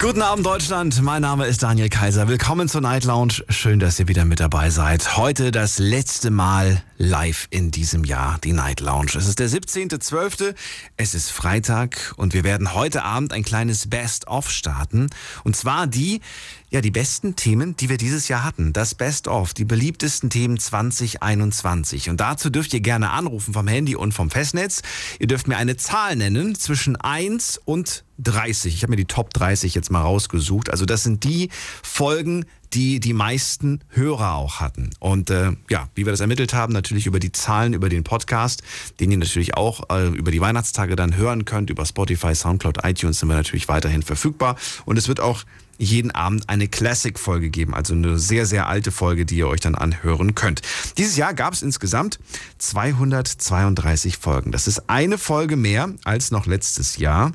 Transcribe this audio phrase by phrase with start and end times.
[0.00, 2.26] Guten Abend Deutschland, mein Name ist Daniel Kaiser.
[2.26, 3.44] Willkommen zur Night Lounge.
[3.50, 5.18] Schön, dass ihr wieder mit dabei seid.
[5.18, 9.10] Heute das letzte Mal live in diesem Jahr, die Night Lounge.
[9.16, 10.54] Es ist der 17.12.,
[10.96, 15.10] es ist Freitag und wir werden heute Abend ein kleines Best-of starten.
[15.44, 16.22] Und zwar die,
[16.70, 18.72] ja, die besten Themen, die wir dieses Jahr hatten.
[18.72, 22.08] Das Best-of, die beliebtesten Themen 2021.
[22.08, 24.80] Und dazu dürft ihr gerne anrufen vom Handy und vom Festnetz.
[25.18, 28.74] Ihr dürft mir eine Zahl nennen zwischen 1 und 30.
[28.74, 30.70] Ich habe mir die Top 30 jetzt mal rausgesucht.
[30.70, 31.50] Also das sind die
[31.82, 34.90] Folgen, die die meisten Hörer auch hatten.
[35.00, 38.62] Und äh, ja, wie wir das ermittelt haben, natürlich über die Zahlen, über den Podcast,
[39.00, 41.70] den ihr natürlich auch äh, über die Weihnachtstage dann hören könnt.
[41.70, 44.56] Über Spotify, Soundcloud, iTunes sind wir natürlich weiterhin verfügbar.
[44.84, 45.44] Und es wird auch
[45.78, 49.74] jeden Abend eine Classic-Folge geben, also eine sehr, sehr alte Folge, die ihr euch dann
[49.74, 50.60] anhören könnt.
[50.98, 52.20] Dieses Jahr gab es insgesamt
[52.58, 54.52] 232 Folgen.
[54.52, 57.32] Das ist eine Folge mehr als noch letztes Jahr.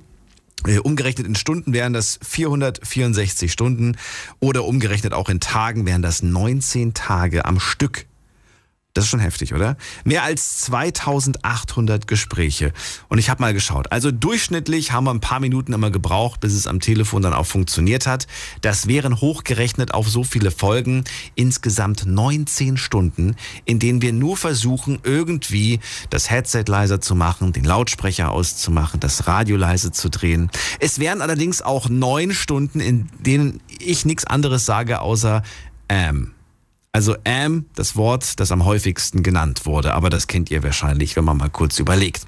[0.66, 3.98] Äh, umgerechnet in Stunden wären das 464 Stunden
[4.40, 8.06] oder umgerechnet auch in Tagen wären das 19 Tage am Stück
[8.96, 9.76] das ist schon heftig, oder?
[10.06, 12.72] Mehr als 2800 Gespräche.
[13.10, 13.92] Und ich habe mal geschaut.
[13.92, 17.46] Also durchschnittlich haben wir ein paar Minuten immer gebraucht, bis es am Telefon dann auch
[17.46, 18.26] funktioniert hat.
[18.62, 21.04] Das wären hochgerechnet auf so viele Folgen
[21.36, 23.36] insgesamt 19 Stunden,
[23.66, 29.28] in denen wir nur versuchen, irgendwie das Headset leiser zu machen, den Lautsprecher auszumachen, das
[29.28, 30.50] Radio leise zu drehen.
[30.80, 35.44] Es wären allerdings auch neun Stunden, in denen ich nichts anderes sage, außer
[35.90, 36.35] ähm.
[36.96, 41.26] Also am, das Wort, das am häufigsten genannt wurde, aber das kennt ihr wahrscheinlich, wenn
[41.26, 42.22] man mal kurz überlegt.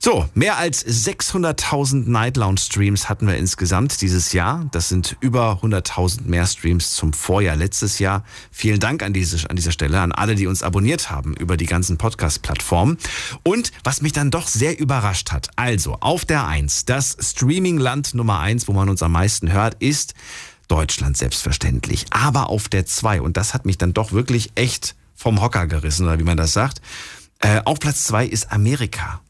[0.00, 4.68] So, mehr als 600.000 Night Lounge Streams hatten wir insgesamt dieses Jahr.
[4.72, 8.24] Das sind über 100.000 mehr Streams zum Vorjahr letztes Jahr.
[8.50, 11.66] Vielen Dank an, diese, an dieser Stelle an alle, die uns abonniert haben über die
[11.66, 12.98] ganzen Podcast-Plattformen.
[13.44, 18.40] Und was mich dann doch sehr überrascht hat, also auf der Eins, das Streaming-Land Nummer
[18.40, 20.14] eins, wo man uns am meisten hört, ist
[20.72, 22.06] Deutschland selbstverständlich.
[22.08, 26.06] Aber auf der 2, und das hat mich dann doch wirklich echt vom Hocker gerissen,
[26.06, 26.80] oder wie man das sagt,
[27.40, 29.20] äh, auf Platz 2 ist Amerika.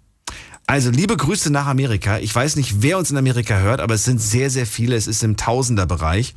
[0.69, 2.21] Also liebe Grüße nach Amerika.
[2.21, 4.94] Ich weiß nicht, wer uns in Amerika hört, aber es sind sehr, sehr viele.
[4.94, 6.33] Es ist im Tausenderbereich,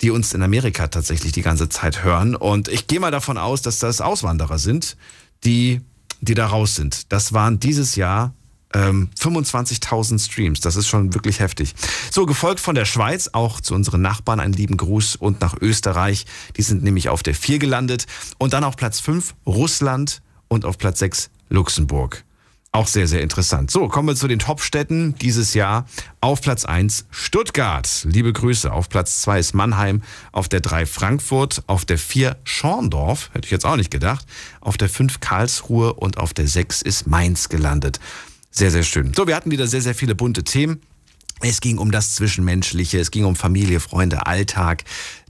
[0.00, 2.34] die uns in Amerika tatsächlich die ganze Zeit hören.
[2.34, 4.96] Und ich gehe mal davon aus, dass das Auswanderer sind,
[5.44, 5.82] die,
[6.20, 7.12] die da raus sind.
[7.12, 8.34] Das waren dieses Jahr
[8.74, 11.74] ähm, 25.000 Streams, das ist schon wirklich heftig.
[12.10, 16.26] So, gefolgt von der Schweiz, auch zu unseren Nachbarn einen lieben Gruß und nach Österreich.
[16.56, 18.06] Die sind nämlich auf der 4 gelandet.
[18.38, 22.24] Und dann auf Platz 5 Russland und auf Platz 6 Luxemburg.
[22.70, 23.70] Auch sehr, sehr interessant.
[23.70, 25.86] So, kommen wir zu den Top-Städten dieses Jahr.
[26.20, 28.04] Auf Platz 1 Stuttgart.
[28.04, 28.70] Liebe Grüße.
[28.70, 30.02] Auf Platz 2 ist Mannheim.
[30.32, 31.62] Auf der 3 Frankfurt.
[31.66, 33.30] Auf der 4 Schorndorf.
[33.32, 34.26] Hätte ich jetzt auch nicht gedacht.
[34.60, 35.94] Auf der 5 Karlsruhe.
[35.94, 38.00] Und auf der 6 ist Mainz gelandet.
[38.58, 39.12] Sehr, sehr schön.
[39.14, 40.80] So, wir hatten wieder sehr, sehr viele bunte Themen.
[41.42, 44.82] Es ging um das Zwischenmenschliche, es ging um Familie, Freunde, Alltag.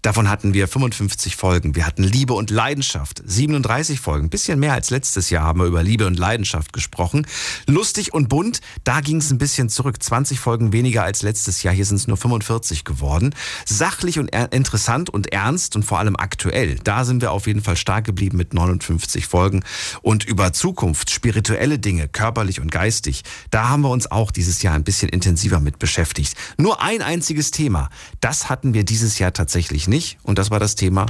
[0.03, 1.75] Davon hatten wir 55 Folgen.
[1.75, 3.23] Wir hatten Liebe und Leidenschaft.
[3.25, 4.31] 37 Folgen.
[4.31, 7.27] Bisschen mehr als letztes Jahr haben wir über Liebe und Leidenschaft gesprochen.
[7.67, 10.03] Lustig und bunt, da ging es ein bisschen zurück.
[10.03, 11.75] 20 Folgen weniger als letztes Jahr.
[11.75, 13.35] Hier sind es nur 45 geworden.
[13.65, 16.77] Sachlich und interessant und ernst und vor allem aktuell.
[16.85, 19.65] Da sind wir auf jeden Fall stark geblieben mit 59 Folgen.
[20.03, 24.75] Und über Zukunft, spirituelle Dinge, körperlich und geistig, da haben wir uns auch dieses Jahr
[24.75, 26.35] ein bisschen intensiver mit beschäftigt.
[26.57, 27.91] Nur ein einziges Thema.
[28.21, 30.19] Das hatten wir dieses Jahr tatsächlich nicht.
[30.23, 31.07] Und das war das Thema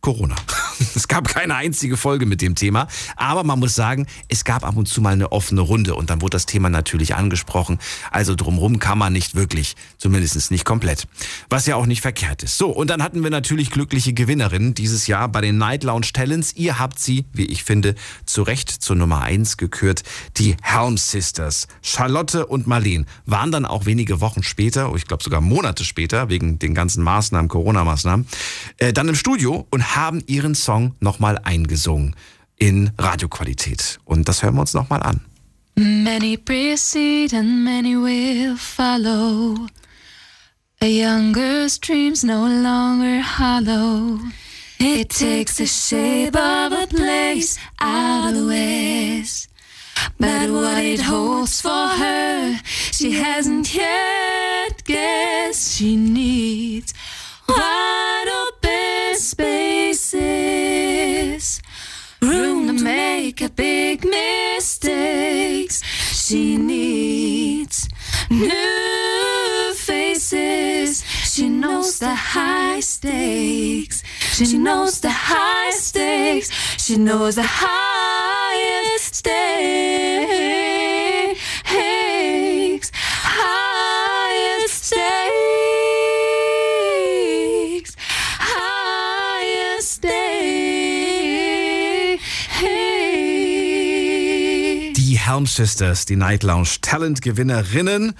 [0.00, 0.36] Corona.
[0.94, 2.86] Es gab keine einzige Folge mit dem Thema,
[3.16, 6.20] aber man muss sagen, es gab ab und zu mal eine offene Runde und dann
[6.20, 7.78] wurde das Thema natürlich angesprochen.
[8.12, 11.08] Also drumherum kann man nicht wirklich, zumindest nicht komplett.
[11.50, 12.58] Was ja auch nicht verkehrt ist.
[12.58, 16.52] So, und dann hatten wir natürlich glückliche Gewinnerinnen dieses Jahr bei den Night Lounge Talents.
[16.54, 20.04] Ihr habt sie, wie ich finde, zu Recht zur Nummer eins gekürt.
[20.36, 25.40] Die Helm Sisters, Charlotte und Marleen, waren dann auch wenige Wochen später, ich glaube sogar
[25.40, 28.26] Monate später, wegen den ganzen Maßnahmen, Corona-Maßnahmen,
[28.76, 32.14] äh, dann im Studio und haben ihren Song nochmal eingesungen
[32.56, 33.98] in Radioqualität.
[34.04, 35.20] Und das hören wir uns nochmal an.
[35.76, 39.68] Many precede and many will follow.
[40.80, 44.18] A younger dreams no longer hollow.
[44.80, 49.48] It takes the shape of a place out of the west.
[50.18, 52.58] But what it holds for her,
[52.92, 55.76] she hasn't yet guessed.
[55.76, 56.94] She needs
[57.48, 58.07] open
[59.18, 60.22] spaces,
[62.22, 65.82] room to make a big mistakes.
[65.82, 67.88] She needs
[68.30, 71.02] new faces.
[71.32, 74.02] She knows the high stakes.
[74.34, 76.50] She knows the high stakes.
[76.78, 80.67] She knows the highest stakes.
[95.28, 98.14] Helm Sisters, die Night Lounge Talent-Gewinnerinnen.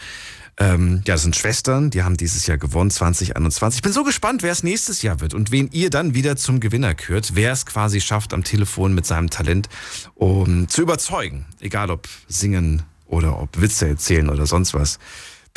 [0.59, 3.79] Ähm, ja, das sind Schwestern, die haben dieses Jahr gewonnen, 2021.
[3.79, 6.61] Ich bin so gespannt, wer es nächstes Jahr wird und wen ihr dann wieder zum
[6.61, 9.71] Gewinner kürt, wer es quasi schafft, am Telefon mit seinem Talent
[10.17, 11.47] um zu überzeugen.
[11.61, 14.99] Egal ob singen oder ob Witze erzählen oder sonst was.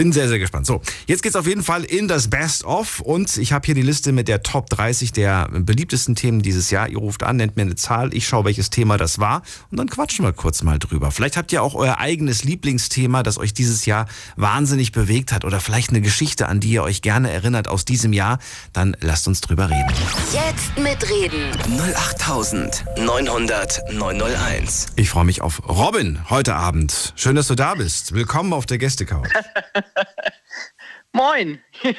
[0.02, 0.66] Bin sehr, sehr gespannt.
[0.66, 3.84] So, jetzt geht's auf jeden Fall in das Best of und ich habe hier die
[3.84, 6.90] Liste mit der Top 30 der beliebtesten Themen dieses Jahr.
[6.90, 9.88] Ihr ruft an, nennt mir eine Zahl, ich schaue, welches Thema das war und dann
[9.88, 11.12] quatschen wir kurz mal drüber.
[11.12, 14.08] Vielleicht habt ihr auch euer eigenes Lieblingsthema, das euch dieses Jahr
[14.38, 18.12] wahnsinnig bewegt hat oder vielleicht eine Geschichte, an die ihr euch gerne erinnert aus diesem
[18.12, 18.40] Jahr.
[18.74, 19.94] Dann lasst uns drüber reden.
[20.34, 21.52] Jetzt mitreden.
[21.78, 24.88] 08900 901.
[24.96, 27.14] Ich freue mich auf Robin heute Abend.
[27.16, 28.16] Schön, dass du da bist.
[28.16, 29.28] Willkommen auf der Gästecouch.
[31.14, 31.60] Moin.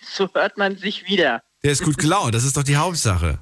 [0.00, 1.42] so hört man sich wieder.
[1.62, 3.38] Der ist gut gelaunt, das ist doch die Hauptsache.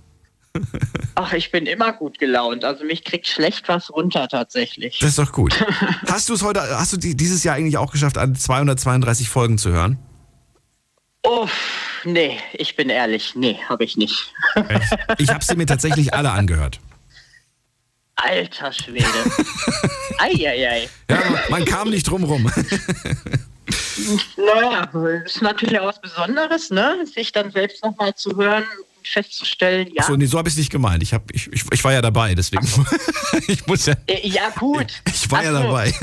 [1.15, 2.65] Ach, ich bin immer gut gelaunt.
[2.65, 4.99] Also mich kriegt schlecht was runter tatsächlich.
[4.99, 5.55] Das ist doch gut.
[6.07, 9.71] Hast du es heute, hast du dieses Jahr eigentlich auch geschafft, an 232 Folgen zu
[9.71, 9.99] hören?
[11.23, 14.33] Uff, nee, ich bin ehrlich, nee, habe ich nicht.
[15.19, 16.81] Ich habe sie mir tatsächlich alle angehört.
[18.15, 19.05] Alter Schwede.
[20.19, 20.89] Eieiei.
[21.11, 22.51] Ja, man kam nicht drum rum.
[24.37, 24.89] Naja,
[25.25, 27.05] ist natürlich auch was Besonderes, ne?
[27.13, 30.03] Sich dann selbst nochmal zu hören und festzustellen, ja.
[30.05, 31.03] So, nee, so habe ich es nicht gemeint.
[31.03, 32.67] Ich, hab, ich, ich, ich war ja dabei, deswegen.
[32.67, 32.85] So.
[33.49, 33.95] ich muss ja.
[34.07, 34.87] Äh, ja, gut.
[35.07, 35.63] Ich war Ach ja so.
[35.63, 35.95] dabei.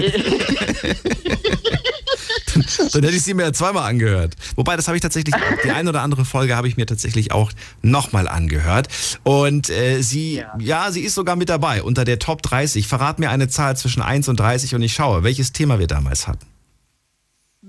[2.54, 4.36] dann, dann hätte ich sie mir ja zweimal angehört.
[4.56, 7.52] Wobei, das habe ich tatsächlich, die eine oder andere Folge habe ich mir tatsächlich auch
[7.82, 8.88] nochmal angehört.
[9.24, 10.54] Und äh, sie, ja.
[10.60, 12.88] ja, sie ist sogar mit dabei unter der Top 30.
[12.88, 16.28] Verrat mir eine Zahl zwischen 1 und 30 und ich schaue, welches Thema wir damals
[16.28, 16.53] hatten.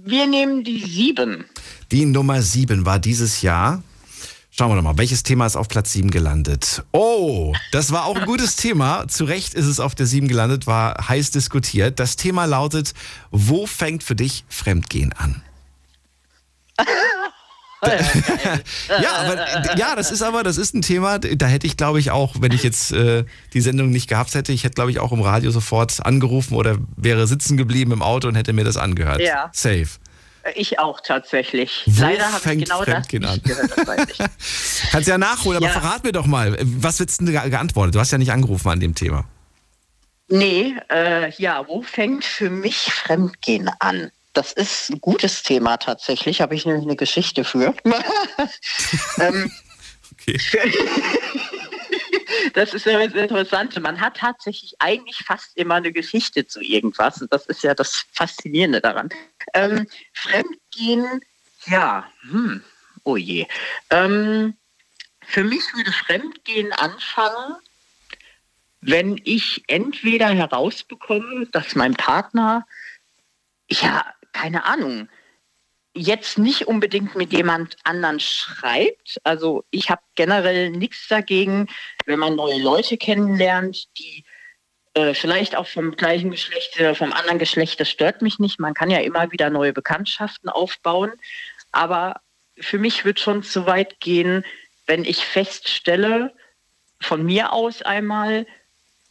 [0.06, 1.46] Wir nehmen die 7.
[1.90, 3.82] Die Nummer 7 war dieses Jahr.
[4.50, 6.84] Schauen wir doch mal, welches Thema ist auf Platz 7 gelandet?
[6.92, 9.08] Oh, das war auch ein gutes Thema.
[9.08, 12.00] Zu Recht ist es auf der 7 gelandet, war heiß diskutiert.
[12.00, 12.92] Das Thema lautet,
[13.30, 15.42] wo fängt für dich Fremdgehen an?
[19.02, 22.10] ja, aber ja, das ist aber, das ist ein Thema, da hätte ich, glaube ich,
[22.10, 25.12] auch, wenn ich jetzt äh, die Sendung nicht gehabt hätte, ich hätte, glaube ich, auch
[25.12, 29.20] im Radio sofort angerufen oder wäre sitzen geblieben im Auto und hätte mir das angehört.
[29.20, 29.50] Ja.
[29.52, 29.88] Safe.
[30.54, 31.84] Ich auch tatsächlich.
[31.86, 33.40] Wo Leider habe ich genau das nicht an?
[33.42, 33.70] gehört,
[34.18, 34.28] das.
[34.90, 35.70] Kannst ja nachholen, ja.
[35.70, 37.94] aber verrat mir doch mal, was wird denn geantwortet?
[37.94, 39.24] Du hast ja nicht angerufen an dem Thema.
[40.28, 44.10] Nee, äh, ja, wo fängt für mich Fremdgehen an?
[44.34, 47.74] Das ist ein gutes Thema tatsächlich, habe ich nämlich eine Geschichte für.
[49.18, 49.50] ähm,
[50.12, 50.38] okay.
[52.54, 53.80] das ist ja das Interessante.
[53.80, 57.22] Man hat tatsächlich eigentlich fast immer eine Geschichte zu irgendwas.
[57.22, 59.08] Und das ist ja das Faszinierende daran.
[59.54, 61.20] Ähm, Fremdgehen,
[61.66, 62.62] ja, hm,
[63.04, 63.46] oh je.
[63.90, 64.56] Ähm,
[65.26, 67.56] für mich würde Fremdgehen anfangen,
[68.80, 72.66] wenn ich entweder herausbekomme, dass mein Partner
[73.68, 74.04] ja
[74.34, 75.08] keine Ahnung,
[75.94, 79.18] jetzt nicht unbedingt mit jemand anderen schreibt.
[79.24, 81.68] Also ich habe generell nichts dagegen,
[82.04, 84.24] wenn man neue Leute kennenlernt, die
[84.94, 88.58] äh, vielleicht auch vom gleichen Geschlecht oder vom anderen Geschlecht, das stört mich nicht.
[88.58, 91.12] Man kann ja immer wieder neue Bekanntschaften aufbauen.
[91.72, 92.20] Aber
[92.58, 94.44] für mich wird schon zu weit gehen,
[94.86, 96.34] wenn ich feststelle,
[97.00, 98.46] von mir aus einmal,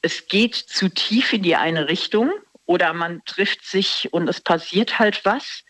[0.01, 2.31] es geht zu tief in die eine Richtung
[2.73, 5.61] oder man trifft sich und es passiert halt was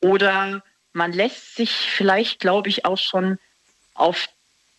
[0.00, 3.38] oder man lässt sich vielleicht, glaube ich, auch schon
[3.94, 4.28] auf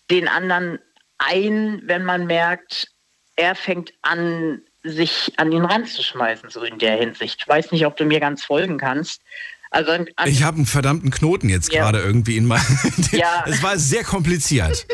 [0.09, 0.79] den anderen
[1.17, 2.89] ein, wenn man merkt,
[3.37, 7.39] er fängt an, sich an ihn ranzuschmeißen, so in der Hinsicht.
[7.39, 9.21] Ich weiß nicht, ob du mir ganz folgen kannst.
[9.69, 11.83] Also an, ich habe einen verdammten Knoten jetzt ja.
[11.83, 12.79] gerade irgendwie in meinem.
[13.13, 13.45] ja.
[13.47, 14.85] Es war sehr kompliziert.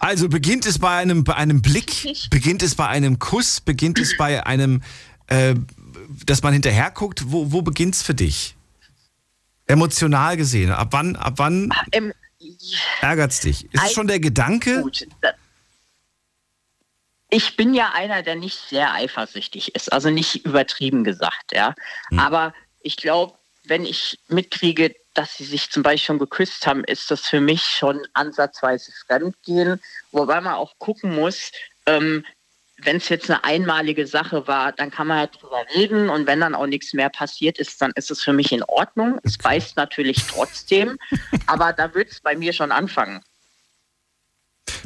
[0.00, 4.16] Also beginnt es bei einem, bei einem Blick, beginnt es bei einem Kuss, beginnt es
[4.16, 4.82] bei einem
[5.30, 5.54] äh,
[6.26, 8.56] dass man hinterher guckt, wo, wo beginnt es für dich?
[9.66, 10.72] Emotional gesehen.
[10.72, 12.12] Ab wann, ab wann ähm,
[13.00, 13.72] ärgert es dich?
[13.72, 14.82] Ist es schon der Gedanke?
[14.82, 15.06] Gut,
[17.30, 21.74] ich bin ja einer, der nicht sehr eifersüchtig ist, also nicht übertrieben gesagt, ja.
[22.08, 22.18] Hm.
[22.18, 23.34] Aber ich glaube,
[23.64, 27.62] wenn ich mitkriege, dass sie sich zum Beispiel schon geküsst haben, ist das für mich
[27.62, 29.80] schon ansatzweise Fremdgehen,
[30.12, 31.52] wobei man auch gucken muss,
[31.86, 32.24] ähm,
[32.84, 36.40] wenn es jetzt eine einmalige Sache war, dann kann man ja drüber reden und wenn
[36.40, 39.18] dann auch nichts mehr passiert ist, dann ist es für mich in Ordnung.
[39.22, 40.98] Es beißt natürlich trotzdem,
[41.46, 43.20] aber da wird es bei mir schon anfangen.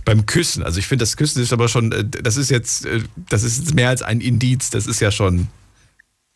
[0.04, 3.02] Beim Küssen, also ich finde, das Küssen ist aber schon, äh, das ist jetzt, äh,
[3.16, 5.48] das ist mehr als ein Indiz, das ist ja schon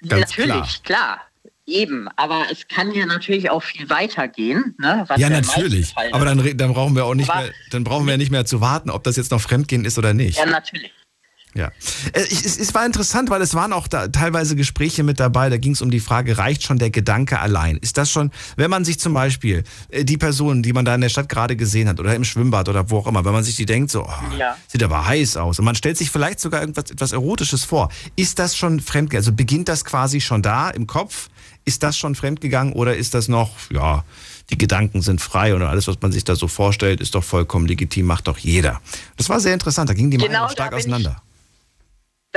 [0.06, 1.18] ganz Natürlich, klar.
[1.18, 1.20] klar.
[1.66, 4.74] Eben, aber es kann ja natürlich auch viel weiter gehen.
[4.78, 5.94] Ne, ja, natürlich.
[6.12, 8.46] Aber dann, dann brauchen wir auch nicht aber mehr, dann brauchen wir ja nicht mehr
[8.46, 10.38] zu warten, ob das jetzt noch Fremdgehen ist oder nicht.
[10.38, 10.90] Ja, natürlich.
[11.54, 11.72] Ja,
[12.12, 15.48] äh, es, es war interessant, weil es waren auch da teilweise Gespräche mit dabei.
[15.48, 17.78] Da ging es um die Frage: Reicht schon der Gedanke allein?
[17.78, 21.00] Ist das schon, wenn man sich zum Beispiel äh, die Person, die man da in
[21.00, 23.56] der Stadt gerade gesehen hat oder im Schwimmbad oder wo auch immer, wenn man sich
[23.56, 24.56] die denkt, so oh, ja.
[24.66, 28.38] sieht aber heiß aus und man stellt sich vielleicht sogar irgendwas etwas Erotisches vor, ist
[28.38, 29.24] das schon fremdgegangen?
[29.24, 31.28] Also beginnt das quasi schon da im Kopf?
[31.64, 34.04] Ist das schon fremdgegangen oder ist das noch ja?
[34.50, 37.66] die Gedanken sind frei und alles, was man sich da so vorstellt, ist doch vollkommen
[37.66, 38.80] legitim, macht doch jeder.
[39.16, 41.16] Das war sehr interessant, da gingen die genau, Meinungen stark auseinander.
[41.18, 41.27] Ich,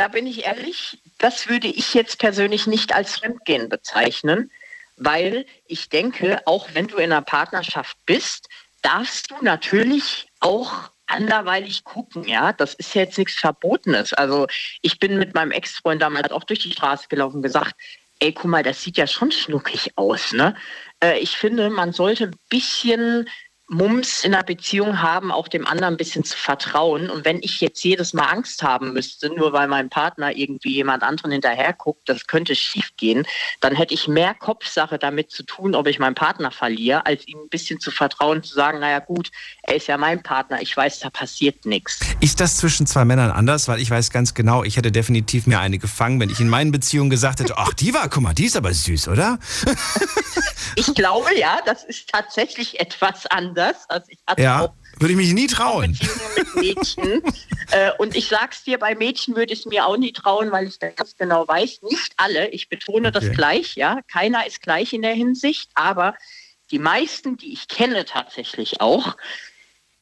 [0.01, 4.49] da bin ich ehrlich, das würde ich jetzt persönlich nicht als Fremdgehen bezeichnen,
[4.97, 8.49] weil ich denke, auch wenn du in einer Partnerschaft bist,
[8.81, 12.51] darfst du natürlich auch anderweilig gucken, ja.
[12.51, 14.13] Das ist jetzt nichts Verbotenes.
[14.13, 14.47] Also
[14.81, 17.75] ich bin mit meinem Ex-Freund damals auch durch die Straße gelaufen und gesagt,
[18.19, 20.55] ey, guck mal, das sieht ja schon schnuckig aus, ne?
[21.03, 23.29] Äh, ich finde, man sollte ein bisschen
[23.71, 27.09] Mums in einer Beziehung haben, auch dem anderen ein bisschen zu vertrauen.
[27.09, 31.03] Und wenn ich jetzt jedes Mal Angst haben müsste, nur weil mein Partner irgendwie jemand
[31.03, 33.25] anderen hinterher guckt, das könnte schief gehen,
[33.61, 37.39] dann hätte ich mehr Kopfsache damit zu tun, ob ich meinen Partner verliere, als ihm
[37.39, 39.31] ein bisschen zu vertrauen, zu sagen, naja gut,
[39.63, 41.99] er ist ja mein Partner, ich weiß, da passiert nichts.
[42.19, 43.69] Ist das zwischen zwei Männern anders?
[43.69, 46.73] Weil ich weiß ganz genau, ich hätte definitiv mir eine gefangen, wenn ich in meinen
[46.73, 49.39] Beziehungen gesagt hätte, ach, die war, guck mal, die ist aber süß, oder?
[50.75, 53.89] ich glaube ja, das ist tatsächlich etwas anders.
[53.89, 55.97] Also ich hatte ja, auch würde ich mich nie trauen.
[56.37, 57.23] mit Mädchen.
[57.71, 60.67] äh, und ich sag's dir, bei Mädchen würde ich es mir auch nie trauen, weil
[60.67, 63.19] ich ganz genau weiß, nicht alle, ich betone okay.
[63.19, 66.15] das gleich, ja, keiner ist gleich in der Hinsicht, aber
[66.69, 69.17] die meisten, die ich kenne tatsächlich auch,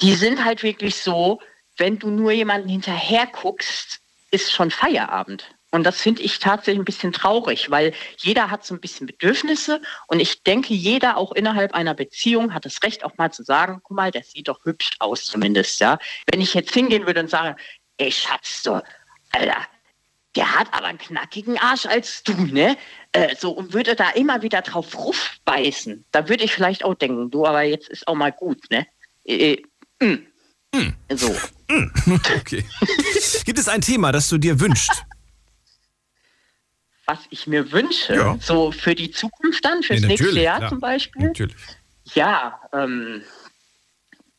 [0.02, 1.40] die sind halt wirklich so,
[1.78, 4.00] wenn du nur jemanden hinterher guckst,
[4.32, 5.50] ist schon Feierabend.
[5.72, 9.82] Und das finde ich tatsächlich ein bisschen traurig, weil jeder hat so ein bisschen Bedürfnisse
[10.08, 13.80] und ich denke, jeder auch innerhalb einer Beziehung hat das Recht auch mal zu sagen,
[13.84, 16.00] guck mal, der sieht doch hübsch aus zumindest, ja.
[16.32, 17.56] Wenn ich jetzt hingehen würde und sage,
[17.98, 18.82] ey Schatz, so,
[19.32, 19.68] Alter,
[20.36, 22.78] der hat aber einen knackigen Arsch als du, ne?
[23.12, 26.96] Äh, so, und würde da immer wieder drauf ruff beißen, da würde ich vielleicht auch
[26.96, 28.88] denken, du, aber jetzt ist auch mal gut, ne?
[29.24, 29.58] Äh,
[30.00, 30.26] äh, mm.
[30.76, 30.94] Mm.
[31.16, 31.36] So.
[31.68, 31.92] Mm.
[32.40, 32.66] Okay.
[33.46, 35.04] Gibt es ein Thema, das du dir wünschst?
[37.10, 38.14] Was ich mir wünsche.
[38.14, 38.38] Ja.
[38.40, 40.70] So für die Zukunft dann, fürs nee, nächste Jahr ja.
[40.70, 41.28] zum Beispiel.
[41.28, 41.56] Natürlich.
[42.14, 43.24] Ja, ähm,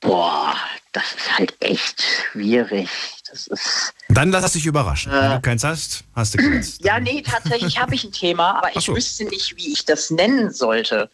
[0.00, 0.54] boah,
[0.92, 2.88] das ist halt echt schwierig.
[3.28, 3.92] Das ist.
[4.08, 5.12] Dann lass dich überraschen.
[5.12, 6.78] Äh, Wenn du keins hast, hast du keins.
[6.82, 8.94] Ja, nee, tatsächlich habe ich ein Thema, aber ich so.
[8.94, 11.10] wüsste nicht, wie ich das nennen sollte.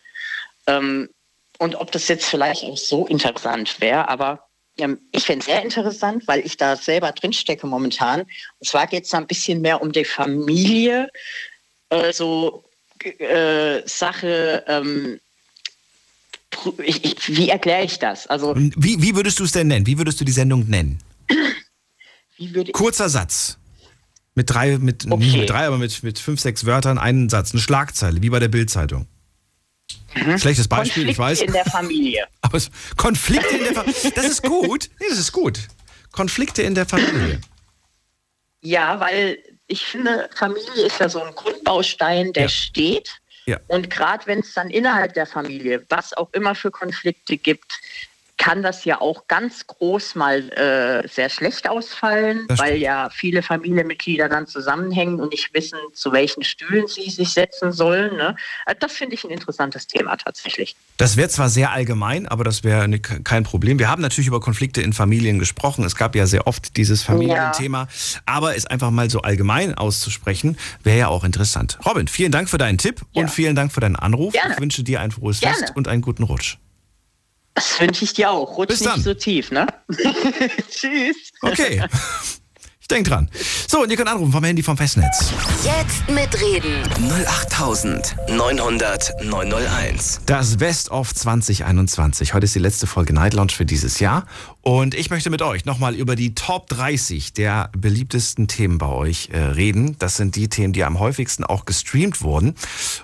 [0.67, 1.09] Ähm,
[1.59, 4.46] und ob das jetzt vielleicht auch so interessant wäre, aber
[5.13, 8.21] ich finde es sehr interessant, weil ich da selber drinstecke momentan.
[8.23, 11.11] Und zwar geht es ein bisschen mehr um die Familie,
[11.89, 12.65] äh, so
[13.03, 14.65] äh, Sache.
[14.67, 15.21] Ähm,
[16.85, 18.27] ich, ich, wie erkläre ich das?
[18.27, 19.87] Also wie, wie würdest du es denn nennen?
[19.87, 20.99] Wie würdest du die Sendung nennen?
[22.73, 23.59] Kurzer Satz.
[24.35, 25.25] Mit drei, mit, okay.
[25.25, 28.39] nicht mit drei, aber mit, mit fünf, sechs Wörtern einen Satz, eine Schlagzeile, wie bei
[28.39, 29.07] der Bildzeitung.
[30.17, 30.39] Mhm.
[30.39, 31.41] Schlechtes Beispiel, Konflikte ich weiß.
[31.43, 32.27] in der Familie.
[32.41, 34.13] Aber es, Konflikte in der Familie.
[34.15, 34.89] Das ist gut.
[34.99, 35.61] Nee, das ist gut.
[36.13, 37.41] Konflikte in der Familie.
[38.63, 42.49] Ja, weil ich finde, Familie ist ja so ein Grundbaustein, der ja.
[42.49, 43.11] steht.
[43.47, 43.61] Ja.
[43.69, 47.79] Und gerade wenn es dann innerhalb der Familie, was auch immer für Konflikte gibt,
[48.37, 54.29] kann das ja auch ganz groß mal äh, sehr schlecht ausfallen, weil ja viele Familienmitglieder
[54.29, 58.17] dann zusammenhängen und nicht wissen, zu welchen Stühlen sie sich setzen sollen.
[58.17, 58.37] Ne?
[58.67, 60.77] Also das finde ich ein interessantes Thema tatsächlich.
[60.99, 63.79] Das wäre zwar sehr allgemein, aber das wäre ne, kein Problem.
[63.79, 65.85] Wir haben natürlich über Konflikte in Familien gesprochen.
[65.85, 68.21] Es gab ja sehr oft dieses Familienthema, ja.
[68.27, 71.79] aber es einfach mal so allgemein auszusprechen, wäre ja auch interessant.
[71.87, 73.23] Robin, vielen Dank für deinen Tipp ja.
[73.23, 74.33] und vielen Dank für deinen Anruf.
[74.33, 74.55] Gerne.
[74.55, 75.57] Ich wünsche dir ein frohes Gerne.
[75.57, 76.59] Fest und einen guten Rutsch.
[77.77, 78.59] Das wünsche ich dir auch.
[78.59, 79.67] Rutsch nicht so tief, ne?
[80.71, 81.17] Tschüss.
[81.41, 81.83] Okay.
[82.87, 83.29] Ich denke dran.
[83.67, 85.33] So, und ihr könnt anrufen vom Handy vom Festnetz.
[85.65, 86.85] Jetzt mitreden.
[87.43, 90.21] 08900 901.
[90.27, 92.33] Das Best of 2021.
[92.33, 94.25] Heute ist die letzte Folge Night Lounge für dieses Jahr.
[94.63, 99.31] Und ich möchte mit euch nochmal über die Top 30 der beliebtesten Themen bei euch
[99.33, 99.97] äh, reden.
[99.99, 102.55] Das sind die Themen, die am häufigsten auch gestreamt wurden.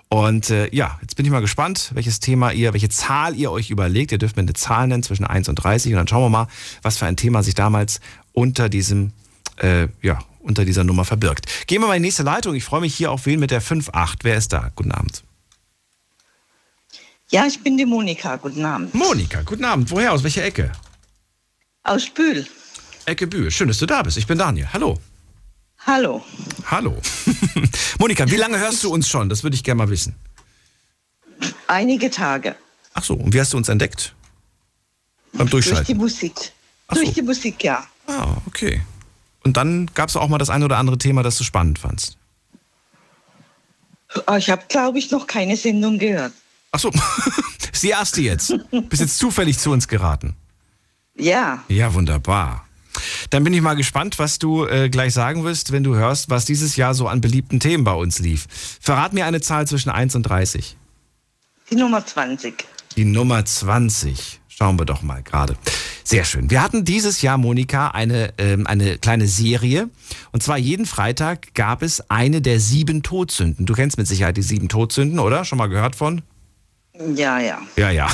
[0.09, 3.71] Und äh, ja, jetzt bin ich mal gespannt, welches Thema ihr, welche Zahl ihr euch
[3.71, 4.13] überlegt.
[4.13, 6.47] Ihr dürft mir eine Zahl nennen zwischen 1 und 30 und dann schauen wir mal,
[6.83, 7.99] was für ein Thema sich damals
[8.33, 9.13] unter diesem
[9.63, 11.67] äh, ja, unter dieser Nummer verbirgt.
[11.67, 12.55] Gehen wir mal in die nächste Leitung.
[12.55, 14.19] Ich freue mich hier auf wen mit der 5.8.
[14.23, 14.71] Wer ist da?
[14.75, 15.23] Guten Abend.
[17.31, 18.37] Ja, ich bin die Monika.
[18.37, 18.95] Guten Abend.
[18.95, 19.91] Monika, guten Abend.
[19.91, 20.13] Woher?
[20.13, 20.71] Aus welcher Ecke?
[21.85, 22.47] Aus Bühl.
[23.07, 23.51] Ecke Bühl.
[23.51, 24.17] Schön, dass du da bist.
[24.17, 24.69] Ich bin Daniel.
[24.73, 24.99] Hallo.
[25.87, 26.23] Hallo.
[26.67, 27.01] Hallo.
[27.99, 29.29] Monika, wie lange hörst du uns schon?
[29.29, 30.15] Das würde ich gerne mal wissen.
[31.67, 32.55] Einige Tage.
[32.95, 34.15] Ach so, und wie hast du uns entdeckt?
[35.33, 35.85] Beim Durchschalten?
[35.85, 36.53] Durch die Musik.
[36.89, 37.87] Durch die Musik, ja.
[38.07, 38.83] Ah, okay.
[39.45, 42.17] Und dann gab es auch mal das ein oder andere Thema, das du spannend fandst.
[44.27, 46.33] Ah, Ich habe, glaube ich, noch keine Sendung gehört.
[46.71, 46.91] Ach so,
[47.73, 48.55] ist die erste jetzt.
[48.89, 50.37] Bist jetzt zufällig zu uns geraten.
[51.17, 52.67] Ja, Ja, wunderbar.
[53.31, 56.45] Dann bin ich mal gespannt, was du äh, gleich sagen wirst, wenn du hörst, was
[56.45, 58.47] dieses Jahr so an beliebten Themen bei uns lief.
[58.81, 60.77] Verrat mir eine Zahl zwischen 1 und 30.
[61.71, 62.67] die Nummer 20.
[62.97, 64.41] Die Nummer 20.
[64.55, 65.57] Schauen wir doch mal gerade.
[66.05, 66.51] Sehr schön.
[66.51, 69.89] Wir hatten dieses Jahr, Monika, eine, ähm, eine kleine Serie.
[70.31, 73.65] Und zwar jeden Freitag gab es eine der sieben Todsünden.
[73.65, 75.47] Du kennst mit Sicherheit die sieben Todsünden, oder?
[75.47, 76.21] Schon mal gehört von?
[77.17, 77.63] Ja, ja.
[77.79, 78.11] Ja, ja.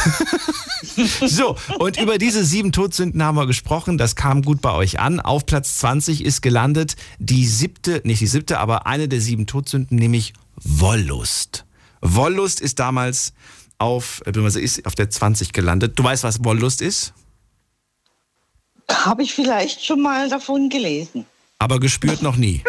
[1.26, 3.98] so, und über diese sieben Todsünden haben wir gesprochen.
[3.98, 5.18] Das kam gut bei euch an.
[5.18, 9.98] Auf Platz 20 ist gelandet die siebte, nicht die siebte, aber eine der sieben Todsünden,
[9.98, 11.64] nämlich Wollust.
[12.00, 13.32] Wollust ist damals
[13.78, 15.98] auf, äh, beziehungsweise ist auf der 20 gelandet.
[15.98, 17.12] Du weißt, was Wollust ist?
[18.90, 21.26] Habe ich vielleicht schon mal davon gelesen.
[21.58, 22.62] Aber gespürt noch nie.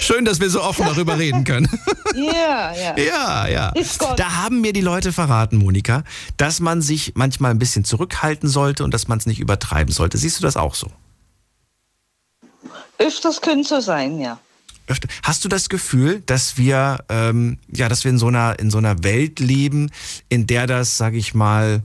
[0.00, 1.68] Schön, dass wir so offen darüber reden können.
[2.14, 2.96] Ja, ja.
[2.96, 3.72] Ja, ja.
[4.16, 6.04] Da haben mir die Leute verraten, Monika,
[6.36, 10.16] dass man sich manchmal ein bisschen zurückhalten sollte und dass man es nicht übertreiben sollte.
[10.16, 10.86] Siehst du das auch so?
[12.98, 14.38] Öfters könnte so sein, ja.
[14.86, 15.08] Öfter.
[15.22, 18.78] Hast du das Gefühl, dass wir, ähm, ja, dass wir in so einer in so
[18.78, 19.90] einer Welt leben,
[20.28, 21.82] in der das, sage ich mal,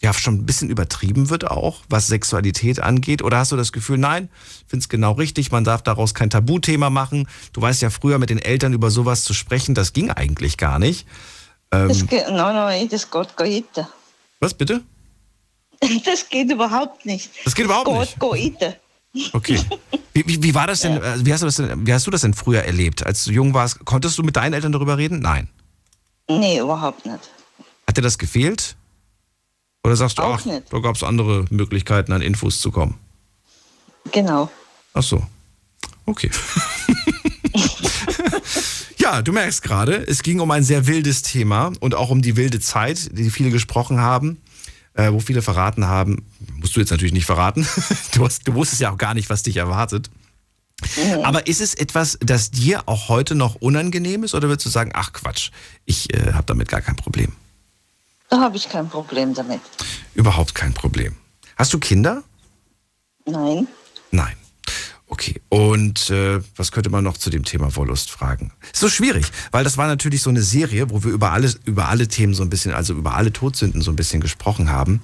[0.00, 3.20] ja, schon ein bisschen übertrieben wird auch, was Sexualität angeht?
[3.22, 4.28] Oder hast du das Gefühl, nein,
[4.68, 7.26] finde es genau richtig, man darf daraus kein Tabuthema machen.
[7.52, 10.78] Du weißt ja früher mit den Eltern über sowas zu sprechen, das ging eigentlich gar
[10.78, 11.04] nicht.
[11.70, 13.68] Das Ähm, geht, nein, nein, das geht gar nicht.
[14.38, 14.82] was bitte?
[16.04, 17.30] Das geht überhaupt nicht.
[17.44, 18.18] Das geht überhaupt nicht.
[18.20, 18.34] Geht gar
[18.68, 18.80] nicht.
[19.32, 19.60] Okay.
[20.12, 22.10] Wie, wie, wie war das denn, äh, wie hast, du das denn, wie hast du
[22.10, 23.06] das denn früher erlebt?
[23.06, 25.20] Als du jung warst, konntest du mit deinen Eltern darüber reden?
[25.20, 25.48] Nein.
[26.28, 27.30] Nee, überhaupt nicht.
[27.86, 28.76] Hat dir das gefehlt?
[29.84, 30.64] Oder sagst du, Auch ach, nicht.
[30.70, 32.98] da gab es andere Möglichkeiten, an Infos zu kommen?
[34.12, 34.50] Genau.
[34.92, 35.24] Ach so.
[36.04, 36.30] Okay.
[38.98, 42.36] ja, du merkst gerade, es ging um ein sehr wildes Thema und auch um die
[42.36, 44.40] wilde Zeit, die viele gesprochen haben,
[44.98, 46.26] äh, wo viele verraten haben.
[46.56, 47.66] Musst du jetzt natürlich nicht verraten.
[48.14, 50.10] Du, hast, du wusstest ja auch gar nicht, was dich erwartet.
[51.22, 54.90] Aber ist es etwas, das dir auch heute noch unangenehm ist oder würdest du sagen,
[54.94, 55.50] ach Quatsch,
[55.84, 57.32] ich äh, habe damit gar kein Problem?
[58.28, 59.60] Da habe ich kein Problem damit.
[60.14, 61.16] Überhaupt kein Problem.
[61.56, 62.22] Hast du Kinder?
[63.24, 63.68] Nein.
[64.10, 64.36] Nein.
[65.10, 65.40] Okay.
[65.48, 68.52] Und äh, was könnte man noch zu dem Thema Wollust fragen?
[68.72, 71.88] Ist so schwierig, weil das war natürlich so eine Serie, wo wir über alles, über
[71.88, 75.00] alle Themen so ein bisschen, also über alle Todsünden so ein bisschen gesprochen haben.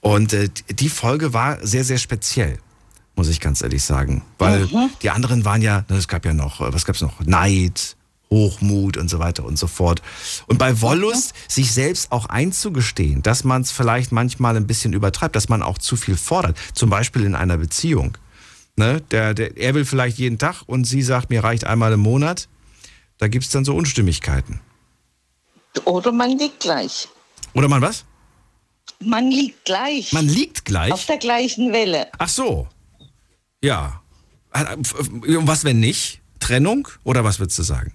[0.00, 2.58] Und äh, die Folge war sehr, sehr speziell,
[3.14, 4.22] muss ich ganz ehrlich sagen.
[4.38, 4.68] Weil
[5.02, 7.20] die anderen waren ja, es gab ja noch, äh, was gab's noch?
[7.20, 7.96] Neid,
[8.30, 10.02] Hochmut und so weiter und so fort.
[10.46, 15.36] Und bei Wollust sich selbst auch einzugestehen, dass man es vielleicht manchmal ein bisschen übertreibt,
[15.36, 16.58] dass man auch zu viel fordert.
[16.74, 18.18] Zum Beispiel in einer Beziehung.
[18.76, 19.00] Ne?
[19.10, 22.48] Der, der, er will vielleicht jeden Tag und sie sagt, mir reicht einmal im Monat.
[23.18, 24.60] Da gibt es dann so Unstimmigkeiten.
[25.84, 27.08] Oder man liegt gleich.
[27.54, 28.04] Oder man was?
[29.00, 30.12] Man liegt gleich.
[30.12, 31.06] Man liegt auf gleich.
[31.06, 32.08] der gleichen Welle.
[32.18, 32.68] Ach so.
[33.62, 34.02] Ja.
[34.52, 36.20] Und was, wenn nicht?
[36.38, 36.88] Trennung?
[37.02, 37.94] Oder was würdest du sagen?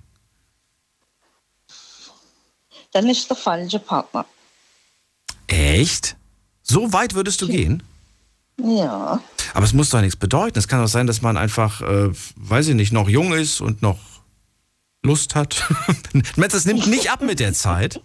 [2.92, 4.26] Dann ist der falsche Partner.
[5.48, 6.18] Echt?
[6.64, 7.84] So weit würdest du gehen?
[8.64, 9.20] Ja.
[9.54, 10.58] Aber es muss doch nichts bedeuten.
[10.60, 13.82] Es kann doch sein, dass man einfach, äh, weiß ich nicht, noch jung ist und
[13.82, 13.98] noch
[15.04, 15.64] Lust hat.
[16.14, 18.02] Du, das nimmt nicht ab mit der Zeit?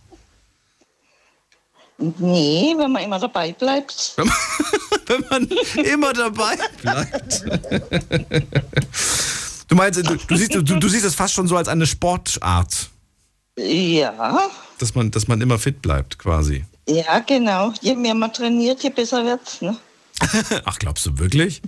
[1.99, 4.17] Nee, wenn man immer dabei bleibt.
[5.07, 5.49] Wenn man
[5.85, 7.45] immer dabei bleibt.
[9.69, 12.91] Du meinst, du, du, siehst, du, du siehst es fast schon so als eine Sportart,
[13.59, 14.51] Ja.
[14.79, 16.65] dass man, dass man immer fit bleibt, quasi.
[16.87, 17.73] Ja, genau.
[17.81, 19.63] Je mehr man trainiert, je besser wird's.
[19.63, 19.77] Ne?
[20.65, 21.63] Ach, glaubst du wirklich?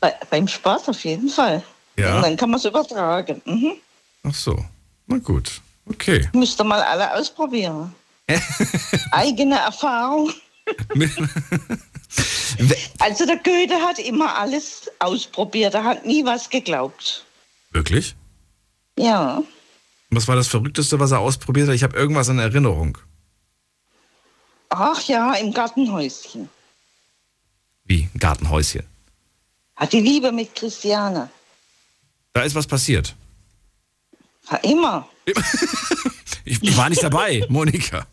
[0.00, 1.62] Bei, beim Sport auf jeden Fall.
[1.96, 2.16] Ja.
[2.16, 3.42] Und dann kann man es übertragen.
[3.44, 3.72] Mhm.
[4.22, 4.64] Ach so.
[5.06, 5.60] Na gut.
[5.86, 6.28] Okay.
[6.34, 7.94] Müsst ihr mal alle ausprobieren.
[9.10, 10.30] Eigene Erfahrung.
[12.98, 15.74] Also der Goethe hat immer alles ausprobiert.
[15.74, 17.24] Er hat nie was geglaubt.
[17.72, 18.14] Wirklich?
[18.98, 19.42] Ja.
[20.10, 21.74] Was war das Verrückteste, was er ausprobiert hat?
[21.74, 22.98] Ich habe irgendwas in Erinnerung.
[24.70, 26.48] Ach ja, im Gartenhäuschen.
[27.88, 28.08] Wie?
[28.14, 28.84] Ein Gartenhäuschen.
[29.76, 31.30] Hat die Liebe mit Christiane.
[32.32, 33.14] Da ist was passiert.
[34.50, 35.08] Ja, immer.
[36.44, 38.06] Ich, ich war nicht dabei, Monika.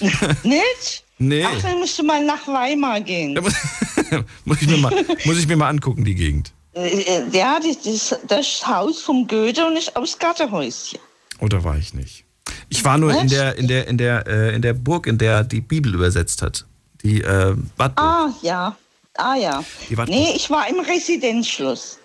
[0.42, 1.04] Nicht?
[1.18, 1.44] Nee.
[1.44, 3.34] Ach, dann musst du mal nach Weimar gehen.
[3.34, 3.52] Muss,
[4.46, 6.52] muss, ich mir mal, muss ich mir mal angucken, die Gegend.
[6.74, 10.98] Äh, äh, Ja, das, das, das Haus vom Goethe und ist aus Gartenhäuschen.
[11.40, 12.24] Oder war ich nicht?
[12.70, 15.44] Ich war nur in der, in der, in der, äh, in der Burg, in der
[15.44, 16.64] die Bibel übersetzt hat.
[17.02, 18.06] Die äh, Wartburg.
[18.06, 18.74] Ah, ja.
[19.18, 19.64] Ah, ja.
[20.06, 21.98] Nee, ich war im Residenzschloss.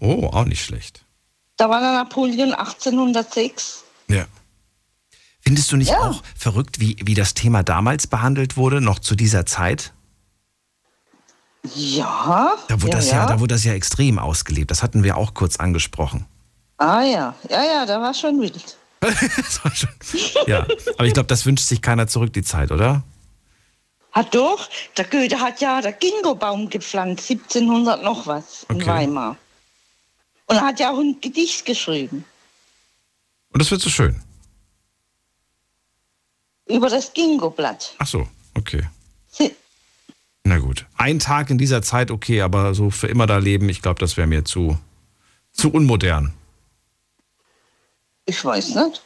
[0.00, 1.04] Oh, auch nicht schlecht.
[1.56, 3.84] Da war der Napoleon 1806.
[4.08, 4.26] Ja.
[5.40, 6.00] Findest du nicht Ja.
[6.00, 9.92] auch verrückt, wie, wie das Thema damals behandelt wurde, noch zu dieser Zeit?
[11.74, 12.54] Ja.
[12.68, 13.26] Da wurde, ja, das ja.
[13.26, 14.70] da wurde das ja extrem ausgelebt.
[14.70, 16.26] Das hatten wir auch kurz angesprochen.
[16.78, 17.34] Ah, ja.
[17.48, 18.76] Ja, ja, da war schon wild.
[19.02, 19.90] War schon,
[20.46, 23.02] ja, aber ich glaube, das wünscht sich keiner zurück, die Zeit, oder?
[24.16, 28.86] Hat doch, der Goethe hat ja den Gingobaum gepflanzt, 1700 noch was in Okay.
[28.86, 29.36] Weimar.
[30.46, 32.24] Und er hat ja auch ein Gedicht geschrieben
[33.52, 34.22] Und das wird so schön.
[36.66, 37.94] über das Gingoblatt.
[37.98, 38.88] Ach so, okay.
[40.44, 40.86] Na gut.
[40.96, 44.16] Ein Tag in dieser Zeit, okay, aber so für immer da leben, ich glaube, das
[44.16, 44.78] wäre mir zu,
[45.52, 46.32] zu unmodern.
[48.26, 49.02] Ich weiß nicht.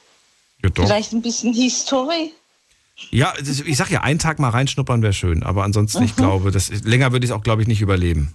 [0.62, 0.84] Ja, doch.
[0.84, 2.34] Vielleicht ein bisschen Historie.
[3.10, 3.32] Ja,
[3.66, 6.16] ich sag ja, einen Tag mal reinschnuppern wäre schön, aber ansonsten, ich Mhm.
[6.16, 8.34] glaube, das, länger würde ich es auch, glaube ich, nicht überleben.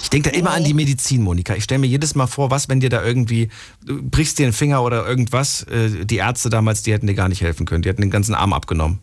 [0.00, 1.56] Ich denke da immer an die Medizin, Monika.
[1.56, 3.48] Ich stelle mir jedes Mal vor, was, wenn dir da irgendwie,
[3.84, 7.28] du brichst dir einen Finger oder irgendwas, äh, die Ärzte damals, die hätten dir gar
[7.28, 7.82] nicht helfen können.
[7.82, 9.00] Die hätten den ganzen Arm abgenommen.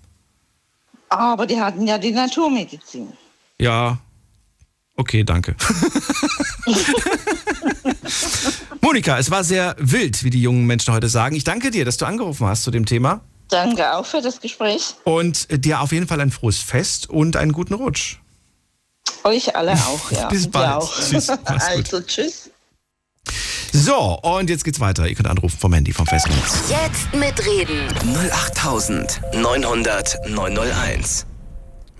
[1.09, 3.09] Aber die hatten ja die Naturmedizin.
[3.59, 3.97] Ja,
[4.95, 5.55] okay, danke.
[8.81, 11.35] Monika, es war sehr wild, wie die jungen Menschen heute sagen.
[11.35, 13.21] Ich danke dir, dass du angerufen hast zu dem Thema.
[13.49, 14.95] Danke auch für das Gespräch.
[15.03, 18.17] Und dir auf jeden Fall ein frohes Fest und einen guten Rutsch.
[19.23, 20.27] Euch alle auch, ja.
[20.31, 20.83] Bis bald.
[20.83, 20.93] Auch.
[20.99, 21.29] Tschüss.
[21.45, 22.51] Also, tschüss.
[23.71, 25.07] So, und jetzt geht's weiter.
[25.07, 26.63] Ihr könnt anrufen vom Handy, vom Festnetz.
[26.69, 27.87] Jetzt mitreden.
[28.31, 31.25] 08900 901.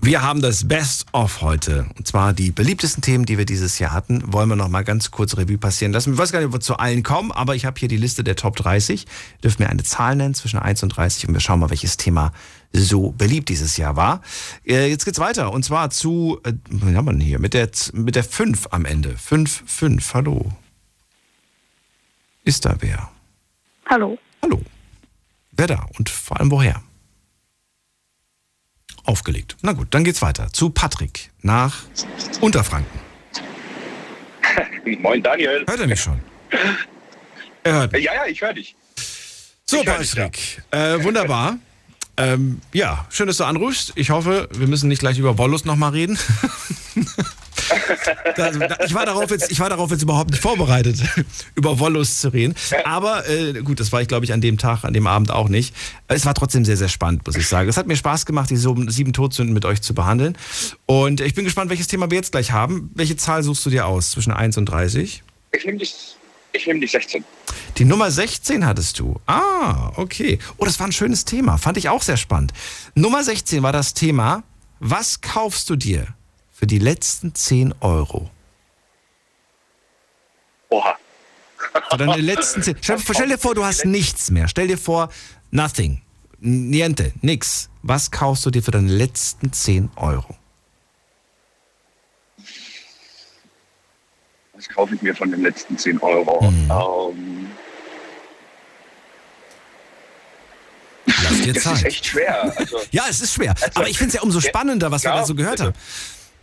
[0.02, 1.86] Wir haben das Best of heute.
[1.98, 4.22] Und zwar die beliebtesten Themen, die wir dieses Jahr hatten.
[4.32, 6.14] Wollen wir noch mal ganz kurz Revue passieren lassen.
[6.14, 8.24] Ich weiß gar nicht, ob wir zu allen kommen, aber ich habe hier die Liste
[8.24, 9.06] der Top 30.
[9.06, 11.98] Ihr dürft mir eine Zahl nennen zwischen 1 und 30 und wir schauen mal, welches
[11.98, 12.32] Thema
[12.72, 14.22] so beliebt dieses Jahr war.
[14.66, 15.52] Äh, Jetzt geht's weiter.
[15.52, 17.40] Und zwar zu, äh, was haben wir denn hier?
[17.40, 19.18] Mit der, mit der 5 am Ende.
[19.18, 20.14] 5, 5.
[20.14, 20.54] Hallo.
[22.46, 23.10] Ist da wer?
[23.86, 24.18] Hallo.
[24.42, 24.62] Hallo.
[25.52, 25.86] Wer da?
[25.98, 26.82] Und vor allem woher?
[29.10, 29.58] Aufgelegt.
[29.64, 30.54] Na gut, dann geht's weiter.
[30.54, 31.76] Zu Patrick nach
[32.42, 33.00] Unterfranken.
[35.02, 35.66] Moin Daniel.
[35.68, 36.20] Hört er mich schon?
[37.64, 38.04] Er hört mich.
[38.04, 38.76] Ja, ja, ich höre dich.
[39.66, 40.62] So, ich hör dich, Patrick.
[40.70, 41.58] Äh, wunderbar.
[42.18, 43.94] Ähm, ja, schön, dass du anrufst.
[43.96, 46.20] Ich hoffe, wir müssen nicht gleich über Wollust nochmal reden.
[48.86, 51.02] Ich, war darauf jetzt, ich war darauf jetzt überhaupt nicht vorbereitet,
[51.56, 52.56] über Wollust zu reden.
[52.86, 55.50] Aber äh, gut, das war ich, glaube ich, an dem Tag, an dem Abend auch
[55.50, 55.76] nicht.
[56.08, 57.70] Es war trotzdem sehr, sehr spannend, muss ich sagen.
[57.70, 60.38] Es hat mir Spaß gemacht, die sieben Todsünden mit euch zu behandeln.
[60.86, 62.92] Und ich bin gespannt, welches Thema wir jetzt gleich haben.
[62.96, 64.12] Welche Zahl suchst du dir aus?
[64.12, 65.24] Zwischen 1 und 30?
[65.52, 65.96] Ich nehme dich,
[66.54, 67.24] ich nehm dich 16.
[67.78, 69.20] Die Nummer 16 hattest du.
[69.26, 70.40] Ah, okay.
[70.58, 71.58] Oh, das war ein schönes Thema.
[71.58, 72.54] Fand ich auch sehr spannend.
[72.96, 74.44] Nummer 16 war das Thema,
[74.80, 76.08] was kaufst du dir
[76.60, 78.30] für die letzten 10 Euro?
[80.70, 80.98] Oha.
[81.90, 82.76] Für deine letzten 10.
[82.82, 84.50] Stell, stell dir vor, du hast nichts mehr.
[84.50, 85.10] Stell dir vor,
[85.52, 86.02] nothing.
[86.40, 87.70] Niente, nix.
[87.82, 90.36] Was kaufst du dir für deine letzten 10 Euro?
[94.54, 96.42] Was kaufe ich mir von den letzten 10 Euro?
[96.52, 96.70] Mhm.
[96.70, 97.48] Ähm,
[101.24, 101.86] Lass dir das ist Zeit.
[101.86, 102.54] echt schwer.
[102.58, 103.56] Also, Ja, es ist schwer.
[103.76, 105.68] Aber ich finde es ja umso spannender, was wir Ja, da so gehört bitte.
[105.68, 105.76] haben.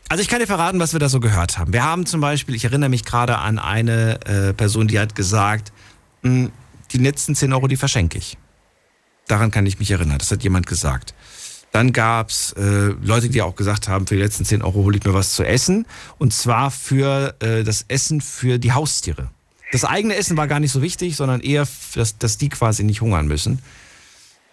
[0.09, 1.73] Also ich kann dir verraten, was wir da so gehört haben.
[1.73, 5.73] Wir haben zum Beispiel, ich erinnere mich gerade an eine äh, Person, die hat gesagt,
[6.23, 6.51] "Mh,
[6.93, 8.39] die letzten 10 Euro, die verschenke ich.
[9.27, 10.19] Daran kann ich mich erinnern.
[10.19, 11.15] Das hat jemand gesagt.
[11.73, 14.97] Dann gab es äh, Leute, die auch gesagt haben, für die letzten 10 Euro hole
[14.97, 15.87] ich mir was zu essen.
[16.19, 19.31] Und zwar für äh, das Essen für die Haustiere.
[19.73, 21.67] Das eigene Essen war gar nicht so wichtig, sondern eher,
[21.97, 23.61] dass, dass die quasi nicht hungern müssen.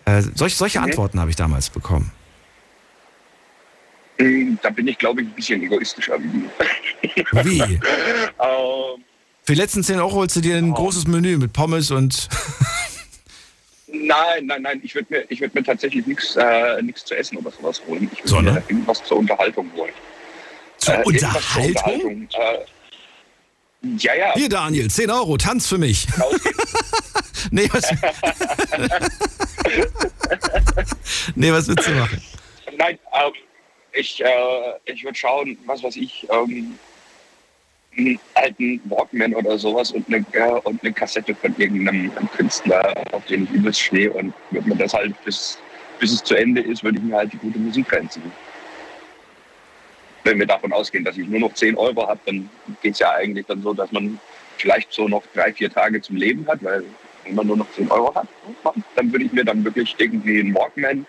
[0.06, 0.82] Äh, solche solche.
[0.82, 2.12] Antworten habe ich damals bekommen.
[4.20, 6.50] Mh, da bin ich, glaube ich, ein bisschen egoistischer wie du.
[7.46, 7.80] Wie?
[8.40, 9.04] Ähm,
[9.46, 10.76] Für die letzten 10 Euro holst du dir ein Oh.
[10.76, 12.28] großes Menü mit Pommes und.
[13.88, 17.38] nein, nein, nein, ich würde mir, ich würd mir tatsächlich nichts äh, nix zu essen
[17.38, 18.10] oder sowas holen.
[18.14, 19.94] Ich würde mir irgendwas zur Unterhaltung holen.
[20.78, 21.66] Zur Äh, Unterhaltung?
[21.66, 22.28] Unterhaltung.
[22.34, 22.66] Äh,
[23.98, 24.34] ja, ja.
[24.36, 26.08] Hier, Daniel, 10 Euro, tanz für mich.
[27.52, 27.84] Nee, was.
[31.36, 32.22] nee, was willst du machen?
[32.78, 33.32] Nein, ähm,
[33.94, 36.78] ich, äh, ich würde schauen, was weiß ich, ähm,
[37.96, 43.24] einen alten Walkman oder sowas und eine, äh, und eine Kassette von irgendeinem Künstler, auf
[43.26, 45.58] den ich übelst stehe und würde mir das halt bis,
[46.00, 48.32] bis es zu Ende ist, würde ich mir halt die gute Musik reinziehen.
[50.24, 52.50] Wenn wir davon ausgehen, dass ich nur noch 10 Euro habe, dann
[52.82, 54.20] geht es ja eigentlich dann so, dass man
[54.58, 56.84] vielleicht so noch drei, vier Tage zum Leben hat, weil
[57.26, 58.28] wenn man nur noch 10 Euro hat,
[58.96, 61.06] dann würde ich mir dann wirklich irgendwie einen Walkman.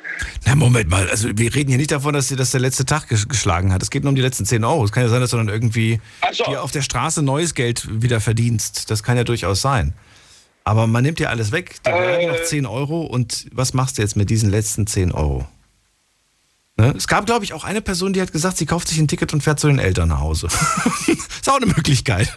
[0.46, 3.08] Na, Moment mal, also wir reden hier nicht davon, dass dir das der letzte Tag
[3.08, 3.82] geschlagen hat.
[3.82, 4.84] Es geht nur um die letzten 10 Euro.
[4.84, 6.00] Es kann ja sein, dass du dann irgendwie
[6.32, 6.44] so.
[6.44, 8.90] dir auf der Straße neues Geld wieder verdienst.
[8.90, 9.94] Das kann ja durchaus sein.
[10.64, 11.76] Aber man nimmt ja alles weg.
[11.82, 15.46] Da äh, noch 10 Euro und was machst du jetzt mit diesen letzten 10 Euro?
[16.76, 16.92] Ne?
[16.96, 19.32] Es gab, glaube ich, auch eine Person, die hat gesagt, sie kauft sich ein Ticket
[19.32, 20.48] und fährt zu den Eltern nach Hause.
[21.06, 22.32] ist auch eine Möglichkeit.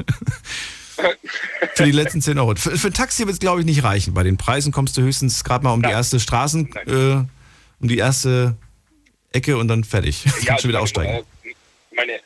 [1.75, 2.55] Für die letzten 10 Euro.
[2.55, 4.13] Für, für ein Taxi wird es, glaube ich, nicht reichen.
[4.13, 6.91] Bei den Preisen kommst du höchstens gerade mal um die erste Straßen, äh,
[7.79, 8.55] um die erste
[9.31, 10.25] Ecke und dann fertig.
[10.25, 11.23] Ja, kannst du wieder aussteigen.
[11.43, 11.53] Äh,
[11.95, 12.19] meine,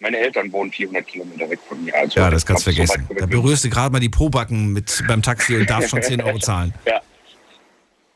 [0.00, 1.94] meine Eltern wohnen 400 Kilometer weg von mir.
[1.94, 3.06] Also ja, das kannst du vergessen.
[3.08, 6.22] So da berührst du gerade mal die Probacken mit beim Taxi und darfst schon 10
[6.22, 6.74] Euro zahlen.
[6.86, 7.00] Ja.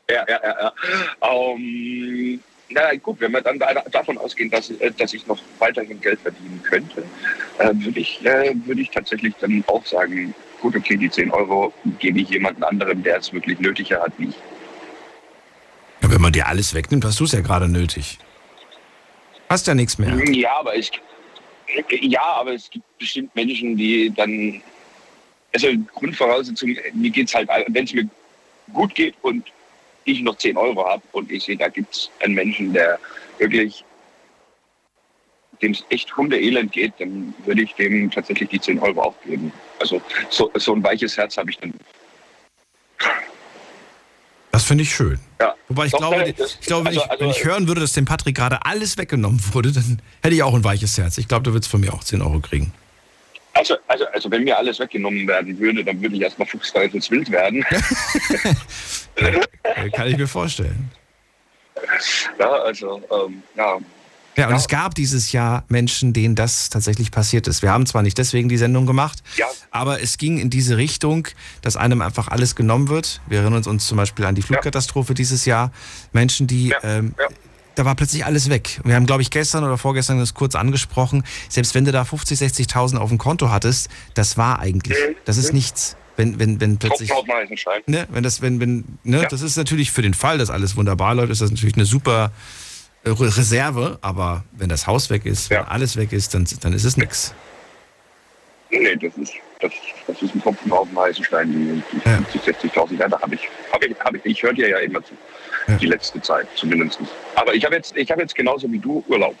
[0.09, 0.73] Ja, ja, ja.
[1.21, 1.27] ja.
[1.27, 2.39] Um, ähm,
[2.73, 3.59] na gut, wenn wir dann
[3.91, 7.03] davon ausgehen, dass, äh, dass ich noch weiterhin Geld verdienen könnte,
[7.59, 11.73] äh, würde ich, äh, würd ich tatsächlich dann auch sagen, gut, okay, die 10 Euro
[11.99, 14.35] gebe ich jemandem anderen, der es wirklich nötiger hat wie ich.
[16.01, 18.19] Ja, wenn man dir alles wegnimmt, hast du es ja gerade nötig.
[19.49, 20.15] Hast ja nichts mehr.
[20.31, 20.91] Ja, aber ich,
[21.89, 24.61] ja, aber es gibt bestimmt Menschen, die dann,
[25.53, 28.07] also Grundvoraussetzung, mir geht es halt, wenn es mir
[28.73, 29.43] gut geht und
[30.05, 32.99] ich noch 10 Euro habe und ich sehe, da gibt es einen Menschen, der
[33.37, 33.83] wirklich
[35.61, 39.51] dem es echt hundeelend geht, dann würde ich dem tatsächlich die 10 Euro auch geben.
[39.79, 41.73] Also so, so ein weiches Herz habe ich dann.
[44.51, 45.19] Das finde ich schön.
[45.39, 45.55] Ja.
[45.69, 47.81] Wobei ich Doch, glaube, das, ich glaube wenn, also, ich, wenn ich also, hören würde,
[47.81, 51.17] dass dem Patrick gerade alles weggenommen wurde, dann hätte ich auch ein weiches Herz.
[51.17, 52.73] Ich glaube, du würdest von mir auch 10 Euro kriegen.
[53.53, 57.65] Also, also, also wenn mir alles weggenommen werden würde, dann würde ich erstmal fuchsteufelswild werden.
[59.93, 60.89] Kann ich mir vorstellen.
[62.39, 63.77] Ja, also, ähm, ja.
[64.37, 64.57] Ja, und ja.
[64.57, 67.61] es gab dieses Jahr Menschen, denen das tatsächlich passiert ist.
[67.61, 69.45] Wir haben zwar nicht deswegen die Sendung gemacht, ja.
[69.71, 71.27] aber es ging in diese Richtung,
[71.61, 73.19] dass einem einfach alles genommen wird.
[73.27, 75.15] Wir erinnern uns zum Beispiel an die Flugkatastrophe ja.
[75.15, 75.71] dieses Jahr.
[76.13, 77.13] Menschen, die ähm,
[77.75, 78.81] da war plötzlich alles weg.
[78.83, 81.23] Wir haben, glaube ich, gestern oder vorgestern das kurz angesprochen.
[81.49, 85.15] Selbst wenn du da 50, 60.000 auf dem Konto hattest, das war eigentlich, mhm.
[85.25, 85.95] das ist nichts.
[86.17, 87.09] Wenn, wenn, wenn plötzlich.
[87.87, 89.27] Ne, wenn das, wenn, wenn, ne, ja.
[89.27, 92.31] das ist natürlich für den Fall, dass alles wunderbar läuft, ist das natürlich eine super
[93.03, 95.59] äh, Reserve, aber wenn das Haus weg ist, ja.
[95.59, 97.33] wenn alles weg ist, dann, dann ist es nichts.
[98.69, 99.71] Nee, das ist, das,
[100.07, 102.17] das ist ein Tropfen auf dem heißen Stein, die, die ja.
[102.17, 105.03] 50, 60.000, ja, da habe ich, hab ich, hab ich, ich höre dir ja immer
[105.03, 105.13] zu
[105.67, 105.77] ja.
[105.77, 106.99] die letzte Zeit zumindest.
[107.35, 109.35] Aber ich habe jetzt, hab jetzt genauso wie du Urlaub.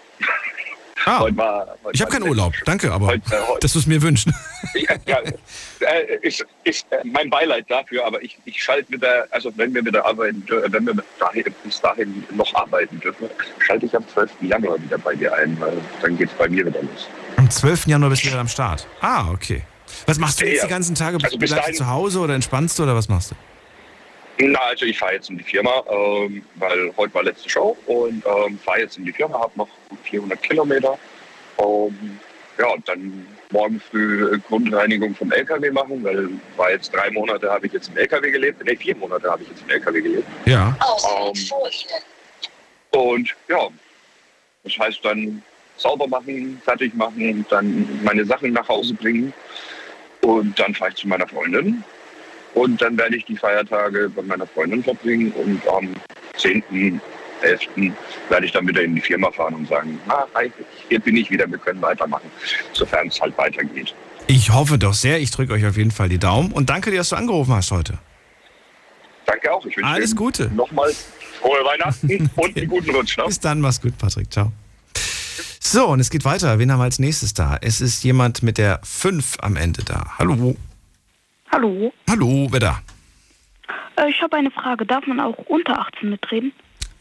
[1.05, 3.87] Ah, heute war, heute ich habe keinen Urlaub, danke, aber heute, äh, dass du es
[3.87, 4.29] mir wünschst.
[4.73, 5.17] Ja, ja,
[5.79, 9.83] äh, ist, ist äh, mein Beileid dafür, aber ich, ich schalte wieder, also wenn wir
[9.83, 13.27] wieder arbeiten, wenn wir dahin, bis dahin noch arbeiten dürfen,
[13.59, 14.29] schalte ich am 12.
[14.41, 17.09] Januar wieder bei dir ein, weil dann geht es bei mir wieder los.
[17.37, 17.87] Am 12.
[17.87, 18.87] Januar bist du wieder am Start.
[19.01, 19.63] Ah, okay.
[20.05, 21.17] Was machst du jetzt ja, die ganzen Tage?
[21.21, 23.35] Also bist du zu Hause oder entspannst du oder was machst du?
[24.43, 28.23] Na, also ich fahre jetzt in die Firma, ähm, weil heute war letzte Show und
[28.25, 29.67] ähm, fahre jetzt in die Firma, habe noch
[30.03, 30.97] 400 Kilometer.
[31.59, 32.19] Ähm,
[32.57, 37.67] ja, und dann morgen früh Grundreinigung vom LKW machen, weil war jetzt drei Monate habe
[37.67, 40.27] ich jetzt im LKW gelebt, ne, vier Monate habe ich jetzt im LKW gelebt.
[40.45, 40.75] Ja.
[41.23, 43.67] Ähm, und ja,
[44.63, 45.43] das heißt dann
[45.77, 49.33] sauber machen, fertig machen, dann meine Sachen nach Hause bringen
[50.21, 51.83] und dann fahre ich zu meiner Freundin
[52.53, 55.89] und dann werde ich die Feiertage bei meiner Freundin verbringen und am
[56.37, 57.01] 10.,
[57.41, 57.61] 11.
[58.29, 60.25] werde ich dann wieder in die Firma fahren und sagen, ah,
[60.89, 62.29] hier bin ich wieder, wir können weitermachen,
[62.73, 63.95] sofern es halt weitergeht.
[64.27, 66.97] Ich hoffe doch sehr, ich drücke euch auf jeden Fall die Daumen und danke dir,
[66.97, 67.97] dass du angerufen hast heute.
[69.25, 69.65] Danke auch.
[69.65, 70.51] Ich wünsche Alles Gute.
[70.53, 70.91] Nochmal
[71.39, 73.17] frohe Weihnachten und einen guten Rutsch.
[73.17, 73.25] Ne?
[73.25, 74.31] Bis dann, mach's gut, Patrick.
[74.31, 74.51] Ciao.
[75.59, 76.59] So, und es geht weiter.
[76.59, 77.57] Wen haben wir als nächstes da?
[77.61, 80.17] Es ist jemand mit der 5 am Ende da.
[80.17, 80.55] Hallo.
[81.51, 81.91] Hallo.
[82.09, 82.81] Hallo, wer da?
[83.97, 84.85] Äh, ich habe eine Frage.
[84.85, 86.53] Darf man auch unter 18 mitreden?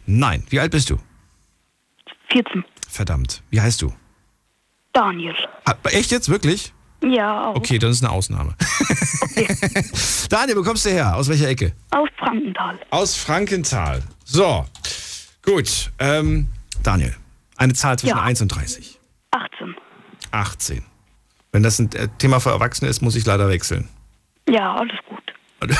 [0.06, 0.44] Nein.
[0.48, 0.98] Wie alt bist du?
[2.32, 2.64] 14.
[2.88, 3.42] Verdammt.
[3.50, 3.92] Wie heißt du?
[4.92, 5.34] Daniel.
[5.66, 6.28] Ha, echt jetzt?
[6.28, 6.72] Wirklich?
[7.02, 7.56] Ja, auch.
[7.56, 8.54] Okay, dann ist eine Ausnahme.
[9.22, 9.46] Okay.
[10.28, 11.14] Daniel, wo kommst du her?
[11.16, 11.72] Aus welcher Ecke?
[11.90, 12.78] Aus Frankenthal.
[12.90, 14.02] Aus Frankenthal.
[14.24, 14.66] So,
[15.42, 15.92] gut.
[15.98, 16.48] Ähm,
[16.82, 17.14] Daniel,
[17.56, 18.22] eine Zahl zwischen ja.
[18.22, 18.98] 1 und 30.
[19.30, 19.76] 18.
[20.32, 20.84] 18.
[21.52, 23.88] Wenn das ein äh, Thema für Erwachsene ist, muss ich leider wechseln.
[24.50, 25.22] Ja, alles gut.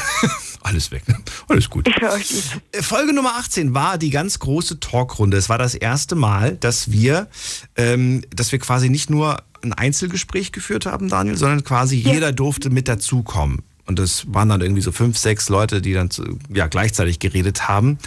[0.63, 1.17] Alles weg, ne?
[1.49, 1.89] Alles gut.
[1.89, 2.61] Ich höre euch nicht.
[2.73, 5.39] Äh, Folge Nummer 18 war die ganz große Talkrunde.
[5.39, 7.29] Es war das erste Mal, dass wir,
[7.77, 12.13] ähm, dass wir quasi nicht nur ein Einzelgespräch geführt haben, Daniel, sondern quasi ja.
[12.13, 13.63] jeder durfte mit dazukommen.
[13.87, 17.67] Und es waren dann irgendwie so fünf, sechs Leute, die dann zu, ja, gleichzeitig geredet
[17.67, 17.99] haben.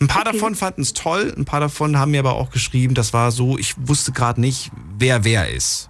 [0.00, 0.32] Ein paar okay.
[0.32, 3.56] davon fanden es toll, ein paar davon haben mir aber auch geschrieben, das war so,
[3.56, 5.89] ich wusste gerade nicht, wer wer ist.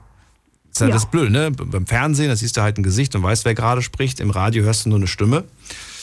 [0.73, 0.95] Das ist ja.
[0.95, 1.51] das Blöde, ne?
[1.51, 4.21] Beim Fernsehen, da siehst du halt ein Gesicht und weißt, wer gerade spricht.
[4.21, 5.45] Im Radio hörst du nur eine Stimme.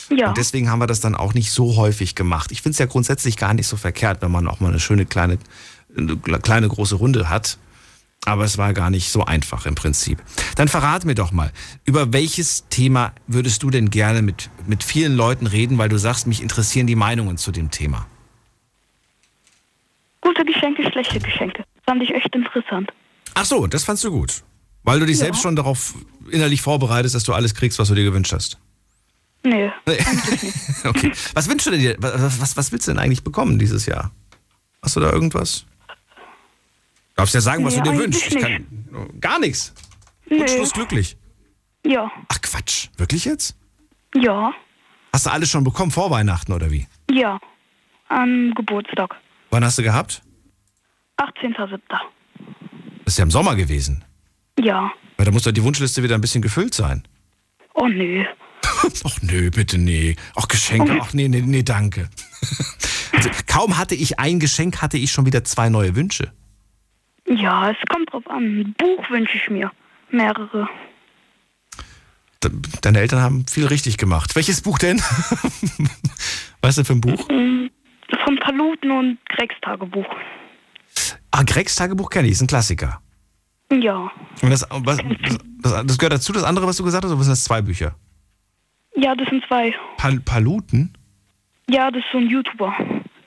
[0.10, 0.30] Ja.
[0.30, 2.52] Und deswegen haben wir das dann auch nicht so häufig gemacht.
[2.52, 5.06] Ich finde es ja grundsätzlich gar nicht so verkehrt, wenn man auch mal eine schöne
[5.06, 5.38] kleine,
[5.96, 7.58] eine kleine große Runde hat.
[8.26, 10.22] Aber es war gar nicht so einfach im Prinzip.
[10.56, 11.52] Dann verrat mir doch mal,
[11.86, 16.28] über welches Thema würdest du denn gerne mit, mit vielen Leuten reden, weil du sagst,
[16.28, 18.06] mich interessieren die Meinungen zu dem Thema.
[20.22, 21.64] Gute Geschenke, schlechte Geschenke.
[21.86, 22.92] Fand ich echt interessant.
[23.34, 24.44] Ach so, das fandst du gut.
[24.88, 25.26] Weil du dich Ja.
[25.26, 25.95] selbst schon darauf
[26.32, 28.58] innerlich vorbereitest, dass du alles kriegst, was du dir gewünscht hast.
[29.43, 29.69] Nee.
[30.84, 31.12] Okay.
[31.34, 31.95] Was wünschst du denn dir?
[32.00, 34.12] Was, was, was willst du denn eigentlich bekommen dieses Jahr?
[34.82, 35.65] Hast du da irgendwas?
[37.15, 38.32] Darfst ja sagen, was Nee, du dir wünschst.
[38.34, 38.65] Ich kann,
[39.19, 39.73] gar nichts.
[40.30, 40.39] Nee.
[40.39, 41.17] Wunschlos glücklich.
[41.86, 42.10] Ja.
[42.30, 42.88] Ach Quatsch.
[42.97, 43.58] Wirklich jetzt?
[44.15, 44.54] Ja.
[45.12, 46.88] Hast du alles schon bekommen vor Weihnachten oder wie?
[47.12, 47.39] Ja.
[48.08, 49.15] Am Geburtstag.
[49.50, 50.21] Wann hast du gehabt?
[51.17, 51.80] 18.07.
[51.89, 52.00] Das
[53.13, 54.06] ist ja im Sommer gewesen.
[54.60, 54.91] Ja.
[55.17, 57.04] Weil da muss doch die Wunschliste wieder ein bisschen gefüllt sein.
[57.74, 58.24] Oh nö.
[59.04, 60.15] Ach nö, bitte nee.
[60.36, 62.10] Ach Geschenke, ach nee, nee, nee, danke.
[63.13, 66.34] Also, kaum hatte ich ein Geschenk, hatte ich schon wieder zwei neue Wünsche.
[67.28, 68.43] Ja, es kommt drauf an.
[68.60, 69.72] Ein Buch wünsche ich mir.
[70.12, 70.67] Mehrere.
[72.43, 74.36] De- Deine Eltern haben viel richtig gemacht.
[74.36, 75.00] Welches Buch denn?
[76.62, 77.28] Was ist denn für ein Buch?
[77.30, 77.70] Mm,
[78.24, 80.06] Von Paluten und Gregs Tagebuch.
[81.32, 83.02] Ah, Gregs Tagebuch kenne ich, ist ein Klassiker.
[83.72, 84.12] Ja.
[84.42, 84.98] Und das, was,
[85.62, 87.96] das, das gehört dazu, das andere, was du gesagt hast, oder sind das zwei Bücher?
[88.96, 89.74] Ja, das sind zwei.
[89.98, 90.94] Pal Paluten?
[91.70, 92.74] Ja, das ist so ein YouTuber.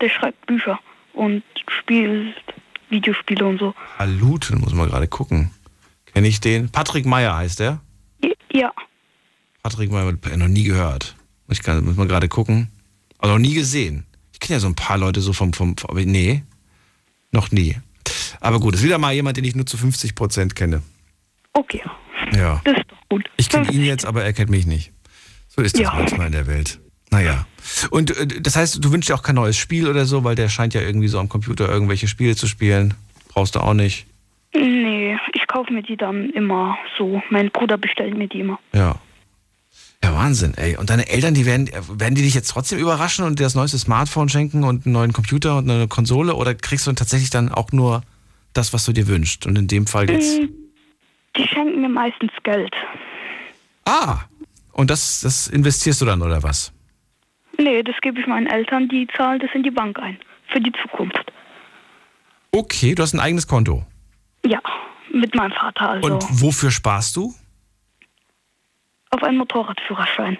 [0.00, 0.79] Der schreibt Bücher
[1.12, 2.35] und spielt
[2.88, 3.74] Videospiele und so.
[3.98, 5.50] Paluten, muss man gerade gucken.
[6.07, 6.70] Kenne ich den?
[6.70, 7.81] Patrick Meyer heißt der.
[8.53, 8.72] Ja.
[9.62, 11.14] Patrick Meyer, noch nie gehört.
[11.48, 12.68] Ich kann, muss mal gerade gucken.
[13.18, 14.07] Also noch nie gesehen.
[14.33, 16.42] Ich kenne ja so ein paar Leute so vom, vom, aber nee,
[17.31, 17.76] noch nie.
[18.40, 20.82] Aber gut, ist wieder mal jemand, den ich nur zu 50 Prozent kenne.
[21.52, 21.82] Okay.
[22.34, 22.60] Ja.
[22.64, 23.24] Das ist doch gut.
[23.36, 24.92] Ich kenne ihn jetzt, aber er kennt mich nicht.
[25.48, 25.94] So ist das Ja.
[25.94, 26.78] manchmal in der Welt.
[27.10, 27.46] Naja.
[27.90, 30.48] Und äh, das heißt, du wünschst dir auch kein neues Spiel oder so, weil der
[30.48, 32.94] scheint ja irgendwie so am Computer irgendwelche Spiele zu spielen.
[33.28, 34.06] Brauchst du auch nicht.
[34.54, 37.22] Nee, ich kaufe mir die dann immer so.
[37.30, 38.58] Mein Bruder bestellt mir die immer.
[38.72, 38.96] Ja.
[40.02, 40.76] Ja, Wahnsinn, ey.
[40.76, 43.78] Und deine Eltern, die werden, werden die dich jetzt trotzdem überraschen und dir das neueste
[43.78, 46.34] Smartphone schenken und einen neuen Computer und eine Konsole?
[46.34, 48.02] Oder kriegst du dann tatsächlich dann auch nur
[48.54, 49.46] das, was du dir wünschst?
[49.46, 50.40] Und in dem Fall jetzt.
[50.40, 50.46] Mm,
[51.36, 52.74] Die schenken mir meistens Geld.
[53.84, 54.20] Ah!
[54.72, 56.72] Und das, das investierst du dann, oder was?
[57.58, 60.16] Nee, das gebe ich meinen Eltern, die zahlen das in die Bank ein.
[60.48, 61.30] Für die Zukunft.
[62.52, 63.84] Okay, du hast ein eigenes Konto.
[64.46, 64.60] Ja,
[65.12, 66.06] mit meinem Vater also.
[66.06, 67.34] Und wofür sparst du?
[69.10, 70.38] Auf einen Motorradführerschein.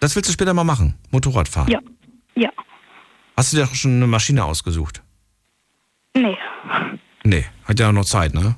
[0.00, 0.94] Das willst du später mal machen.
[1.10, 1.68] Motorrad fahren.
[1.70, 1.80] Ja.
[2.34, 2.50] Ja.
[3.36, 5.02] Hast du dir auch schon eine Maschine ausgesucht?
[6.14, 6.36] Nee.
[7.24, 8.56] Nee, hat ja noch Zeit, ne?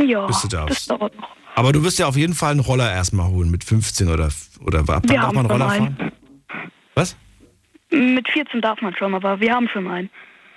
[0.00, 0.90] Ja, Bis du darfst.
[0.90, 1.28] das dauert noch.
[1.56, 4.28] Aber du wirst ja auf jeden Fall einen Roller erstmal holen mit 15 oder
[4.60, 5.96] oder ab wann Wir darf haben man schon Roller einen.
[5.96, 6.12] fahren?
[6.96, 7.16] Was?
[7.90, 10.10] Mit 14 darf man schon, aber wir haben schon einen.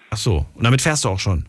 [0.09, 1.45] Ach so, und damit fährst du auch schon.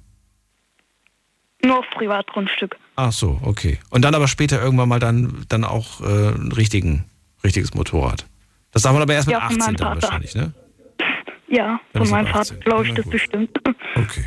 [1.64, 2.76] Nur auf Privatgrundstück.
[3.00, 3.78] Ach so, okay.
[3.90, 7.04] Und dann aber später irgendwann mal dann dann auch äh, ein richtigen
[7.44, 8.26] richtiges Motorrad.
[8.72, 10.52] Das darf man aber erst mit Ja, von 18 meinem dann wahrscheinlich, ne?
[11.48, 12.60] Ja, Dann von meinem er Vater 18.
[12.60, 13.12] glaube ich das gut.
[13.12, 13.50] bestimmt.
[13.94, 14.24] Okay.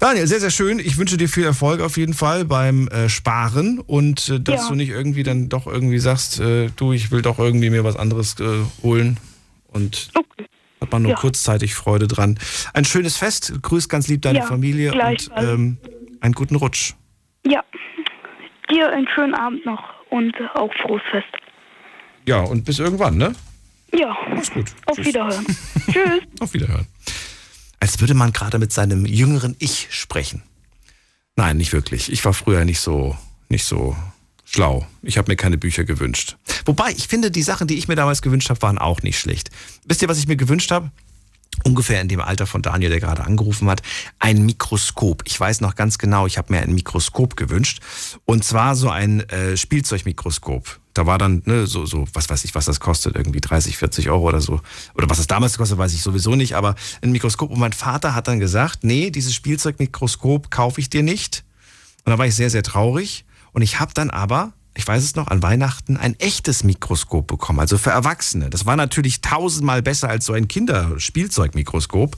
[0.00, 0.80] Daniel, sehr, sehr schön.
[0.80, 4.68] Ich wünsche dir viel Erfolg auf jeden Fall beim äh, Sparen und äh, dass Ja.
[4.70, 7.94] du nicht irgendwie dann doch irgendwie sagst, äh, du, ich will doch irgendwie mir was
[7.94, 9.18] anderes äh, holen
[9.68, 10.46] und Okay.
[10.80, 11.16] hat man nur Ja.
[11.16, 12.40] kurzzeitig Freude dran.
[12.74, 15.78] Ein schönes Fest, grüß ganz lieb deine Ja, Familie und ähm,
[16.20, 16.94] einen guten Rutsch.
[17.46, 17.62] Ja.
[18.70, 21.26] Dir einen schönen Abend noch und auch frohes Fest.
[22.26, 23.34] Ja, und bis irgendwann, ne?
[23.92, 24.16] Ja.
[24.30, 24.66] Mach's gut.
[24.86, 25.06] Auf Tschüss.
[25.06, 25.46] Wiederhören.
[25.92, 26.22] Tschüss.
[26.40, 26.86] Auf Wiederhören.
[27.80, 30.42] Als würde man gerade mit seinem jüngeren Ich sprechen.
[31.36, 32.12] Nein, nicht wirklich.
[32.12, 33.16] Ich war früher nicht so,
[33.48, 33.96] nicht so
[34.44, 34.86] schlau.
[35.02, 36.36] Ich habe mir keine Bücher gewünscht.
[36.64, 39.50] Wobei, ich finde, die Sachen, die ich mir damals gewünscht habe, waren auch nicht schlecht.
[39.84, 40.90] Wisst ihr, was ich mir gewünscht habe?
[41.64, 43.82] Ungefähr in dem Alter von Daniel, der gerade angerufen hat,
[44.18, 45.22] ein Mikroskop.
[45.26, 47.80] Ich weiß noch ganz genau, ich habe mir ein Mikroskop gewünscht.
[48.24, 50.80] Und zwar so ein äh, Spielzeugmikroskop.
[50.94, 54.10] Da war dann, ne, so, so, was weiß ich, was das kostet, irgendwie 30, 40
[54.10, 54.60] Euro oder so.
[54.94, 57.50] Oder was es damals kostet, weiß ich sowieso nicht, aber ein Mikroskop.
[57.50, 61.44] Und mein Vater hat dann gesagt, nee, dieses Spielzeugmikroskop kaufe ich dir nicht.
[62.04, 63.24] Und da war ich sehr, sehr traurig.
[63.52, 67.60] Und ich habe dann aber, ich weiß es noch, an Weihnachten ein echtes Mikroskop bekommen,
[67.60, 68.50] also für Erwachsene.
[68.50, 72.16] Das war natürlich tausendmal besser als so ein Kinderspielzeugmikroskop.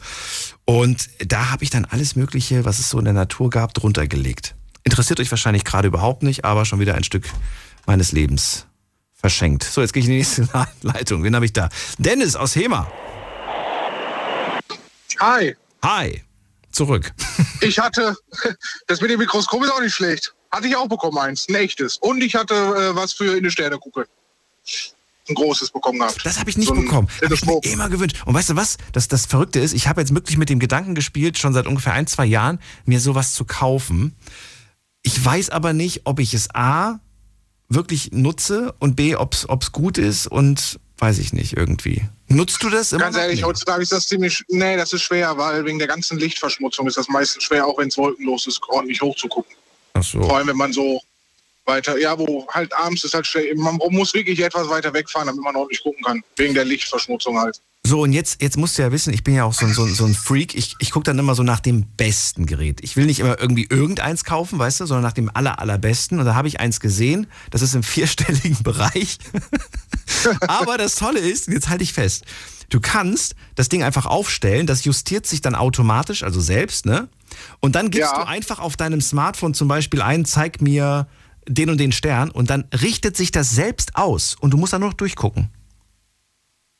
[0.64, 4.06] Und da habe ich dann alles Mögliche, was es so in der Natur gab, drunter
[4.06, 4.54] gelegt.
[4.84, 7.26] Interessiert euch wahrscheinlich gerade überhaupt nicht, aber schon wieder ein Stück
[7.86, 8.66] meines Lebens
[9.12, 9.64] verschenkt.
[9.64, 10.48] So, jetzt gehe ich in die nächste
[10.82, 11.22] Leitung.
[11.22, 11.68] Wen habe ich da?
[11.98, 12.90] Dennis aus Hema.
[15.20, 16.22] Hi, Hi.
[16.72, 17.12] Zurück.
[17.60, 18.16] ich hatte,
[18.86, 20.34] das mit dem Mikroskop ist auch nicht schlecht.
[20.54, 21.96] Hatte ich auch bekommen eins, ein echtes.
[21.96, 24.04] Und ich hatte äh, was für in die Sterne gucken.
[25.28, 26.20] ein großes bekommen gehabt.
[26.24, 27.08] Das habe ich nicht So ein bekommen.
[27.22, 28.22] Hab ich mir immer gewünscht.
[28.24, 28.76] Und weißt du was?
[28.92, 31.94] Das, das Verrückte ist, ich habe jetzt wirklich mit dem Gedanken gespielt, schon seit ungefähr
[31.94, 34.14] ein, zwei Jahren, mir sowas zu kaufen.
[35.02, 37.00] Ich weiß aber nicht, ob ich es A
[37.68, 42.04] wirklich nutze und B, ob es gut ist und weiß ich nicht irgendwie.
[42.28, 43.46] Nutzt du das immer Ganz ehrlich, Nee.
[43.46, 47.08] heutzutage ist das ziemlich, nee, das ist schwer, weil wegen der ganzen Lichtverschmutzung ist das
[47.08, 49.56] meistens schwer, auch wenn es wolkenlos ist, ordentlich hochzugucken.
[50.02, 50.22] So.
[50.22, 51.00] Vor allem, wenn man so
[51.66, 55.42] weiter, ja, wo halt abends ist halt schwer, man muss wirklich etwas weiter wegfahren, damit
[55.42, 56.22] man ordentlich gucken kann.
[56.36, 57.60] Wegen der Lichtverschmutzung halt.
[57.86, 59.86] So, und jetzt, jetzt musst du ja wissen, ich bin ja auch so, ein- so,
[59.86, 60.54] so ein Freak.
[60.54, 62.80] Ich, ich gucke dann immer so nach dem besten Gerät.
[62.82, 66.18] Ich will nicht immer irgendwie irgendeins kaufen, weißt du, sondern nach dem aller, allerbesten.
[66.18, 69.18] Und da habe ich eins gesehen, das ist im vierstelligen Bereich.
[70.48, 72.24] Aber das Tolle ist, jetzt halte ich fest,
[72.70, 77.08] du kannst das Ding einfach aufstellen, das justiert sich dann automatisch, also selbst, ne?
[77.60, 78.20] Und dann gibst Ja.
[78.22, 81.06] du einfach auf deinem Smartphone zum Beispiel ein, zeig mir
[81.48, 84.80] den und den Stern und dann richtet sich das selbst aus und du musst dann
[84.80, 85.50] nur noch durchgucken.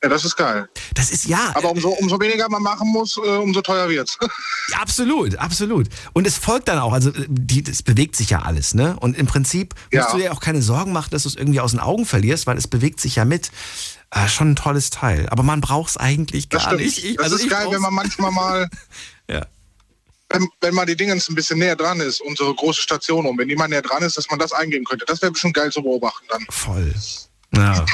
[0.03, 0.69] Ja, das ist geil.
[0.93, 1.53] Das ist ja.
[1.55, 4.19] Aber umso, umso weniger man machen muss, äh, umso teuer wird's.
[4.71, 5.89] Ja, absolut, absolut.
[6.15, 8.97] Und es folgt dann auch, also äh, die, es bewegt sich ja alles, ne?
[9.01, 10.11] Und im Prinzip musst Ja.
[10.13, 12.57] du dir auch keine Sorgen machen, dass du es irgendwie aus den Augen verlierst, weil
[12.59, 13.51] es bewegt sich ja mit.
[14.15, 15.29] Äh, schon ein tolles Teil.
[15.31, 16.85] Aber man braucht es eigentlich Das gar stimmt.
[16.87, 17.05] nicht.
[17.05, 18.69] Ich- das also ist ich geil, brauch's- wenn man manchmal mal,
[19.29, 19.45] Ja.
[20.31, 23.49] wenn, wenn mal die Dingens ein bisschen näher dran ist, unsere große Station um, wenn
[23.49, 25.05] die mal näher dran ist, dass man das eingeben könnte.
[25.07, 26.47] Das wäre bestimmt geil zu beobachten dann.
[26.49, 26.95] Voll.
[27.57, 27.85] Ja.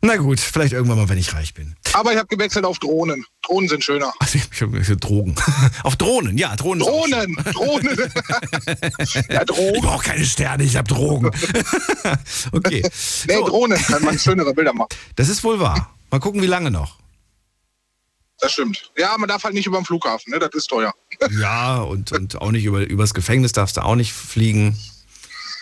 [0.00, 1.74] Na gut, vielleicht irgendwann mal, wenn ich reich bin.
[1.92, 3.24] Aber ich habe gewechselt auf Drohnen.
[3.42, 4.12] Drohnen sind schöner.
[4.20, 5.34] Also ich habe hab Drogen.
[5.82, 6.80] Auf Drohnen, ja, Drohnen.
[6.80, 7.98] Drohnen, Drohnen.
[9.28, 9.80] ja, Ich Drohnen.
[9.80, 11.26] brauche keine Sterne, ich habe Drogen.
[12.52, 12.82] okay.
[13.26, 14.88] Nee, So, Drohnen kann man schönere Bilder machen.
[15.16, 15.92] das ist wohl wahr.
[16.10, 16.96] Mal gucken, wie lange noch.
[18.40, 18.92] Das stimmt.
[18.96, 20.38] Ja, man darf halt nicht über den Flughafen, ne?
[20.38, 20.94] Das ist teuer.
[21.40, 24.78] Ja, und, und auch nicht über, übers Gefängnis darfst du auch nicht fliegen.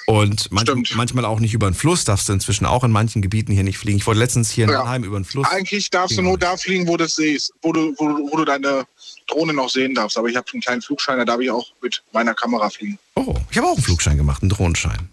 [0.08, 0.94] Und manch, Stimmt.
[0.94, 3.76] manchmal auch nicht über den Fluss darfst du inzwischen auch in manchen Gebieten hier nicht
[3.76, 3.98] fliegen.
[3.98, 4.78] Ich wollte letztens hier in Ja.
[4.78, 5.48] Mannheim über den Fluss.
[5.50, 6.28] Eigentlich darfst du Ja.
[6.28, 8.86] nur da fliegen, wo du es siehst, wo du, wo, wo du deine
[9.26, 10.16] Drohne noch sehen darfst.
[10.16, 12.98] Aber ich habe einen kleinen Flugschein, da darf ich auch mit meiner Kamera fliegen.
[13.16, 15.08] Oh, ich habe auch einen Flugschein gemacht, einen Drohnenschein.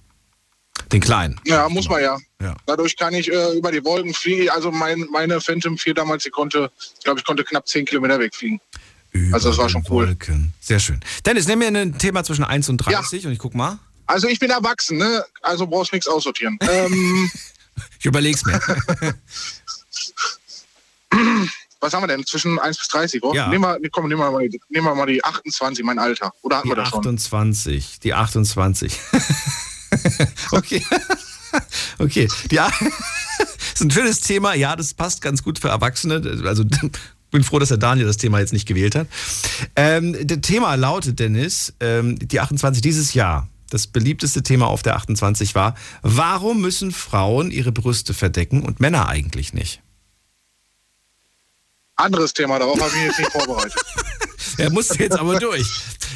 [0.91, 1.41] Den kleinen.
[1.45, 2.17] Ja, muss man ja.
[2.39, 2.55] Ja.
[2.67, 4.49] Dadurch kann ich äh, über die Wolken fliegen.
[4.51, 8.19] Also mein, meine Phantom 4 damals, die konnte, ich glaube, ich konnte knapp 10 Kilometer
[8.19, 8.59] wegfliegen.
[9.11, 10.07] Über Also das war schon cool.
[10.07, 10.53] Wolken.
[10.59, 10.99] Sehr schön.
[11.25, 13.79] Dennis, nimm mir ein Thema zwischen 1 und 30 und ich guck mal.
[14.05, 15.23] Also ich bin erwachsen, ne?
[15.41, 16.57] Also brauchst nichts aussortieren.
[16.69, 17.29] ähm,
[17.99, 18.59] Ich überleg's mir.
[21.79, 22.25] was haben wir denn?
[22.25, 23.35] Zwischen 1 bis 30, oder?
[23.35, 23.47] Ja.
[23.47, 26.33] Nehmen wir, komm, nehmen wir, mal die, nehmen wir mal die 28, mein Alter.
[26.41, 26.99] Oder hatten Die wir das schon?
[26.99, 27.99] 28.
[27.99, 28.99] Die 28.
[30.51, 30.83] okay.
[31.99, 32.27] okay.
[32.49, 32.71] Die A
[33.73, 34.53] ist ein schönes Thema.
[34.55, 36.21] Ja, das passt ganz gut für Erwachsene.
[36.45, 36.63] Also
[37.31, 39.07] bin froh, dass der Daniel das Thema jetzt nicht gewählt hat.
[39.75, 43.49] Ähm, das Thema lautet, Dennis, ähm, die 28 dieses Jahr.
[43.73, 49.07] Das beliebteste Thema auf der 28 war, warum müssen Frauen ihre Brüste verdecken und Männer
[49.07, 49.81] eigentlich nicht?
[51.95, 53.73] Anderes Thema, darauf habe ich mich jetzt nicht vorbereitet.
[54.59, 55.67] Er musste jetzt aber durch.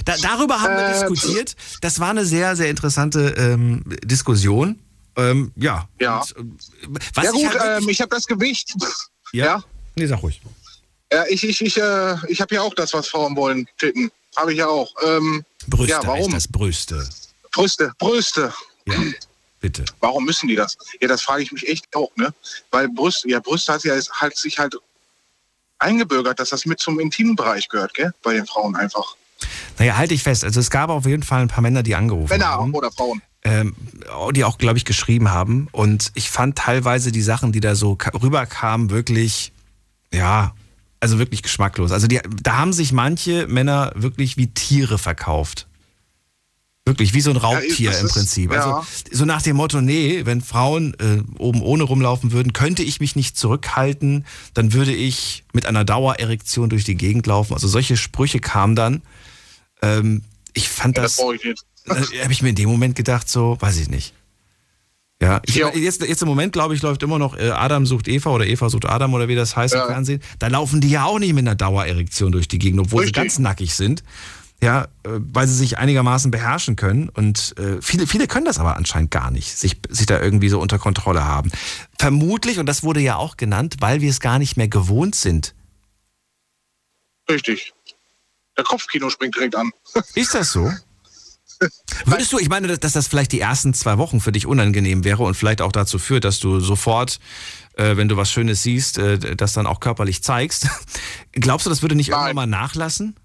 [0.05, 1.55] Da, darüber haben wir Äh, diskutiert.
[1.81, 4.79] Das war eine sehr, sehr interessante ähm, Diskussion.
[5.15, 5.89] Ähm, ja.
[5.99, 6.23] Ja.
[6.35, 8.75] Und, äh, was ja ich gut, halt ähm, ich habe das Gewicht.
[9.33, 9.45] ja?
[9.45, 9.63] ja.
[9.95, 10.39] Nee, sag ruhig.
[11.11, 13.67] Ja, ich, ich, ich, äh, ich habe ja auch das, was Frauen wollen.
[13.79, 14.11] Titten.
[14.35, 14.93] Habe ich ja auch.
[15.03, 16.31] Ähm, Brüste ja, warum?
[16.31, 17.09] das, Brüste.
[17.57, 18.53] Brüste, Brüste.
[18.85, 18.95] Ja,
[19.59, 19.83] bitte.
[19.99, 20.77] Warum müssen die das?
[21.01, 22.33] Ja, das frage ich mich echt auch, ne?
[22.71, 24.75] Weil Brüste, ja, Brüste hat, ja, hat sich halt
[25.79, 28.13] eingebürgert, dass das mit zum Intimbereich gehört, gell?
[28.23, 29.15] Bei den Frauen einfach.
[29.77, 30.43] Naja, halte ich fest.
[30.43, 32.73] Also es gab auf jeden Fall ein paar Männer, die angerufen Männer haben.
[32.73, 33.21] oder Frauen.
[33.43, 33.75] ähm,
[34.33, 35.67] die auch, glaube ich, geschrieben haben.
[35.71, 39.51] Und ich fand teilweise die Sachen, die da so ka- rüberkamen, wirklich,
[40.11, 40.53] ja,
[40.99, 41.91] also wirklich geschmacklos.
[41.91, 45.66] Also die, da haben sich manche Männer wirklich wie Tiere verkauft.
[46.87, 48.51] Wirklich, wie so ein Raubtier das im ist- Prinzip.
[48.53, 48.77] ja.
[48.77, 52.99] Also so nach dem Motto, nee, wenn Frauen äh, oben ohne rumlaufen würden, könnte ich
[53.01, 57.53] mich nicht zurückhalten, dann würde ich mit einer Dauererektion durch die Gegend laufen.
[57.53, 59.01] Also solche Sprüche kamen dann.
[59.81, 60.23] Ähm,
[60.53, 61.17] ich fand Ja, das
[61.85, 64.13] das äh, habe ich mir in dem Moment gedacht, so, weiß ich nicht.
[65.21, 65.73] Ja, ich, Ja.
[65.73, 68.69] jetzt, jetzt im Moment, glaube ich, läuft immer noch äh, Adam sucht Eva oder Eva
[68.69, 69.81] sucht Adam oder wie das heißt Ja.
[69.81, 70.21] im Fernsehen.
[70.39, 73.15] Da laufen die ja auch nicht mit einer Dauererektion durch die Gegend, obwohl Richtig.
[73.15, 74.03] sie ganz nackig sind.
[74.61, 77.09] Ja, äh, weil sie sich einigermaßen beherrschen können.
[77.09, 80.59] Und äh, viele, viele können das aber anscheinend gar nicht, sich, sich da irgendwie so
[80.59, 81.51] unter Kontrolle haben.
[81.99, 85.53] Vermutlich, und das wurde ja auch genannt, weil wir es gar nicht mehr gewohnt sind.
[87.29, 87.73] Richtig.
[88.57, 89.71] Der Kopfkino springt direkt an.
[90.15, 90.71] Ist das so?
[92.05, 95.03] Würdest du, ich meine, dass, dass das vielleicht die ersten zwei Wochen für dich unangenehm
[95.03, 97.19] wäre und vielleicht auch dazu führt, dass du sofort,
[97.73, 100.67] äh, wenn du was Schönes siehst, äh, das dann auch körperlich zeigst.
[101.31, 102.27] Glaubst du, das würde nicht Nein.
[102.27, 103.15] irgendwann mal nachlassen?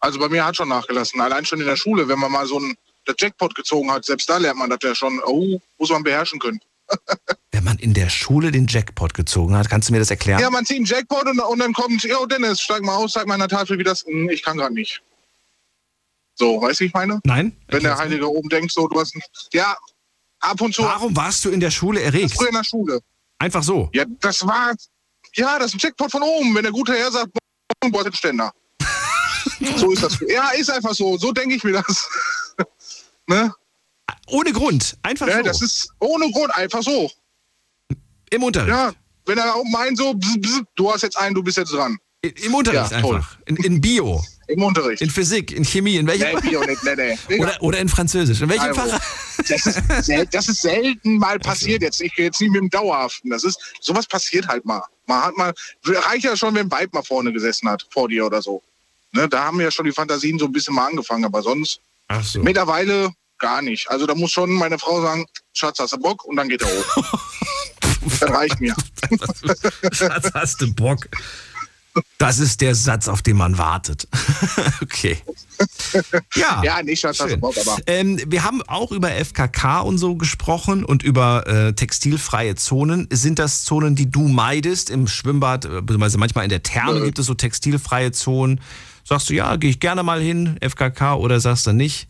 [0.00, 1.20] Also bei mir hat schon nachgelassen.
[1.20, 2.74] Allein schon in der Schule, wenn man mal so ein
[3.08, 6.40] der Jackpot gezogen hat, selbst da lernt man das ja schon, oh, muss man beherrschen
[6.40, 6.58] können.
[7.52, 10.40] Wenn man in der Schule den Jackpot gezogen hat, kannst du mir das erklären?
[10.40, 13.26] Ja, man zieht einen Jackpot und, und dann kommt, yo Dennis, steig mal aus, zeig
[13.26, 15.02] mal an der Tafel, wie das, Hm, ich kann gerade nicht.
[16.34, 17.20] So, weißt du, wie ich meine?
[17.24, 17.56] Nein?
[17.68, 17.96] Wenn der.
[17.96, 19.22] Heilige oben denkt, so, du hast, ein-
[19.52, 19.76] ja,
[20.40, 22.34] ab und zu, Warum warst du in der Schule erregt?
[22.34, 23.00] früher in der Schule.
[23.38, 23.88] Einfach so.
[23.94, 24.74] Ja, das war,
[25.34, 26.54] ja, das ist ein Jackpot von oben.
[26.54, 27.30] Wenn der gute Herr sagt,
[27.90, 28.52] Beutelständer.
[29.76, 30.18] so ist das.
[30.28, 31.16] Ja, ist einfach so.
[31.18, 32.08] So denke ich mir das.
[33.26, 33.52] ne?
[34.28, 34.96] Ohne Grund.
[35.02, 35.42] Einfach Ja, so.
[35.44, 37.10] das ist ohne Grund einfach so.
[38.30, 38.70] Im Unterricht.
[38.70, 38.92] Ja,
[39.26, 41.96] wenn er meint so, bzz, bzz, du hast jetzt einen, du bist jetzt dran.
[42.22, 43.38] Im Unterricht Ja, einfach.
[43.46, 45.00] In, in Bio, Im Unterricht.
[45.00, 46.94] in Physik, in Chemie, in welchem nee, Bio nicht, nee,
[47.28, 47.38] nee.
[47.40, 48.40] Oder, oder in Französisch.
[48.40, 49.00] In welchem Also, Fach?
[49.48, 51.82] Das ist, sel das ist selten mal passiert.
[51.82, 53.30] Jetzt, ich gehe jetzt nicht mit dem Dauerhaften.
[53.30, 54.82] Das ist, sowas passiert halt mal.
[55.06, 55.52] Man hat mal,
[55.84, 58.60] reicht ja schon, wenn ein Weib mal vorne gesessen hat, vor dir oder so.
[59.16, 61.80] Ne, da haben ja schon die Fantasien so ein bisschen mal angefangen, aber sonst
[62.22, 62.42] so.
[62.42, 63.90] mittlerweile gar nicht.
[63.90, 66.24] Also da muss schon meine Frau sagen, Schatz, hast du Bock?
[66.24, 67.20] Und dann geht er hoch.
[68.20, 68.74] das reicht mir.
[69.92, 71.08] Schatz, hast du Bock?
[72.18, 74.06] Das ist der Satz, auf den man wartet.
[74.82, 75.16] okay.
[76.34, 76.62] Ja.
[76.62, 77.38] Ja, nicht Schatz, hast du.
[77.38, 82.54] Bock, aber Ähm, wir haben auch über FKK und so gesprochen und über äh, textilfreie
[82.54, 83.08] Zonen.
[83.10, 87.18] Sind das Zonen, die du meidest im Schwimmbad, äh, beziehungsweise manchmal in der Therme gibt
[87.18, 88.60] es so textilfreie Zonen?
[89.08, 92.08] Sagst du, ja, gehe ich gerne mal hin, FKK, oder sagst du nicht?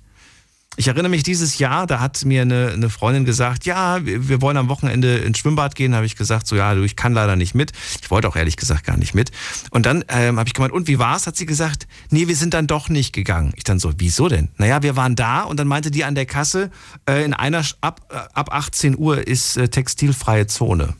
[0.79, 4.57] Ich erinnere mich dieses Jahr, da hat mir eine, eine Freundin gesagt, ja, wir, wollen
[4.57, 5.93] am Wochenende ins Schwimmbad gehen.
[5.93, 7.73] Da habe ich gesagt, so ja, du, ich kann leider nicht mit.
[8.01, 9.31] Ich wollte auch ehrlich gesagt gar nicht mit.
[9.71, 11.27] Und dann ähm, habe ich gemeint, und wie war's?
[11.27, 13.53] Hat sie gesagt, nee, wir sind dann doch nicht gegangen.
[13.57, 14.49] Ich dann so, wieso denn?
[14.57, 16.71] Naja, wir waren da und dann meinte die an der Kasse,
[17.07, 20.95] äh, in einer ab, äh, ab 18 Uhr ist äh, textilfreie Zone.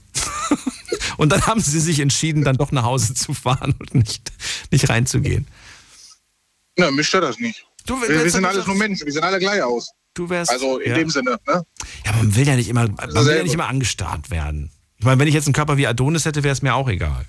[1.17, 4.33] und dann haben sie sich entschieden, dann doch nach Hause zu fahren und nicht,
[4.71, 5.47] nicht reinzugehen.
[6.77, 7.67] Ne, mich stört das nicht.
[7.87, 9.91] Du, Wir, wir sind alles nur Menschen, wir sehen alle gleich aus.
[10.15, 10.97] Du wärst, Also in ja.
[10.97, 11.63] dem Sinne, ne?
[12.05, 14.71] Ja, man will ja nicht immer, man will ja nicht immer angestarrt werden.
[14.99, 17.27] Ich meine, wenn ich jetzt einen Körper wie Adonis hätte, wäre es mir auch egal.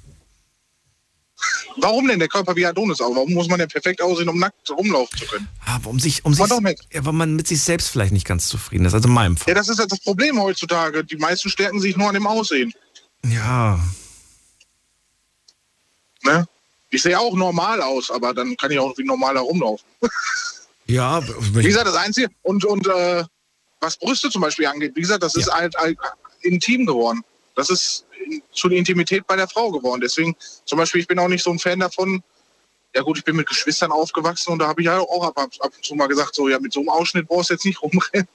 [1.79, 3.13] Warum denn der Körper wie Adonis auch?
[3.13, 5.47] Warum muss man denn perfekt aussehen, um nackt rumlaufen zu können?
[5.65, 8.85] Aber um sich, um sich, ja, weil man mit sich selbst vielleicht nicht ganz zufrieden
[8.85, 8.93] ist.
[8.95, 9.49] Also in meinem Fall.
[9.49, 11.03] Ja, das ist ja das Problem heutzutage.
[11.03, 12.73] Die meisten stärken sich nur an dem Aussehen.
[13.25, 13.79] Ja,
[16.23, 16.47] Ne?
[16.89, 19.85] Ich sehe auch normal aus, aber dann kann ich auch wie normal herumlaufen.
[20.87, 21.21] ja,
[21.53, 23.23] Wie gesagt, das Einzige, und, und äh,
[23.81, 25.55] was Brüste zum Beispiel angeht, wie gesagt, das ist Ja.
[25.55, 25.97] halt, halt
[26.41, 27.23] intim geworden.
[27.55, 28.05] Das ist
[28.51, 30.01] zu der Intimität bei der Frau geworden.
[30.01, 30.35] Deswegen,
[30.65, 32.23] zum Beispiel, ich bin auch nicht so ein Fan davon.
[32.95, 35.51] Ja gut, ich bin mit Geschwistern aufgewachsen und da habe ich ja auch ab, ab,
[35.59, 37.81] ab und zu mal gesagt, so ja, mit so einem Ausschnitt brauchst du jetzt nicht
[37.81, 38.27] rumrennen.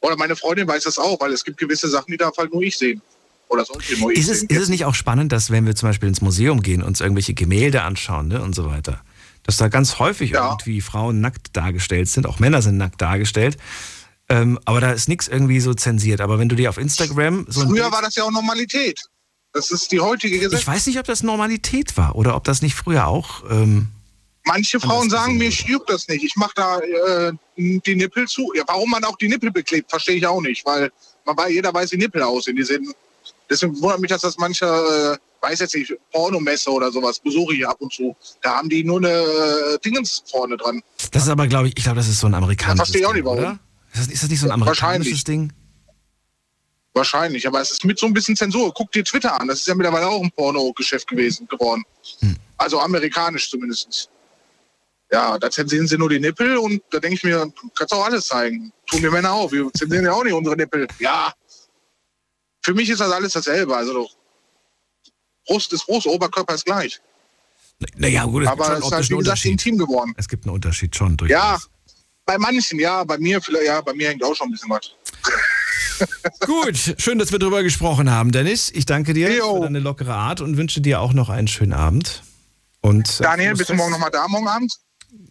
[0.00, 2.62] Oder meine Freundin weiß das auch, weil es gibt gewisse Sachen, die darf halt nur
[2.62, 3.00] ich sehen.
[3.48, 3.64] Oder
[4.00, 6.20] nur ich ist es, ist es nicht auch spannend, dass wenn wir zum Beispiel ins
[6.20, 9.00] Museum gehen, uns irgendwelche Gemälde anschauen ne, und so weiter,
[9.44, 10.50] dass da ganz häufig Ja.
[10.50, 13.56] irgendwie Frauen nackt dargestellt sind, auch Männer sind nackt dargestellt.
[14.28, 16.20] Ähm, aber da ist nichts irgendwie so zensiert.
[16.22, 18.98] Aber wenn du dir auf Instagram so Früher war das ja auch Normalität.
[19.52, 20.66] Das ist die heutige Ich Gesellschaft.
[20.66, 23.44] weiß nicht, ob das Normalität war oder ob das nicht früher auch.
[23.50, 23.88] Ähm,
[24.46, 26.24] Manche Frauen sagen, mir juckt das nicht.
[26.24, 28.52] Ich mache da äh, die Nippel zu.
[28.54, 30.66] Ja, warum man auch die Nippel beklebt, verstehe ich auch nicht.
[30.66, 30.90] Weil
[31.24, 32.56] man jeder weiß, die Nippel aussehen.
[32.56, 32.92] Die sehen,
[33.50, 37.66] deswegen wundert mich, dass das manche, äh, weiß jetzt nicht, Pornomesse oder sowas, besuche ich
[37.66, 38.16] ab und zu.
[38.42, 40.82] Da haben die nur eine äh, Dingens vorne dran.
[41.12, 43.14] das ist aber, glaube ich, ich glaube, das ist so ein amerikanisches verstehe ich auch
[43.14, 43.38] nicht, warum.
[43.38, 43.58] oder?
[43.92, 45.24] Ist das, ist das nicht so ein amerikanisches.
[45.24, 45.52] Ding?
[46.94, 47.46] Wahrscheinlich.
[47.46, 48.72] Aber es ist mit so ein bisschen Zensur.
[48.74, 49.48] Guck dir Twitter an.
[49.48, 51.82] Das ist ja mittlerweile auch ein Porno-Geschäft gewesen, geworden.
[52.20, 52.36] Hm.
[52.56, 54.10] Also amerikanisch zumindest.
[55.12, 58.26] Ja, da zensieren sie nur die Nippel und da denke ich mir, kannst auch alles
[58.26, 58.72] zeigen.
[58.86, 59.52] Tun wir Männer auch.
[59.52, 60.88] Wir zensieren ja auch nicht unsere Nippel.
[60.98, 61.32] Ja.
[62.64, 63.76] Für mich ist das alles dasselbe.
[63.76, 64.08] Also
[65.46, 67.00] Brust ist Brust, Oberkörper ist gleich.
[67.96, 70.14] Naja, gut, es Aber gibt es ist halt, wie gesagt, intim geworden.
[70.16, 71.32] Es gibt einen Unterschied schon durchaus.
[71.32, 71.58] Ja,
[72.24, 74.90] bei manchen, ja, bei mir vielleicht, ja, bei mir hängt auch schon ein bisschen was.
[76.46, 78.70] Gut, schön, dass wir drüber gesprochen haben, Dennis.
[78.74, 79.56] Ich danke dir Jo.
[79.56, 82.22] für deine lockere Art und wünsche dir auch noch einen schönen Abend.
[82.80, 84.72] Und, äh, Daniel, bist du morgen nochmal da, morgen Abend?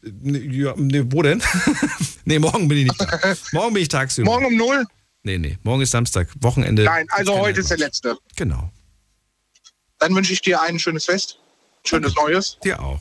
[0.01, 1.41] Ja, nee, wo denn?
[2.25, 3.36] nee, morgen bin ich nicht da.
[3.51, 4.31] Morgen bin ich tagsüber.
[4.31, 4.86] Morgen um null?
[5.24, 6.84] Nee, nee, morgen ist Samstag, Wochenende.
[6.84, 8.17] Nein, also heute ist der letzte.
[8.36, 8.69] Genau,
[9.99, 11.39] Dann wünsche ich dir ein schönes Fest,
[11.86, 12.99] schönes Neues dir auch.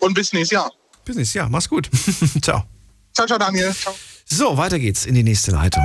[0.00, 0.70] und bis nächstes Jahr.
[1.04, 1.90] Bis nächstes Jahr, mach's gut.
[2.42, 2.64] Ciao.
[3.14, 3.74] Ciao, ciao, Daniel.
[3.74, 3.92] Ciao.
[4.26, 5.82] So, weiter geht's in die nächste Leitung.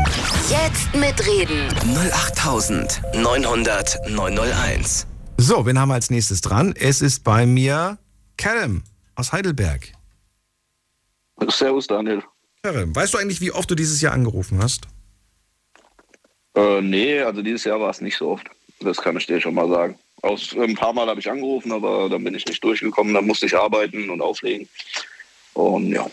[0.52, 1.68] Jetzt mitreden.
[2.14, 5.08] 08900 901.
[5.38, 6.76] So, wen haben wir als nächstes dran?
[6.78, 7.98] Es ist bei mir
[8.38, 8.84] Callum
[9.16, 9.92] aus Heidelberg.
[11.50, 12.22] Servus, Daniel.
[12.66, 14.88] Weißt du eigentlich, wie oft du dieses Jahr angerufen hast?
[16.55, 18.47] Äh, nee, also dieses Jahr war es nicht so oft.
[18.80, 19.99] Das kann ich dir schon mal sagen.
[20.22, 23.13] Aus, ein paar Mal habe ich angerufen, aber dann bin ich nicht durchgekommen.
[23.13, 24.68] Dann musste ich arbeiten und auflegen.
[25.53, 26.09] Und ja.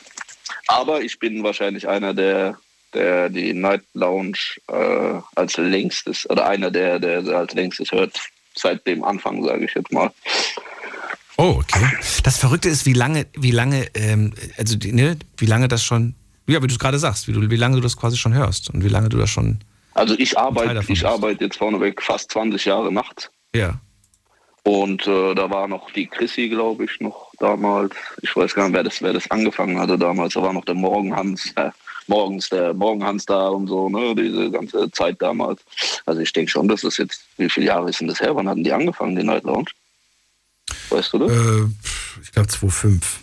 [0.66, 2.59] Aber ich bin wahrscheinlich einer der
[2.94, 4.38] der die Night Lounge
[4.68, 8.18] äh, als längstes oder einer der, der als längstes hört
[8.55, 10.11] seit dem Anfang, sage ich jetzt mal.
[11.38, 11.86] Oh, okay.
[12.22, 16.14] Das Verrückte ist, wie lange, wie lange, ähm, also ne, wie lange das schon,
[16.47, 18.70] ja, wie du es gerade sagst, wie, du, wie lange du das quasi schon hörst
[18.70, 19.59] und wie lange du das schon.
[19.95, 23.30] Also ich arbeite, ich arbeite jetzt vorneweg fast 20 Jahre nachts.
[23.55, 23.78] Ja.
[24.64, 27.95] Und äh, da war noch die Chrissy, glaube ich, noch damals.
[28.22, 30.34] Ich weiß gar nicht, wer das, wer das angefangen hatte damals.
[30.34, 31.70] Da war noch der Morgenhans, äh,
[32.07, 35.62] morgens der Morgenhans da und so, ne, diese ganze Zeit damals.
[36.07, 38.34] Also ich denke schon, das ist jetzt, wie viele Jahre ist denn das her?
[38.36, 39.70] Wann hatten die angefangen, die Night Lounge?
[40.90, 41.32] Weißt du das?
[41.32, 41.66] Äh,
[42.22, 43.20] ich glaube 2005.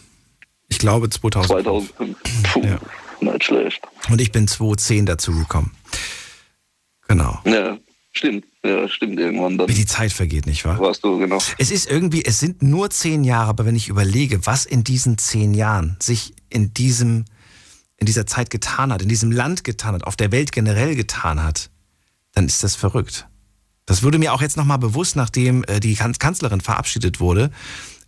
[0.67, 1.63] Ich glaube 2000.
[1.63, 2.17] 2005.
[2.51, 2.80] Puh, Ja.
[3.22, 3.82] Nicht schlecht.
[4.09, 5.72] Und ich bin 2010 dazugekommen.
[7.07, 7.39] Genau.
[7.45, 7.78] Ja,
[8.11, 8.45] stimmt.
[8.63, 9.57] Ja, stimmt irgendwann.
[9.57, 10.80] Dann Wie die Zeit vergeht, nicht wahr?
[10.80, 11.39] warst du, genau.
[11.57, 15.17] Es ist irgendwie, es sind nur zehn Jahre, aber wenn ich überlege, was in diesen
[15.17, 17.26] zehn Jahren sich in diesem,
[17.97, 21.41] in dieser Zeit getan hat, in diesem Land getan hat, auf der Welt generell getan
[21.41, 21.70] hat,
[22.34, 23.28] dann ist das verrückt.
[23.86, 27.49] Das wurde mir auch jetzt nochmal bewusst, nachdem äh, die Kan- Kanzlerin verabschiedet wurde,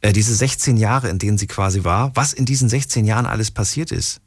[0.02, 3.50] äh, diese 16 Jahre, in denen sie quasi war, was in diesen 16 Jahren alles
[3.52, 4.20] passiert ist.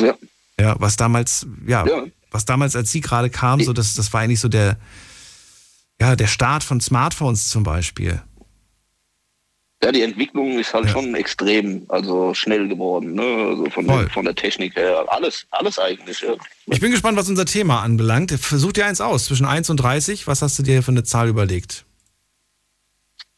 [0.00, 0.14] Ja.
[0.58, 2.04] Ja, was damals, ja, Ja.
[2.30, 4.76] was damals, als sie gerade kam, so das, das war eigentlich so der,
[6.00, 8.20] ja, der Start von Smartphones zum Beispiel.
[9.82, 10.90] Ja, die Entwicklung ist halt Ja.
[10.92, 13.22] schon extrem, also schnell geworden, ne?
[13.22, 15.06] Also von, der, von der Technik her.
[15.08, 16.34] Alles, alles eigentlich, ja.
[16.66, 18.30] Ich bin gespannt, was unser Thema anbelangt.
[18.32, 19.24] Versuch dir eins aus.
[19.24, 21.86] Zwischen 1 und 30, was hast du dir für eine Zahl überlegt?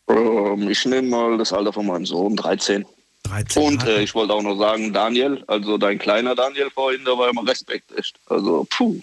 [0.09, 2.85] Ähm, ich nehme mal das Alter von meinem Sohn, 13.
[3.33, 3.63] 13.
[3.63, 7.31] Und äh, ich wollte auch noch sagen, Daniel, also dein kleiner Daniel vorhin, da war
[7.31, 8.19] immer Respekt, echt.
[8.27, 9.01] Also, puh.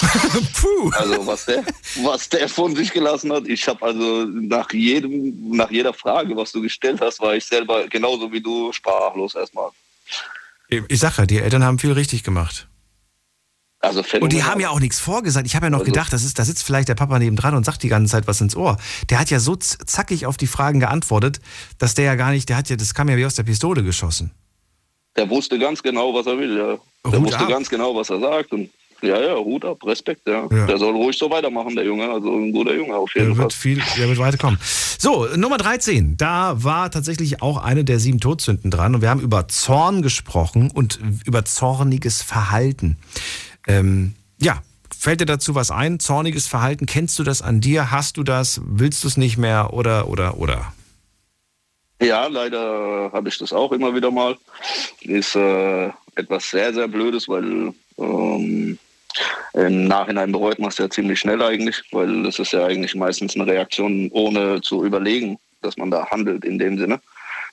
[0.54, 0.90] Puh.
[0.94, 1.62] Also was der,
[2.02, 6.52] was der von sich gelassen hat, ich habe also nach jedem, nach jeder Frage, was
[6.52, 9.70] du gestellt hast, war ich selber genauso wie du sprachlos erstmal.
[10.68, 12.69] Ich sag ja, die Eltern haben viel richtig gemacht.
[13.82, 15.46] Also Und die haben ja auch nichts vorgesagt.
[15.46, 17.64] Ich habe ja noch Also- gedacht, das ist, da sitzt vielleicht der Papa nebendran und
[17.64, 18.76] sagt die ganze Zeit was ins Ohr.
[19.08, 21.40] Der hat ja so zackig auf die Fragen geantwortet,
[21.78, 23.82] dass der ja gar nicht, der hat ja, das kam ja wie aus der Pistole
[23.82, 24.32] geschossen.
[25.16, 26.76] Der wusste ganz genau, was er will, ja.
[27.10, 27.48] Der Hut wusste ab.
[27.48, 28.52] ganz genau, was er sagt.
[28.52, 28.68] Und
[29.02, 30.46] ja, ja, Hut ab, Respekt, ja.
[30.50, 30.66] Ja.
[30.66, 32.06] Der soll ruhig so weitermachen, der Junge.
[32.10, 33.44] Also ein guter Junge auf jeden Der Fall.
[33.44, 34.60] wird viel, der wird weiterkommen.
[34.98, 36.18] So, Nummer 13.
[36.18, 40.70] Da war tatsächlich auch eine der sieben Todsünden dran und wir haben über Zorn gesprochen
[40.70, 42.98] und über zorniges Verhalten.
[43.70, 44.62] Ähm, ja,
[44.96, 46.00] fällt dir dazu was ein?
[46.00, 47.90] Zorniges Verhalten, kennst du das an dir?
[47.90, 48.60] Hast du das?
[48.64, 49.72] Willst du es nicht mehr?
[49.72, 50.72] Oder, oder, oder?
[52.02, 54.36] Ja, leider habe ich das auch immer wieder mal.
[55.02, 58.78] Ist äh, etwas sehr, sehr Blödes, weil ähm,
[59.52, 63.36] im Nachhinein bereut man es ja ziemlich schnell eigentlich, weil es ist ja eigentlich meistens
[63.36, 67.00] eine Reaktion, ohne zu überlegen, dass man da handelt in dem Sinne.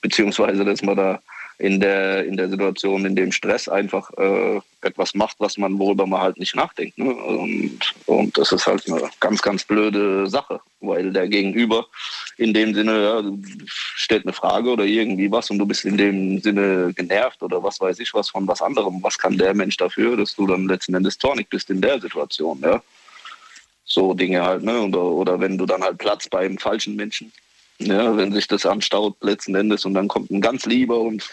[0.02, 1.20] Beziehungsweise, dass man da
[1.60, 6.06] in der, in der Situation, in dem Stress einfach äh, etwas macht, was man, worüber
[6.06, 6.98] man halt nicht nachdenkt.
[7.00, 7.12] Ne?
[7.12, 11.88] Und, und das ist halt eine ganz, ganz blöde Sache, weil der Gegenüber
[12.38, 13.32] in dem Sinne ja,
[13.66, 17.80] stellt eine Frage oder irgendwie was und du bist in dem Sinne genervt oder was
[17.80, 19.02] weiß ich was von was anderem.
[19.02, 22.60] Was kann der Mensch dafür, dass du dann letzten Endes zornig bist in der Situation?
[22.62, 22.84] Ja?
[23.84, 24.82] So Dinge halt, ne?
[24.82, 27.32] Oder, oder wenn du dann halt Platz beim falschen Menschen,
[27.80, 31.30] ja, wenn sich das anstaut letzten Endes und dann kommt ein ganz lieber und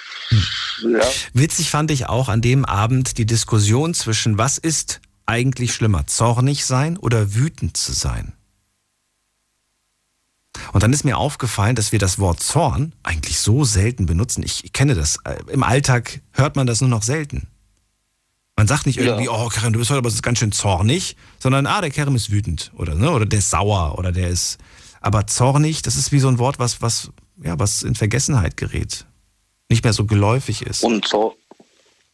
[0.82, 1.01] ja,
[1.32, 6.64] Witzig fand ich auch an dem Abend die Diskussion zwischen, was ist eigentlich schlimmer, zornig
[6.64, 8.34] sein oder wütend zu sein?
[10.72, 14.42] Und dann ist mir aufgefallen, dass wir das Wort Zorn eigentlich so selten benutzen.
[14.42, 15.18] Ich, ich kenne das.
[15.24, 17.49] Äh, Im Alltag hört man das nur noch selten.
[18.57, 19.32] Man sagt nicht irgendwie, Ja.
[19.32, 22.70] oh Kerem, du bist heute aber ganz schön zornig, sondern ah, der Kerem ist wütend
[22.76, 24.59] oder ne, oder der ist sauer oder der ist.
[25.05, 27.11] Aber zornig, das ist wie so ein Wort, was was
[27.42, 29.05] ja was in Vergessenheit gerät,
[29.68, 30.82] nicht mehr so geläufig ist.
[30.82, 31.36] Und, Zor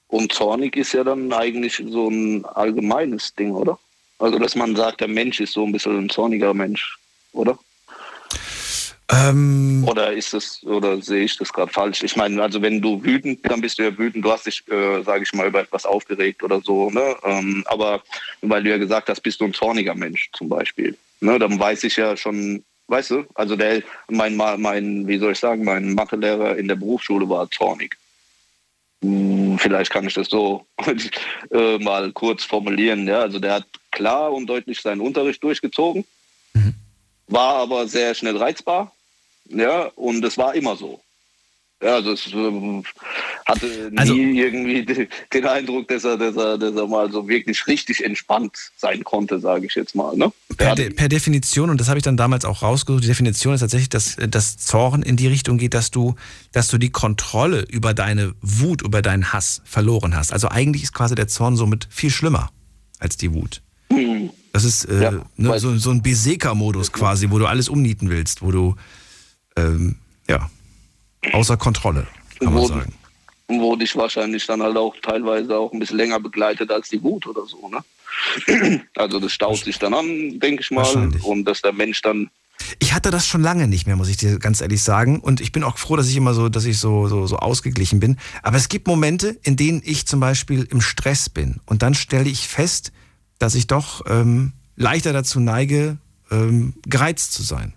[0.09, 3.79] und zornig ist ja dann eigentlich so ein allgemeines Ding, oder?
[4.19, 6.99] Also, dass man sagt, der Mensch ist so ein bisschen ein zorniger Mensch,
[7.33, 7.57] oder?
[9.13, 12.03] Ähm, Oder ist das, oder sehe ich das gerade falsch?
[12.03, 15.03] Ich meine, also wenn du wütend, dann bist du ja wütend, du hast dich, äh,
[15.03, 17.17] sage ich mal, über etwas aufgeregt oder so, ne?
[17.25, 18.03] Ähm, aber
[18.41, 20.97] weil du ja gesagt hast, bist du ein zorniger Mensch zum Beispiel.
[21.21, 21.39] Ne?
[21.39, 25.65] Dann weiß ich ja schon, weißt du, also der, mein, mein, wie soll ich sagen,
[25.65, 27.97] mein Mathelehrer in der Berufsschule war zornig.
[29.03, 30.67] Hm, Vielleicht kann ich das so
[31.51, 33.07] äh, mal kurz formulieren.
[33.07, 33.21] Ja?
[33.21, 36.05] Also der hat klar und deutlich seinen Unterricht durchgezogen,
[37.29, 38.93] war aber sehr schnell reizbar.
[39.49, 41.01] Ja, und es war immer so.
[41.83, 42.83] Ja, also es ähm,
[43.47, 47.27] hatte nie Also- irgendwie de- den Eindruck, dass er, dass, er, dass er mal so
[47.27, 50.15] wirklich richtig entspannt sein konnte, sage ich jetzt mal.
[50.15, 50.31] Ne?
[50.59, 53.61] Per, de, per Definition, und das habe ich dann damals auch rausgesucht, die Definition ist
[53.61, 56.17] tatsächlich, dass das Zorn in die Richtung geht, dass du,
[56.53, 60.35] dass du die Kontrolle über deine Wut, über deinen Hass verloren hast.
[60.35, 62.51] Also eigentlich ist quasi der Zorn somit viel schlimmer
[62.99, 63.63] als die Wut.
[63.91, 64.29] Hm.
[64.53, 68.43] Das ist äh, Ja, ne, so, so ein Berserker-Modus quasi, wo du alles umnieten willst,
[68.43, 68.77] wo du,
[69.57, 69.97] ähm,
[70.29, 70.51] ja,
[71.33, 72.07] außer Kontrolle,
[72.39, 72.95] kann man sagen.
[73.49, 77.27] wo dich wahrscheinlich dann halt auch teilweise auch ein bisschen länger begleitet als die Wut
[77.27, 77.69] oder so.
[77.69, 78.83] Ne?
[78.97, 82.31] Also das staut sich dann an, denke ich mal, und dass der Mensch dann
[82.79, 85.21] Ich hatte das schon lange nicht mehr, muss ich dir ganz ehrlich sagen.
[85.21, 88.01] Und ich bin auch froh, dass ich immer so, dass ich so, so, so ausgeglichen
[88.01, 88.19] bin.
[88.43, 91.61] Aber es gibt Momente, in denen ich zum Beispiel im Stress bin.
[91.67, 92.93] Und dann stelle ich fest,
[93.39, 95.99] dass ich doch ähm, leichter dazu neige,
[96.31, 97.75] ähm, gereizt zu sein.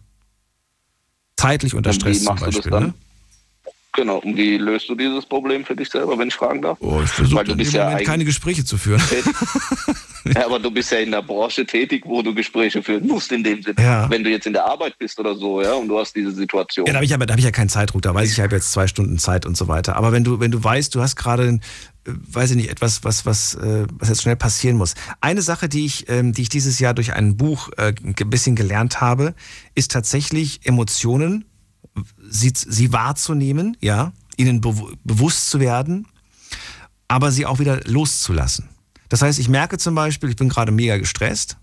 [1.35, 2.71] Zeitlich unter Stress zum Beispiel.
[2.71, 2.83] dann?
[2.83, 2.93] Ne?
[3.95, 6.77] Genau, und wie löst du dieses Problem für dich selber, wenn ich fragen darf?
[6.81, 9.01] Oh, ich versuche in bist ja Moment keine Gespräche zu führen.
[10.25, 13.43] Ja, aber du bist ja in der Branche tätig, wo du Gespräche führen musst in
[13.43, 13.75] dem Sinne.
[13.81, 14.09] Ja.
[14.09, 16.85] Wenn du jetzt in der Arbeit bist oder so, ja, und du hast diese Situation.
[16.85, 18.41] Ja, da habe ich, aber- da hab ich ja keinen Zeitdruck, da weiß ich, ich
[18.43, 19.97] habe jetzt zwei Stunden Zeit und so weiter.
[19.97, 21.59] Aber wenn du, wenn du weißt, du hast gerade, äh,
[22.05, 24.93] weiß ich nicht, etwas, was, was, äh, was jetzt schnell passieren muss.
[25.19, 28.55] Eine Sache, die ich, ähm, die ich dieses Jahr durch ein Buch äh, ein bisschen
[28.55, 29.33] gelernt habe,
[29.75, 31.43] ist tatsächlich Emotionen,
[32.29, 36.07] sie, sie wahrzunehmen, ja, ihnen bewu- bewusst zu werden,
[37.07, 38.69] aber sie auch wieder loszulassen.
[39.09, 41.57] Das heißt, ich merke zum Beispiel, ich bin gerade mega gestresst,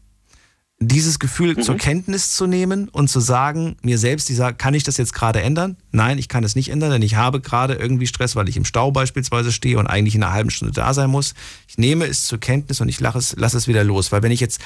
[0.83, 4.83] dieses Gefühl zur Kenntnis zu nehmen und zu sagen, mir selbst, die sagt, kann ich
[4.83, 5.77] das jetzt gerade ändern?
[5.91, 8.65] Nein, ich kann es nicht ändern, denn ich habe gerade irgendwie Stress, weil ich im
[8.65, 11.35] Stau beispielsweise stehe und eigentlich in einer halben Stunde da sein muss.
[11.69, 14.33] Ich nehme es zur Kenntnis und ich lasse es, lasse es wieder los, weil wenn
[14.33, 14.61] ich jetzt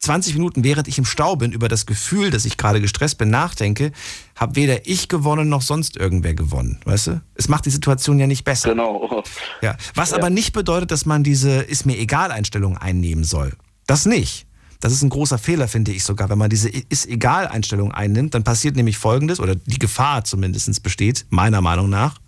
[0.00, 3.30] 20 Minuten, während ich im Stau bin, über das Gefühl, dass ich gerade gestresst bin,
[3.30, 3.92] nachdenke,
[4.36, 6.80] habe weder ich gewonnen noch sonst irgendwer gewonnen.
[6.84, 7.22] Weißt du?
[7.34, 8.70] Es macht die Situation ja nicht besser.
[8.70, 9.24] Genau.
[9.60, 9.76] Ja.
[9.94, 13.54] Was aber nicht bedeutet, dass man diese ist mir egal Einstellung einnehmen soll.
[13.86, 14.46] Das nicht.
[14.80, 16.28] Das ist ein großer Fehler, finde ich sogar.
[16.28, 20.82] Wenn man diese ist egal Einstellung einnimmt, dann passiert nämlich Folgendes, oder die Gefahr zumindest
[20.84, 22.18] besteht, meiner Meinung nach,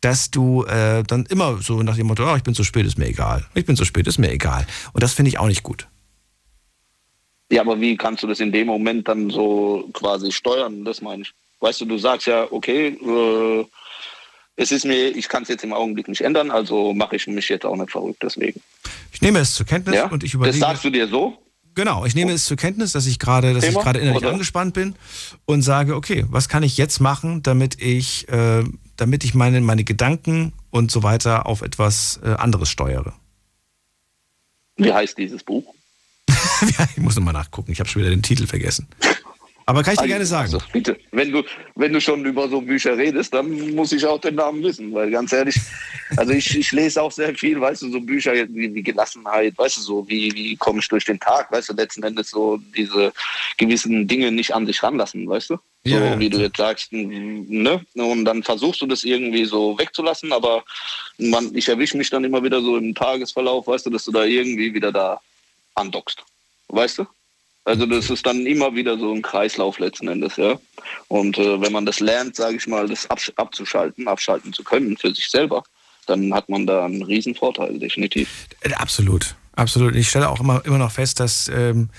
[0.00, 2.98] dass du äh, dann immer so nach dem Motto, oh, ich bin zu spät, ist
[2.98, 3.44] mir egal.
[3.54, 4.66] Ich bin zu spät, ist mir egal.
[4.94, 5.86] Und das finde ich auch nicht gut.
[7.52, 10.86] Ja, aber wie kannst du das in dem Moment dann so quasi steuern?
[10.86, 11.32] Das meine ich.
[11.60, 13.64] Weißt du, du sagst ja, okay, äh,
[14.56, 17.50] es ist mir, ich kann es jetzt im Augenblick nicht ändern, also mache ich mich
[17.50, 18.60] jetzt auch nicht verrückt deswegen.
[19.12, 20.06] Ich nehme es zur Kenntnis Ja?
[20.08, 20.58] und ich Das überlege.
[20.58, 21.36] sagst du dir so?
[21.74, 24.32] Genau, ich nehme es zur Kenntnis, dass ich gerade, dass ich Thema, gerade innerlich oder?
[24.32, 24.94] angespannt bin
[25.44, 28.64] und sage, okay, was kann ich jetzt machen, damit ich, äh,
[28.96, 33.12] damit ich meine, meine Gedanken und so weiter auf etwas äh, anderes steuere.
[34.76, 35.74] Wie heißt dieses Buch?
[36.96, 38.88] ich muss nochmal nachgucken, ich habe schon wieder den Titel vergessen.
[39.66, 40.52] Aber kann ich dir gerne sagen.
[40.52, 41.42] Also, bitte, wenn du,
[41.76, 45.10] wenn du schon über so Bücher redest, dann muss ich auch den Namen wissen, weil
[45.10, 45.56] ganz ehrlich,
[46.16, 49.76] also ich, ich lese auch sehr viel, weißt du, so Bücher wie, wie Gelassenheit, weißt
[49.76, 53.12] du, so wie, wie komme ich durch den Tag, weißt du, letzten Endes so diese
[53.56, 55.54] gewissen Dinge nicht an sich ranlassen, weißt du?
[55.84, 56.18] So Ja, ja.
[56.18, 57.84] wie du jetzt sagst, ne?
[57.94, 60.64] Und dann versuchst du das irgendwie so wegzulassen, aber
[61.18, 64.24] man, ich erwische mich dann immer wieder so im Tagesverlauf, weißt du, dass du da
[64.24, 65.20] irgendwie wieder da
[65.74, 66.22] andockst.
[66.68, 67.06] Weißt du?
[67.64, 70.58] Also das ist dann immer wieder so ein Kreislauf letzten Endes, ja.
[71.08, 75.14] Und äh, wenn man das lernt, sage ich mal, das abzuschalten, abschalten zu können für
[75.14, 75.62] sich selber,
[76.06, 78.28] dann hat man da einen riesen Vorteil, definitiv.
[78.62, 79.94] Äh, Absolut, absolut.
[79.94, 81.90] Ich stelle auch immer, immer noch fest, dass, ähm,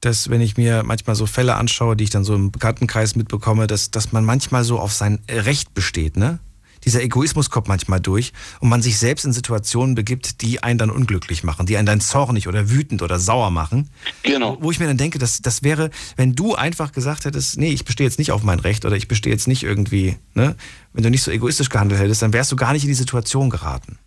[0.00, 3.68] dass wenn ich mir manchmal so Fälle anschaue, die ich dann so im Bekanntenkreis mitbekomme,
[3.68, 6.40] dass, dass man manchmal so auf sein Recht besteht, ne?
[6.84, 10.90] Dieser Egoismus kommt manchmal durch und man sich selbst in Situationen begibt, die einen dann
[10.90, 13.90] unglücklich machen, die einen dann zornig oder wütend oder sauer machen.
[14.22, 14.58] Genau.
[14.60, 17.84] Wo ich mir dann denke, das, das wäre, wenn du einfach gesagt hättest, nee, ich
[17.84, 20.56] bestehe jetzt nicht auf mein Recht oder ich bestehe jetzt nicht irgendwie, ne?
[20.92, 23.48] Wenn du nicht so egoistisch gehandelt hättest, dann wärst du gar nicht in die Situation
[23.48, 23.98] geraten.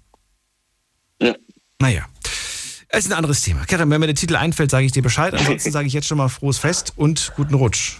[1.21, 1.35] Ja.
[1.79, 2.05] Naja.
[2.89, 3.65] Es ist ein anderes Thema.
[3.65, 5.33] Kerem, wenn mir der Titel einfällt, sage ich dir Bescheid.
[5.33, 7.97] Ansonsten sage ich jetzt schon mal frohes Fest und guten Rutsch.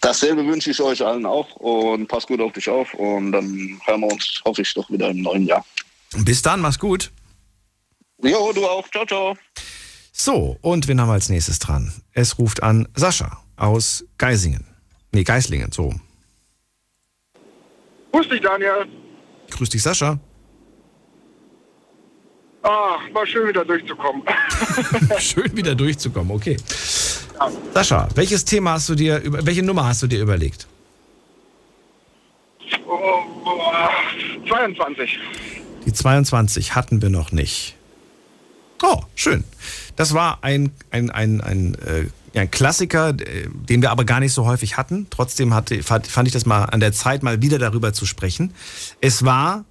[0.00, 4.00] Dasselbe wünsche ich euch allen auch und passt gut auf dich auf und dann hören
[4.00, 5.64] wir uns, hoffe ich, doch wieder im neuen Jahr.
[6.18, 7.10] Bis dann, mach's gut.
[8.22, 8.88] Jo, du auch.
[8.90, 9.36] Ciao, ciao.
[10.12, 11.92] So, und wen haben wir als nächstes dran?
[12.12, 14.64] Es ruft an Sascha aus Geisingen.
[15.12, 15.84] Nee, Geislingen, so.
[15.84, 16.00] rum.
[18.12, 18.86] Grüß dich, Daniel.
[19.50, 20.18] Grüß dich, Sascha.
[22.62, 24.22] Ah, war schön wieder durchzukommen.
[25.18, 26.56] Schön wieder durchzukommen, okay.
[27.74, 30.66] Sascha, welches Thema hast du dir, welche Nummer hast du dir überlegt?
[32.86, 33.90] Oh, boah,
[34.48, 35.18] 22.
[35.84, 37.76] Die 22 hatten wir noch nicht.
[38.82, 39.44] Oh, schön.
[39.96, 42.06] Das war ein, ein, ein, ein, äh,
[42.38, 45.06] ein Klassiker, äh, den wir aber gar nicht so häufig hatten.
[45.10, 48.52] Trotzdem hatte, fand ich das mal an der Zeit, mal wieder darüber zu sprechen.
[49.00, 49.64] Es war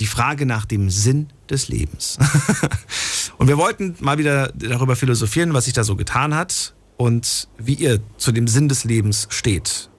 [0.00, 2.18] Die Frage nach dem Sinn des Lebens.
[3.38, 7.74] und wir wollten mal wieder darüber philosophieren, was sich da so getan hat und wie
[7.74, 9.90] ihr zu dem Sinn des Lebens steht.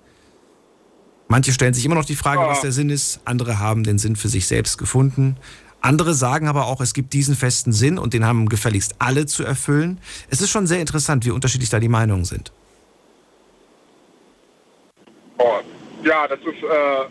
[1.28, 3.22] Manche stellen sich immer noch die Frage, was der Sinn ist.
[3.26, 5.38] Andere haben den Sinn für sich selbst gefunden.
[5.82, 9.44] Andere sagen aber auch, es gibt diesen festen Sinn und den haben gefälligst alle zu
[9.44, 10.00] erfüllen.
[10.30, 12.54] Es ist schon sehr interessant, wie unterschiedlich da die Meinungen sind.
[15.40, 15.60] Oh,
[16.04, 17.10] ja, das ist, äh,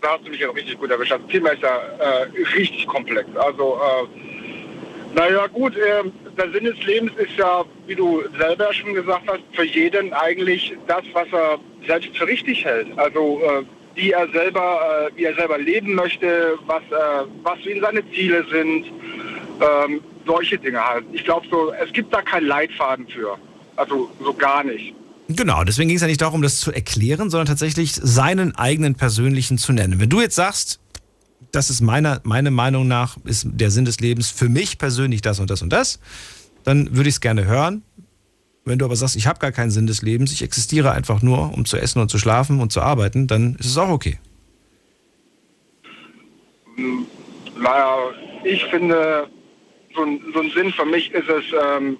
[0.00, 1.12] da hast du mich ja richtig gut erwischt.
[1.12, 2.22] Das Thema ist ja äh,
[2.56, 3.28] richtig komplex.
[3.36, 6.04] Also, äh, naja, gut, äh,
[6.38, 10.74] der Sinn des Lebens ist ja, wie du selber schon gesagt hast, für jeden eigentlich
[10.86, 12.86] das, was er selbst für richtig hält.
[12.96, 13.62] Also, äh,
[13.94, 18.44] wie er selber, äh, wie er selber leben möchte, was, äh, was ihm seine Ziele
[18.50, 18.86] sind,
[19.60, 21.04] ähm, solche Dinge halt.
[21.12, 23.36] Ich glaube so, es gibt da keinen Leitfaden für.
[23.76, 24.94] Also so gar nicht.
[25.28, 29.58] Genau, deswegen ging es ja nicht darum, das zu erklären, sondern tatsächlich seinen eigenen persönlichen
[29.58, 30.00] zu nennen.
[30.00, 30.80] Wenn du jetzt sagst,
[31.52, 35.40] das ist meiner, meiner Meinung nach, ist der Sinn des Lebens für mich persönlich das
[35.40, 36.00] und das und das,
[36.64, 37.82] dann würde ich es gerne hören.
[38.64, 41.54] Wenn du aber sagst, ich habe gar keinen Sinn des Lebens, ich existiere einfach nur,
[41.54, 44.18] um zu essen und zu schlafen und zu arbeiten, dann ist es auch okay.
[47.56, 47.96] Naja,
[48.44, 49.28] ich finde,
[49.94, 51.44] so ein, so ein Sinn für mich ist es,
[51.74, 51.96] ähm,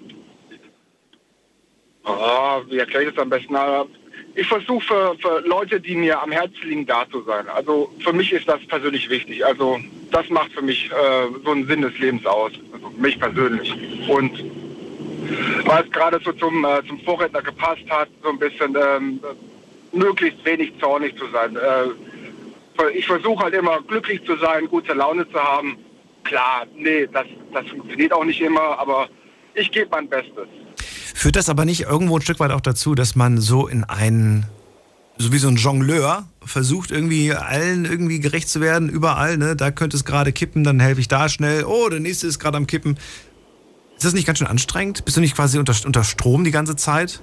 [2.05, 3.55] oh, wie erkläre ich das am besten?
[4.35, 7.47] Ich versuche für, für Leute, die mir am Herzen liegen, da zu sein.
[7.49, 9.45] Also für mich ist das persönlich wichtig.
[9.45, 9.79] Also
[10.11, 12.51] das macht für mich äh, so einen Sinn des Lebens aus.
[12.71, 13.73] Also mich persönlich.
[14.07, 14.43] Und
[15.65, 19.19] weil es gerade so zum, äh, zum Vorredner gepasst hat, so ein bisschen ähm,
[19.91, 21.55] möglichst wenig zornig zu sein.
[21.55, 25.77] Äh, ich versuche halt immer glücklich zu sein, gute Laune zu haben.
[26.23, 29.09] Klar, nee, das, das funktioniert auch nicht immer, aber
[29.53, 30.47] ich gebe mein Bestes.
[31.19, 34.45] Führt das aber nicht irgendwo ein Stück weit auch dazu, dass man so in einen,
[35.17, 39.57] so wie so ein Jongleur, versucht irgendwie allen irgendwie gerecht zu werden, überall, ne?
[39.57, 41.65] Da könnte es gerade kippen, dann helfe ich da schnell.
[41.65, 42.97] Oh, der nächste ist gerade am Kippen.
[43.97, 45.03] Ist das nicht ganz schön anstrengend?
[45.03, 47.19] Bist du nicht quasi unter, unter Strom die ganze Zeit?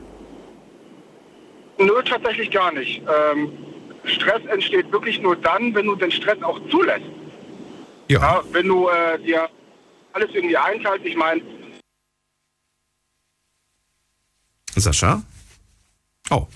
[1.78, 3.00] Nö, tatsächlich gar nicht.
[3.00, 3.50] Ähm,
[4.04, 7.06] Stress entsteht wirklich nur dann, wenn du den Stress auch zulässt.
[8.10, 8.42] Ja.
[8.52, 9.48] wenn du äh, dir
[10.12, 11.06] alles irgendwie einteilst.
[11.06, 11.40] Ich meine,
[14.80, 15.22] Sascha?
[16.30, 16.46] Oh.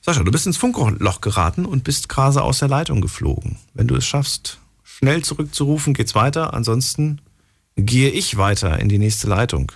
[0.00, 3.58] Sascha, du bist ins Funkloch geraten und bist gerade aus der Leitung geflogen.
[3.74, 6.54] Wenn du es schaffst, schnell zurückzurufen, geht's weiter.
[6.54, 7.20] Ansonsten
[7.76, 9.72] gehe ich weiter in die nächste Leitung.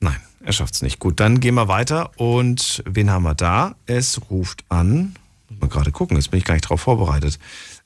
[0.00, 0.98] Nein, er schafft's nicht.
[0.98, 2.10] Gut, dann gehen wir weiter.
[2.16, 3.76] Und wen haben wir da?
[3.86, 5.14] Es ruft an.
[5.48, 7.38] Muss mal gerade gucken, jetzt bin ich gar nicht drauf vorbereitet.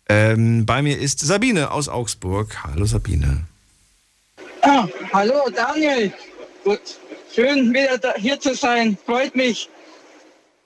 [0.09, 2.63] Ähm, bei mir ist Sabine aus Augsburg.
[2.65, 3.47] Hallo Sabine.
[4.63, 6.13] Ah, hallo Daniel.
[6.65, 6.81] Gut.
[7.35, 8.97] Schön wieder da, hier zu sein.
[9.05, 9.69] Freut mich.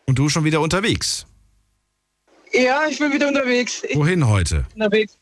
[0.06, 1.26] Und du schon wieder unterwegs?
[2.52, 3.82] Ja, ich bin wieder unterwegs.
[3.94, 4.66] Wohin heute?
[4.74, 5.16] unterwegs.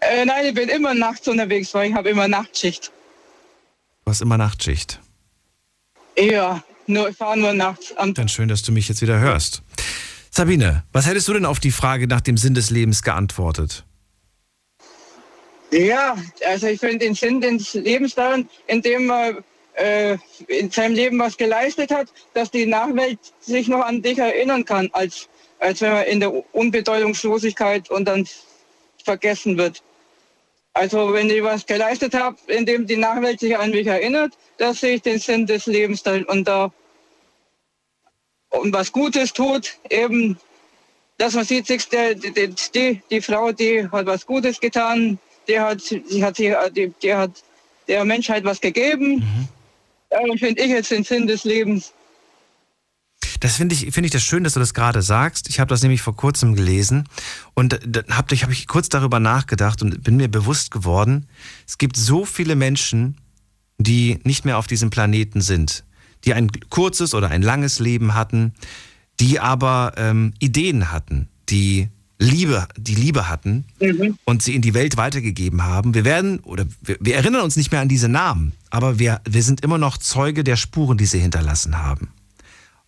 [0.00, 2.90] Äh, nein, ich bin immer nachts unterwegs, weil ich habe immer Nachtschicht.
[4.04, 4.98] Du hast immer Nachtschicht.
[6.16, 7.94] Ja, nur, ich fahre nur nachts.
[7.96, 9.62] Dann schön, dass du mich jetzt wieder hörst.
[10.30, 13.84] Sabine, was hättest du denn auf die Frage nach dem Sinn des Lebens geantwortet?
[15.70, 16.16] Ja,
[16.48, 19.44] also ich finde den Sinn des Lebens darin, indem man
[19.80, 24.64] äh, in seinem Leben was geleistet hat, dass die Nachwelt sich noch an dich erinnern
[24.64, 25.28] kann, als,
[25.58, 28.28] als wenn man in der Unbedeutungslosigkeit und dann
[29.04, 29.82] vergessen wird.
[30.74, 34.96] Also wenn ich was geleistet habe, indem die Nachwelt sich an mich erinnert, da sehe
[34.96, 36.70] ich den Sinn des Lebens darin und da
[38.50, 40.36] und was Gutes tut, eben,
[41.18, 45.18] dass man sieht, die, die, die Frau, die hat was Gutes getan,
[45.48, 46.36] die hat, die hat,
[46.76, 47.30] die, die hat
[47.88, 49.48] der Menschheit was gegeben.
[50.10, 51.92] Darum finde ich jetzt den Sinn des Lebens.
[53.38, 55.48] Das finde ich, finde ich das schön, dass du das gerade sagst.
[55.48, 57.08] Ich habe das nämlich vor kurzem gelesen
[57.54, 57.80] und
[58.10, 61.26] habe hab ich kurz darüber nachgedacht und bin mir bewusst geworden,
[61.66, 63.16] es gibt so viele Menschen,
[63.78, 65.84] die nicht mehr auf diesem Planeten sind,
[66.24, 68.52] die ein kurzes oder ein langes Leben hatten,
[69.20, 71.88] die aber ähm, Ideen hatten, die
[72.20, 73.64] Liebe, die Liebe hatten
[74.24, 75.94] und sie in die Welt weitergegeben haben.
[75.94, 79.42] Wir werden oder wir, wir erinnern uns nicht mehr an diese Namen, aber wir, wir
[79.42, 82.08] sind immer noch Zeuge der Spuren, die sie hinterlassen haben.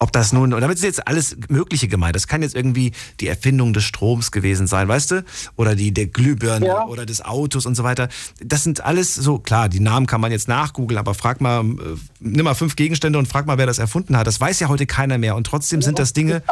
[0.02, 2.16] Ob das nun, und damit ist jetzt alles Mögliche gemeint.
[2.16, 2.90] Das kann jetzt irgendwie
[3.20, 5.24] die Erfindung des Stroms gewesen sein, weißt du?
[5.54, 6.86] Oder die der Glühbirne Ja.
[6.86, 8.08] oder des Autos und so weiter.
[8.44, 11.96] Das sind alles so, klar, die Namen kann man jetzt nachgoogeln, aber frag mal, äh,
[12.18, 14.26] nimm mal fünf Gegenstände und frag mal, wer das erfunden hat.
[14.26, 15.36] Das weiß ja heute keiner mehr.
[15.36, 16.42] Und trotzdem sind das Dinge,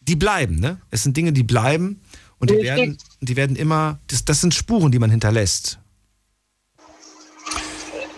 [0.00, 0.78] die bleiben, ne?
[0.90, 2.00] Es sind Dinge, die bleiben
[2.40, 5.78] und die werden, die werden immer, das, das sind Spuren, die man hinterlässt.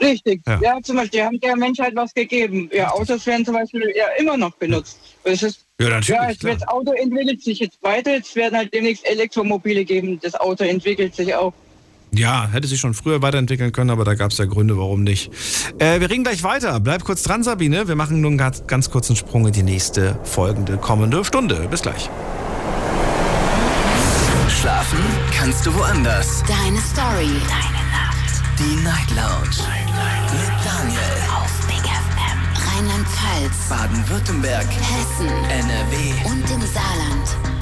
[0.00, 0.42] Richtig.
[0.46, 0.60] Ja.
[0.62, 0.78] Ja.
[0.82, 2.70] zum Beispiel haben der Menschheit was gegeben.
[2.72, 4.98] Ja, Autos werden zum Beispiel ja immer noch benutzt.
[5.24, 6.08] Das ist Ja, natürlich.
[6.08, 8.12] Ja, es wird, das Auto entwickelt sich jetzt weiter.
[8.16, 10.18] Es werden halt demnächst Elektromobile geben.
[10.22, 11.52] Das Auto entwickelt sich auch.
[12.12, 15.30] Ja, hätte sich schon früher weiterentwickeln können, aber da gab es ja Gründe, warum nicht.
[15.78, 16.80] Äh, wir reden gleich weiter.
[16.80, 17.86] Bleib kurz dran, Sabine.
[17.86, 21.66] Wir machen nun einen ganz, ganz kurzen Sprung in die nächste folgende kommende Stunde.
[21.70, 22.08] Bis gleich.
[24.48, 24.98] Schlafen
[25.36, 26.42] kannst du woanders.
[26.48, 27.30] Deine Story.
[27.46, 28.42] Deine Nacht.
[28.58, 29.57] Die Night Lounge.
[33.68, 34.66] Baden-Württemberg.
[34.66, 35.28] Hessen.
[35.28, 36.30] NRW.
[36.30, 37.57] Und im Saarland.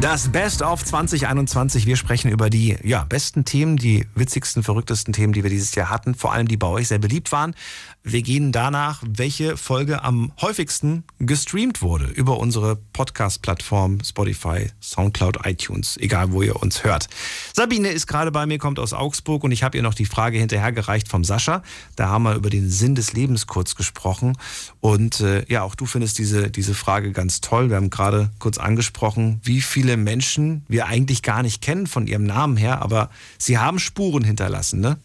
[0.00, 1.84] Das Best of 2021.
[1.84, 5.90] Wir sprechen über die ja, besten Themen, die witzigsten, verrücktesten Themen, die wir dieses Jahr
[5.90, 7.54] hatten, vor allem die bei euch sehr beliebt waren.
[8.02, 15.98] Wir gehen danach, welche Folge am häufigsten gestreamt wurde über unsere Podcast-Plattform Spotify, Soundcloud, iTunes,
[15.98, 17.10] egal wo ihr uns hört.
[17.52, 20.38] Sabine ist gerade bei mir, kommt aus Augsburg und ich habe ihr noch die Frage
[20.38, 21.62] hinterhergereicht vom Sascha.
[21.94, 24.38] Da haben wir über den Sinn des Lebens kurz gesprochen
[24.80, 27.68] und äh, ja, auch du findest diese, diese Frage ganz toll.
[27.68, 32.24] Wir haben gerade kurz angesprochen, wie viele Menschen wir eigentlich gar nicht kennen von ihrem
[32.24, 34.98] Namen her, aber sie haben Spuren hinterlassen, ne?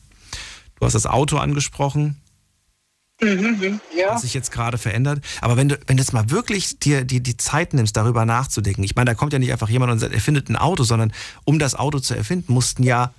[0.80, 2.22] Du hast das Auto angesprochen,
[3.22, 4.10] Mhm, ja.
[4.14, 5.24] was sich jetzt gerade verändert.
[5.40, 8.84] Aber wenn du, wenn du jetzt mal wirklich dir die, die Zeit nimmst, darüber nachzudenken,
[8.84, 11.14] ich meine, da kommt ja nicht einfach jemand und sagt, erfindet ein Auto, sondern
[11.46, 13.14] um das Auto zu erfinden, mussten ja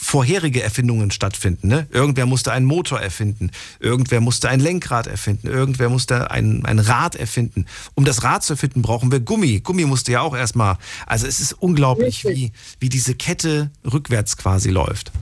[0.00, 1.68] vorherige Erfindungen stattfinden.
[1.68, 1.86] Ne?
[1.90, 7.16] Irgendwer musste einen Motor erfinden, irgendwer musste ein Lenkrad erfinden, irgendwer musste ein, ein Rad
[7.16, 7.66] erfinden.
[7.94, 9.60] Um das Rad zu erfinden, brauchen wir Gummi.
[9.60, 10.78] Gummi musste ja auch erstmal.
[11.06, 15.12] Also es ist unglaublich, wie, wie diese Kette rückwärts quasi läuft.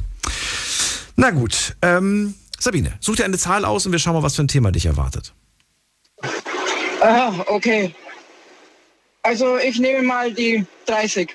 [1.16, 4.42] Na gut, ähm, Sabine, such dir eine Zahl aus und wir schauen mal, was für
[4.42, 5.32] ein Thema dich erwartet.
[7.00, 7.94] Aha, okay.
[9.22, 11.34] Also ich nehme mal die 30.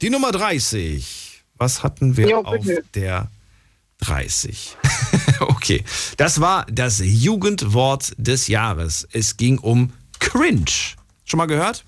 [0.00, 1.23] Die Nummer 30.
[1.56, 3.30] Was hatten wir Jo, auf der
[3.98, 4.76] 30?
[5.40, 5.84] okay,
[6.16, 9.06] das war das Jugendwort des Jahres.
[9.12, 10.64] Es ging um Cringe.
[11.24, 11.84] Schon mal gehört?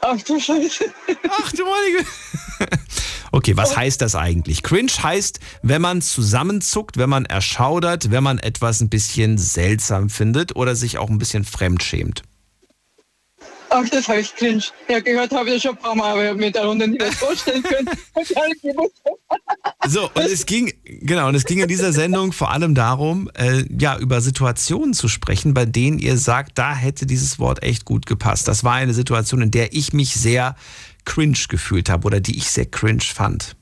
[0.00, 0.84] Ach du Scheiße.
[1.30, 2.04] Ach du meine
[3.32, 4.62] Okay, was heißt das eigentlich?
[4.62, 10.54] Cringe heißt, wenn man zusammenzuckt, wenn man erschaudert, wenn man etwas ein bisschen seltsam findet
[10.54, 12.22] oder sich auch ein bisschen fremdschämt.
[13.70, 14.62] Ach, das heißt cringe.
[14.88, 17.62] Ja, gehört habe ich das schon ein paar Mal, aber mir darunter nicht was vorstellen
[17.62, 17.88] können.
[19.86, 23.64] So, und es ging, genau, und es ging in dieser Sendung vor allem darum, äh,
[23.78, 28.06] ja, über Situationen zu sprechen, bei denen ihr sagt, da hätte dieses Wort echt gut
[28.06, 28.48] gepasst.
[28.48, 30.56] Das war eine Situation, in der ich mich sehr
[31.04, 33.56] cringe gefühlt habe oder die ich sehr cringe fand.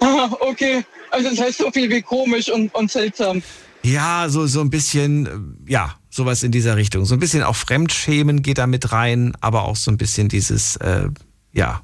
[0.00, 0.84] Ah, okay.
[1.10, 3.42] Also das heißt so viel wie komisch und, und seltsam.
[3.82, 5.26] Ja, so, so ein bisschen,
[5.66, 7.04] äh, ja, sowas in dieser Richtung.
[7.04, 10.76] So ein bisschen auch Fremdschämen geht da mit rein, aber auch so ein bisschen dieses,
[10.76, 11.08] äh,
[11.52, 11.82] ja,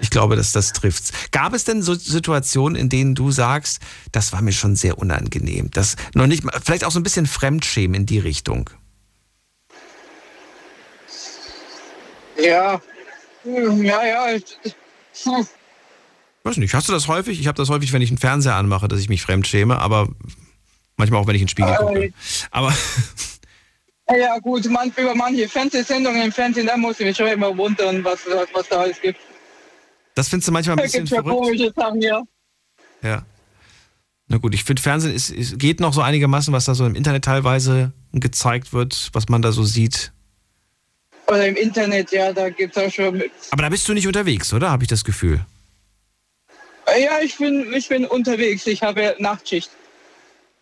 [0.00, 1.12] ich glaube, dass das trifft's.
[1.32, 3.80] Gab es denn so Situationen, in denen du sagst,
[4.12, 5.70] das war mir schon sehr unangenehm?
[5.72, 8.70] Das noch nicht vielleicht auch so ein bisschen Fremdschämen in die Richtung.
[12.38, 12.80] Ja.
[13.42, 14.38] Hm, Ja, ja.
[15.24, 15.46] Hm.
[16.44, 17.38] Weiß nicht, hast du das häufig?
[17.38, 20.08] Ich habe das häufig, wenn ich einen Fernseher anmache, dass ich mich fremdschäme, aber
[20.96, 22.12] manchmal auch, wenn ich in den Spiegel gucke.
[22.50, 22.72] Aber
[24.16, 28.04] Ja gut, man, über manche Fernsehsendungen im Fernsehen, da muss ich mich schon immer wundern,
[28.04, 29.18] was, was, was da alles gibt.
[30.14, 31.36] das findest du manchmal ein Da bisschen ja verrückt.
[31.42, 32.22] komische Sachen, ja.
[33.02, 33.24] Ja.
[34.28, 36.94] Na gut, ich finde Fernsehen ist, ist, geht noch so einigermaßen, was da so im
[36.94, 40.12] Internet teilweise gezeigt wird, was man da so sieht.
[41.26, 43.22] Oder im Internet, ja, da gibt es auch schon.
[43.50, 44.70] Aber da bist du nicht unterwegs, oder?
[44.70, 45.44] Habe ich das Gefühl.
[47.00, 48.66] Ja, ich bin, ich bin unterwegs.
[48.66, 49.70] Ich habe Nachtschicht.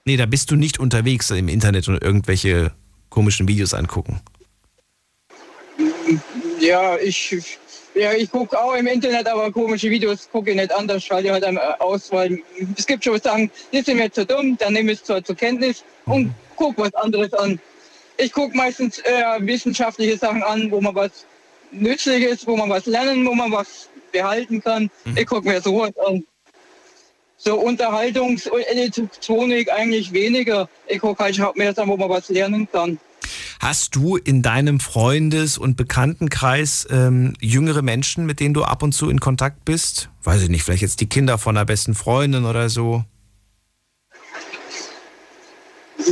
[0.05, 2.73] Nee, da bist du nicht unterwegs im Internet und irgendwelche
[3.11, 4.21] komischen Videos angucken.
[6.59, 7.59] Ja, ich,
[7.95, 11.33] ja, ich gucke auch im Internet, aber komische Videos gucke ich nicht anders, schalte ich
[11.33, 12.43] halt einmal aus, weil
[12.77, 15.37] es gibt schon Sachen, die sind mir zu dumm, dann nehme ich es zwar zur
[15.37, 17.61] Kenntnis und gucke was anderes an.
[18.17, 21.25] Ich gucke meistens äh, wissenschaftliche Sachen an, wo man was
[21.73, 24.91] Nützliches, wo man was lernen, wo man was behalten kann.
[25.17, 26.25] Ich gucke mir sowas an.
[27.43, 30.69] So Unterhaltungs- und Elektronik eigentlich weniger.
[30.87, 32.99] Ich schau mir das an, wo man was lernen kann.
[33.61, 38.93] Hast du in deinem Freundes- und Bekanntenkreis ähm, jüngere Menschen, mit denen du ab und
[38.93, 40.11] zu in Kontakt bist?
[40.23, 43.05] Weiß ich nicht, vielleicht jetzt die Kinder von einer besten Freundin oder so.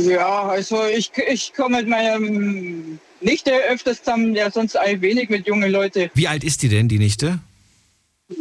[0.01, 2.17] Ja, also ich, ich komme mit meiner
[3.21, 6.09] Nichte öfters zusammen, ja sonst eigentlich wenig mit jungen Leuten.
[6.15, 7.39] Wie alt ist die denn, die Nichte?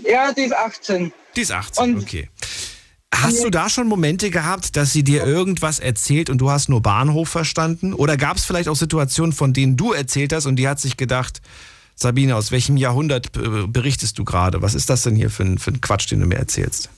[0.05, 1.13] Ja, die ist 18.
[1.37, 2.29] Die ist 18, okay.
[3.15, 6.83] Hast du da schon Momente gehabt, dass sie dir irgendwas erzählt und du hast nur
[6.83, 7.93] Bahnhof verstanden?
[7.95, 10.97] Oder gab es vielleicht auch Situationen, von denen du erzählt hast und die hat sich
[10.97, 11.41] gedacht,
[11.95, 14.63] Sabine, aus welchem Jahrhundert äh, berichtest du gerade?
[14.63, 16.91] Was ist das denn hier für ein, für ein Quatsch, den du mir erzählst?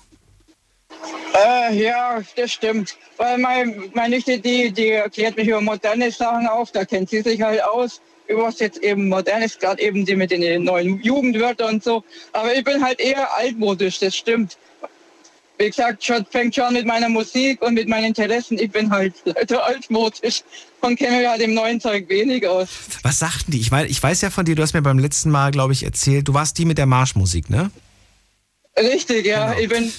[1.33, 2.97] Äh, Äh, ja, das stimmt.
[3.17, 7.23] Weil mein, meine Nichte, die, die erklärt mich über moderne Sachen auf, da kennt sie
[7.23, 8.01] sich halt aus.
[8.29, 12.05] Über was jetzt eben modern ist, gerade eben die mit den neuen Jugendwörtern und so.
[12.33, 14.57] Aber ich bin halt eher altmodisch, das stimmt.
[15.61, 18.59] Wie gesagt, schon, fängt schon mit meiner Musik und mit meinen Interessen.
[18.59, 20.43] Ich bin halt leider altmodisch
[20.81, 22.71] und kenne mich halt im neuen Zeug wenig aus.
[23.03, 23.61] Was sagten die?
[23.61, 25.83] Ich, mein, ich weiß ja von dir, du hast mir beim letzten Mal, glaube ich,
[25.83, 27.71] erzählt, du warst die mit der Marschmusik, ne?
[28.79, 29.53] Richtig, ja.
[29.53, 29.61] Genau.
[29.61, 29.93] Ich bin,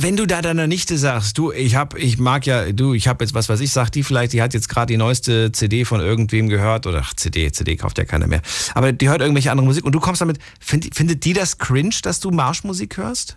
[0.00, 3.22] Wenn du da deiner Nichte sagst, du, ich hab, ich mag ja, du, ich habe
[3.22, 6.00] jetzt was, was ich sag, die vielleicht, die hat jetzt gerade die neueste CD von
[6.00, 8.42] irgendwem gehört oder ach, CD, CD kauft ja keiner mehr.
[8.74, 11.94] Aber die hört irgendwelche andere Musik und du kommst damit, find, findet die das cringe,
[12.02, 13.36] dass du Marschmusik hörst?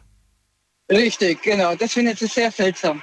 [0.92, 1.76] Richtig, genau.
[1.76, 3.02] Das finde ich jetzt sehr seltsam.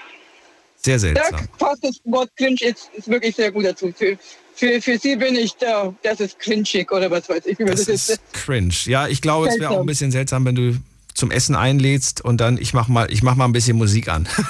[0.82, 1.48] Sehr Da seltsam.
[1.58, 3.92] passt das Wort cringe jetzt ist wirklich sehr gut dazu.
[3.96, 4.16] Für,
[4.54, 7.58] für, für sie bin ich da, das ist cringig oder was weiß ich.
[7.58, 8.74] Das das ist cringe.
[8.84, 10.78] Ja, ich glaube, es wäre auch ein bisschen seltsam, wenn du
[11.14, 14.26] zum Essen einlädst und dann ich mach mal, ich mach mal ein bisschen Musik an.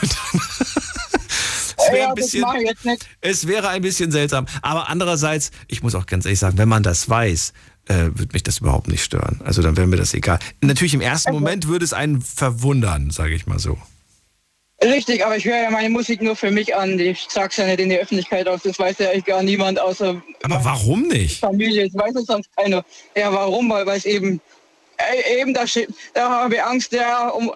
[1.76, 2.44] es wäre ja, ein bisschen,
[3.20, 4.46] es wäre ein bisschen seltsam.
[4.62, 7.52] Aber andererseits, ich muss auch ganz ehrlich sagen, wenn man das weiß,
[7.86, 9.40] äh, würde mich das überhaupt nicht stören.
[9.44, 10.38] Also dann wäre mir das egal.
[10.60, 13.78] Natürlich im ersten Moment würde es einen verwundern, sage ich mal so.
[14.82, 16.98] Richtig, aber ich höre ja meine Musik nur für mich an.
[16.98, 18.62] Ich sag's ja nicht in die Öffentlichkeit aus.
[18.62, 21.40] Das weiß ja eigentlich gar niemand außer Aber warum nicht?
[21.40, 21.90] Familie.
[21.90, 22.82] Das weiß es sonst keiner.
[23.14, 23.68] Ja, warum?
[23.68, 24.40] Weil es eben,
[25.38, 25.64] eben da,
[26.14, 27.52] da habe ich Angst, ja, um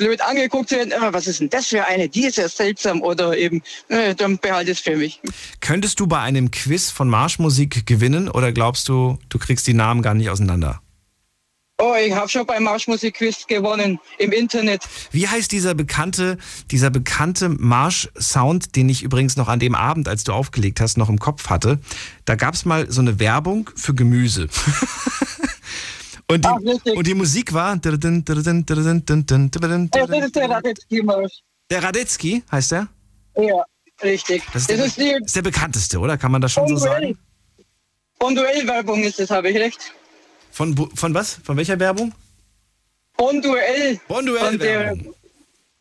[0.00, 0.92] blöd angeguckt zu werden.
[0.98, 2.08] Ah, was ist denn das für eine?
[2.08, 3.02] Die ist ja seltsam.
[3.02, 5.20] Oder eben, äh, dann behalte es für mich.
[5.60, 10.02] Könntest du bei einem Quiz von Marschmusik gewinnen oder glaubst du, du kriegst die Namen
[10.02, 10.80] gar nicht auseinander?
[11.82, 14.82] Oh, ich habe schon beim Marschmusikquiz gewonnen im Internet.
[15.12, 16.36] Wie heißt dieser bekannte,
[16.70, 21.08] dieser bekannte Marsch-Sound, den ich übrigens noch an dem Abend, als du aufgelegt hast, noch
[21.08, 21.78] im Kopf hatte?
[22.26, 24.48] Da gab es mal so eine Werbung für Gemüse.
[26.30, 27.76] und, die, und die Musik war.
[27.76, 27.98] Der.
[31.70, 32.88] Der Radetzky heißt der?
[33.36, 33.64] Ja,
[34.02, 34.42] richtig.
[34.52, 36.18] Das ist, der, das ist die ist der bekannteste, oder?
[36.18, 37.16] Kann man das schon so sagen?
[38.18, 39.94] Bonduell-Werbung ist das, habe ich recht.
[40.50, 41.40] Von, von was?
[41.44, 42.12] Von welcher Werbung?
[43.16, 44.00] Bonduell.
[44.08, 45.14] Bonduell-Werbung.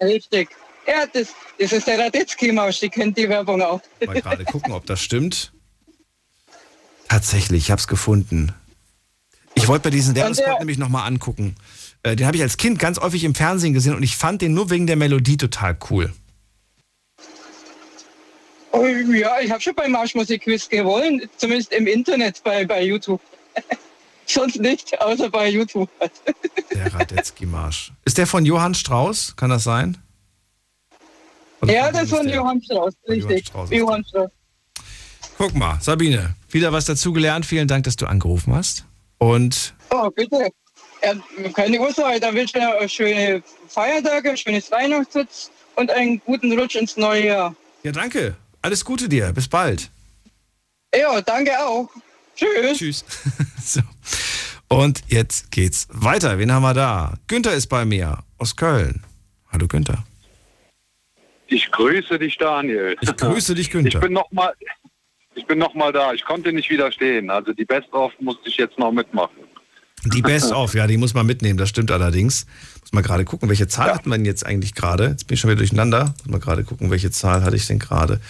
[0.01, 0.49] Richtig.
[0.87, 1.29] Ja, das,
[1.59, 3.81] das ist der Radetzky-Marsch, die kennt die Werbung auch.
[4.05, 5.51] Mal gerade gucken, ob das stimmt.
[7.07, 8.53] Tatsächlich, ich habe es gefunden.
[9.59, 11.55] Ich wollte mir diesen Werbespot nämlich nochmal angucken.
[12.03, 14.53] Äh, Den habe ich als Kind ganz häufig im Fernsehen gesehen und ich fand den
[14.53, 16.13] nur wegen der Melodie total cool.
[18.71, 23.19] Oh, ja, ich habe schon beim Marschmusikquiz gewonnen, zumindest im Internet bei, bei YouTube.
[24.25, 25.89] Sonst nicht, außer bei YouTube.
[26.73, 27.91] Der Radetzky-Marsch.
[28.05, 29.35] Ist der von Johann Strauss?
[29.35, 29.97] Kann das sein?
[31.61, 32.35] Oder ja, das ist von der?
[32.35, 33.47] Johann Strauss, richtig.
[33.47, 34.29] Strauss ist Johann Strauss.
[35.37, 37.45] Guck mal, Sabine, wieder was dazugelernt.
[37.45, 38.85] Vielen Dank, dass du angerufen hast.
[39.19, 40.49] Und Oh, bitte.
[41.03, 41.13] Ja,
[41.53, 46.75] keine Ursache, dann wünsche ich dir schöne Feiertage, ein schönes Weihnachtsfest und einen guten Rutsch
[46.75, 47.55] ins neue Jahr.
[47.83, 48.35] ja, danke.
[48.61, 49.31] Alles Gute dir.
[49.31, 49.89] Bis bald.
[50.93, 51.89] Ja, danke auch.
[52.35, 52.77] Tschüss.
[52.77, 53.05] Tschüss.
[53.63, 53.81] so.
[54.67, 56.37] Und jetzt geht's weiter.
[56.37, 57.13] Wen haben wir da?
[57.27, 59.03] Günther ist bei mir aus Köln.
[59.51, 60.03] Hallo Günther.
[61.47, 62.95] Ich grüße dich, Daniel.
[63.01, 63.95] Ich grüße dich, Günther.
[63.95, 64.53] Ich bin noch mal,
[65.39, 66.13] ich bin noch mal da.
[66.13, 67.29] Ich konnte nicht widerstehen.
[67.29, 69.37] Also die Best-of musste ich jetzt noch mitmachen.
[70.05, 72.45] Die Best-of, ja, die muss man mitnehmen, das stimmt allerdings.
[72.81, 75.07] Muss mal gerade gucken, welche Zahl hatten wir denn jetzt eigentlich gerade?
[75.07, 76.13] Jetzt bin ich schon wieder durcheinander.
[76.23, 78.21] Muss mal gerade gucken, welche Zahl hatte ich denn gerade?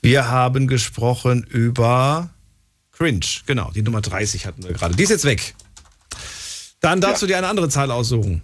[0.00, 2.30] Wir haben gesprochen über
[2.92, 4.96] Cringe, genau, die Nummer 30 hatten wir gerade.
[4.96, 5.54] Die ist jetzt weg.
[6.80, 8.42] Dann darfst du dir eine andere Zahl aussuchen.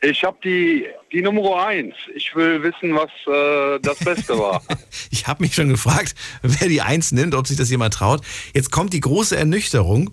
[0.00, 1.94] Ich habe die, die Nummer eins.
[2.14, 4.62] Ich will wissen, was äh, das Beste war.
[5.10, 8.22] Ich habe mich schon gefragt, wer die Eins nimmt, ob sich das jemand traut.
[8.54, 10.10] Jetzt kommt die große Ernüchterung,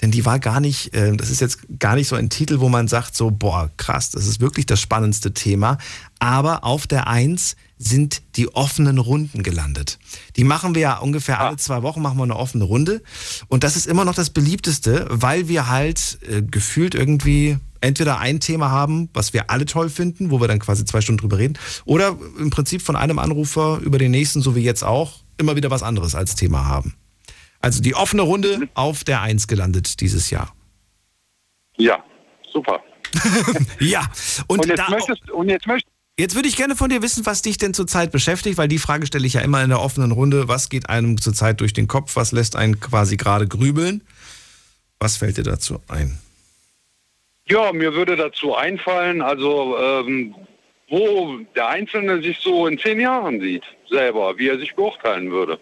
[0.00, 2.68] denn die war gar nicht, äh, das ist jetzt gar nicht so ein Titel, wo
[2.68, 5.78] man sagt so, boah, krass, das ist wirklich das spannendste Thema.
[6.18, 9.98] Aber auf der Eins sind die offenen Runden gelandet.
[10.36, 13.02] Die machen wir ja ungefähr alle zwei Wochen, machen wir eine offene Runde.
[13.48, 18.40] Und das ist immer noch das beliebteste, weil wir halt äh, gefühlt irgendwie entweder ein
[18.40, 21.58] Thema haben, was wir alle toll finden, wo wir dann quasi zwei Stunden drüber reden,
[21.84, 25.70] oder im Prinzip von einem Anrufer über den nächsten, so wie jetzt auch, immer wieder
[25.70, 26.94] was anderes als Thema haben.
[27.60, 30.54] Also die offene Runde auf der Eins gelandet dieses Jahr.
[31.76, 32.02] Ja,
[32.52, 32.80] super.
[33.80, 34.06] ja,
[34.46, 35.90] und, Und jetzt da, möchtest, und jetzt möchtest
[36.20, 39.06] Jetzt würde ich gerne von dir wissen, was dich denn zurzeit beschäftigt, weil die Frage
[39.06, 40.48] stelle ich ja immer in der offenen Runde.
[40.48, 42.14] Was geht einem zurzeit durch den Kopf?
[42.14, 44.02] Was lässt einen quasi gerade grübeln?
[44.98, 46.18] Was fällt dir dazu ein?
[47.48, 50.34] Ja, mir würde dazu einfallen, also ähm,
[50.88, 55.58] wo der Einzelne sich so in zehn Jahren sieht, selber, wie er sich beurteilen würde.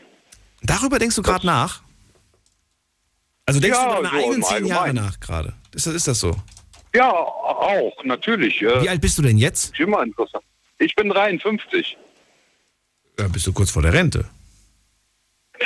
[0.62, 1.82] Darüber denkst du gerade nach?
[3.46, 5.54] Also denkst Ja, du über deine so eigenen zehn Jahre nach gerade?
[5.74, 6.36] Ist das, ist das so?
[6.94, 8.60] Ja, auch, natürlich.
[8.62, 9.72] Äh, Wie alt bist du denn jetzt?
[9.72, 10.44] Ist immer interessant.
[10.78, 11.96] Ich bin 53.
[13.18, 14.24] Ja, bist du kurz vor der Rente?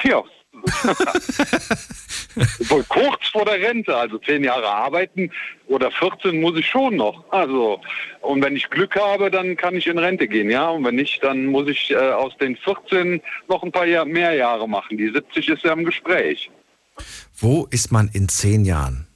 [0.04, 0.22] Ja.
[2.68, 5.30] Wohl kurz vor der Rente, also zehn Jahre arbeiten
[5.66, 7.24] oder 14 muss ich schon noch.
[7.30, 7.80] Also,
[8.20, 10.68] und wenn ich Glück habe, dann kann ich in Rente gehen, ja.
[10.70, 14.34] Und wenn nicht, dann muss ich äh, aus den 14 noch ein paar Jahr, mehr
[14.34, 14.96] Jahre machen.
[14.98, 16.50] Die 70 ist ja im Gespräch.
[17.36, 19.06] Wo ist man in zehn Jahren?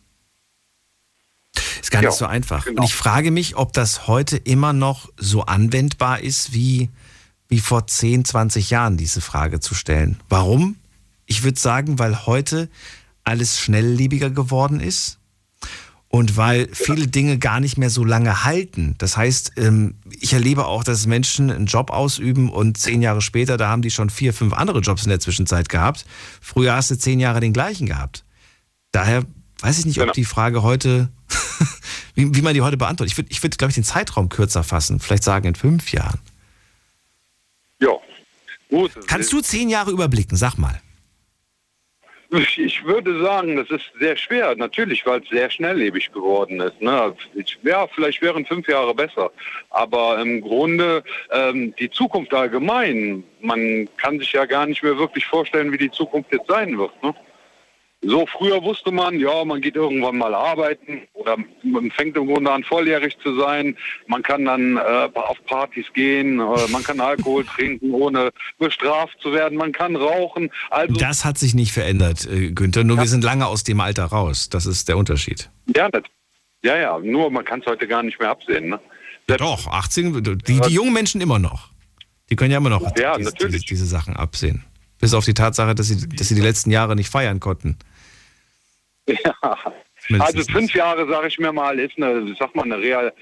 [1.80, 2.64] Ist gar nicht Ja, so einfach.
[2.64, 2.82] genau.
[2.82, 6.90] Und ich frage mich, ob das heute immer noch so anwendbar ist, wie,
[7.48, 10.18] wie vor 10, 20 Jahren, diese Frage zu stellen.
[10.28, 10.76] Warum?
[11.26, 12.68] Ich würde sagen, weil heute
[13.24, 15.18] alles schnelllebiger geworden ist
[16.08, 18.94] und weil viele Dinge gar nicht mehr so lange halten.
[18.98, 23.56] Das heißt, ähm, ich erlebe auch, dass Menschen einen Job ausüben und zehn Jahre später,
[23.56, 26.06] da haben die schon vier, fünf andere Jobs in der Zwischenzeit gehabt.
[26.40, 28.24] Früher hast du zehn Jahre den gleichen gehabt.
[28.92, 29.24] Daher
[29.60, 31.10] weiß ich nicht, ob die Frage heute,
[32.14, 33.12] wie, wie man die heute beantwortet.
[33.12, 35.00] Ich würde, ich würd, glaube ich, den Zeitraum kürzer fassen.
[35.00, 36.20] Vielleicht sagen in fünf Jahren.
[37.80, 37.90] Ja.
[38.70, 38.92] Gut.
[39.06, 40.36] Kannst du zehn Jahre überblicken?
[40.36, 40.80] Sag mal.
[42.30, 46.80] Ich, würde sagen, das ist sehr schwer, natürlich, weil es sehr schnelllebig geworden ist.
[46.82, 47.14] Ne?
[47.34, 49.30] Ich, ja, vielleicht wären fünf Jahre besser.
[49.70, 55.24] Aber im Grunde ähm, die Zukunft allgemein, man kann sich ja gar nicht mehr wirklich
[55.24, 56.90] vorstellen, wie die Zukunft jetzt sein wird.
[57.02, 57.14] Ne?
[58.02, 62.52] So früher wusste man, ja, man geht irgendwann mal arbeiten oder man fängt im Grunde
[62.52, 63.76] an volljährig zu sein.
[64.06, 69.32] Man kann dann äh, auf Partys gehen, äh, man kann Alkohol trinken, ohne bestraft zu
[69.32, 70.50] werden, man kann rauchen.
[70.70, 72.84] Also Das hat sich nicht verändert, äh, Günther.
[72.84, 74.50] Nur wir sind lange aus dem Alter raus.
[74.50, 75.50] Das ist der Unterschied.
[75.74, 76.02] Ja, das,
[76.62, 78.68] ja, ja, nur man kann es heute gar nicht mehr absehen.
[78.68, 78.80] Ne?
[79.28, 81.70] Ja, doch, 18, die, die jungen Menschen immer noch.
[82.30, 84.64] Die können ja immer noch Ja, diese, diese Sachen absehen.
[85.00, 87.76] Bis auf die Tatsache, dass sie, dass sie die letzten Jahre nicht feiern konnten.
[90.08, 90.20] Ja.
[90.20, 93.12] Also fünf Jahre, sage ich mir mal, ist eine, sag mal, eine, real,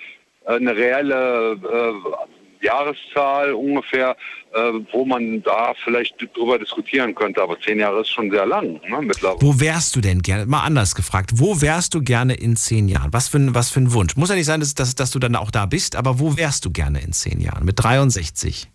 [0.45, 4.17] äh, eine reelle äh, Jahreszahl ungefähr,
[4.55, 7.43] äh, wo man da vielleicht drüber diskutieren könnte.
[7.43, 9.41] Aber zehn Jahre ist schon sehr lang ne, mittlerweile.
[9.41, 10.47] Wo wärst du denn gerne?
[10.47, 11.31] Mal anders gefragt.
[11.35, 13.13] Wo wärst du gerne in zehn Jahren?
[13.13, 14.17] Was für ein, was für ein Wunsch?
[14.17, 16.65] Muss ja nicht sein, dass, dass, dass du dann auch da bist, aber wo wärst
[16.65, 17.65] du gerne in zehn Jahren?
[17.65, 18.69] Mit 63?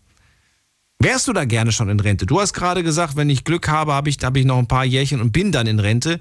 [1.01, 2.25] Wärst du da gerne schon in Rente?
[2.25, 4.83] Du hast gerade gesagt, wenn ich Glück habe, habe ich, habe ich noch ein paar
[4.83, 6.19] Jährchen und bin dann in Rente.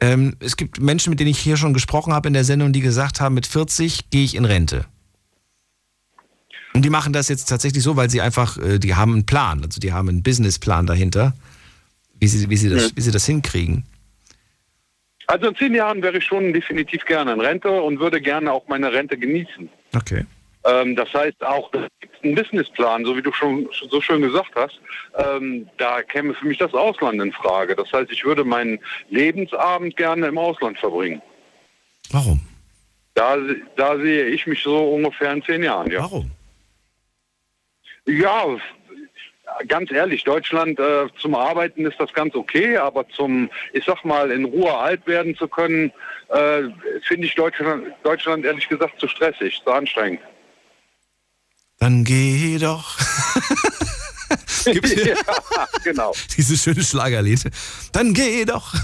[0.00, 2.80] Ähm, es gibt Menschen, mit denen ich hier schon gesprochen habe in der Sendung, die
[2.80, 4.86] gesagt haben, mit 40 gehe ich in Rente.
[6.72, 9.62] Und die machen das jetzt tatsächlich so, weil sie einfach, äh, die haben einen Plan,
[9.62, 11.34] also die haben einen Businessplan dahinter,
[12.18, 12.96] wie sie, wie sie, das, Ja.
[12.96, 13.84] wie sie das hinkriegen.
[15.26, 18.66] Also in zehn Jahren wäre ich schon definitiv gerne in Rente und würde gerne auch
[18.68, 19.68] meine Rente genießen.
[19.94, 20.24] Okay.
[20.64, 21.70] Ähm, das heißt auch,
[22.22, 24.80] einen Businessplan, so wie du schon so schön gesagt hast.
[25.16, 27.76] Ähm, da käme für mich das Ausland in Frage.
[27.76, 28.78] Das heißt, ich würde meinen
[29.10, 31.20] Lebensabend gerne im Ausland verbringen.
[32.10, 32.40] Warum?
[33.14, 33.36] Da,
[33.76, 36.02] da sehe ich mich so ungefähr in zehn Jahren, ja.
[36.02, 36.30] Warum?
[38.06, 38.56] Ja,
[39.68, 44.30] ganz ehrlich, Deutschland äh, zum Arbeiten ist das ganz okay, aber zum, ich sag mal,
[44.30, 45.92] in Ruhe alt werden zu können,
[46.28, 46.62] äh,
[47.02, 50.20] finde ich Deutschland, Deutschland ehrlich gesagt zu stressig, zu anstrengend.
[51.84, 52.96] Dann geh doch.
[54.64, 55.16] Gibt's ja,
[55.84, 56.14] genau.
[56.34, 57.50] Dieses schöne Schlagerlied.
[57.92, 58.74] Dann geh doch.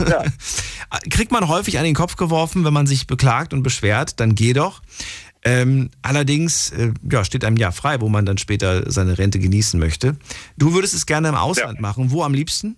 [1.09, 4.53] Kriegt man häufig an den Kopf geworfen, wenn man sich beklagt und beschwert, dann geh
[4.53, 4.83] doch.
[5.43, 9.81] Ähm, allerdings äh, ja, steht einem ja frei, wo man dann später seine Rente genießen
[9.81, 10.19] möchte.
[10.59, 12.11] Du würdest es gerne im Ausland machen.
[12.11, 12.77] Wo am liebsten?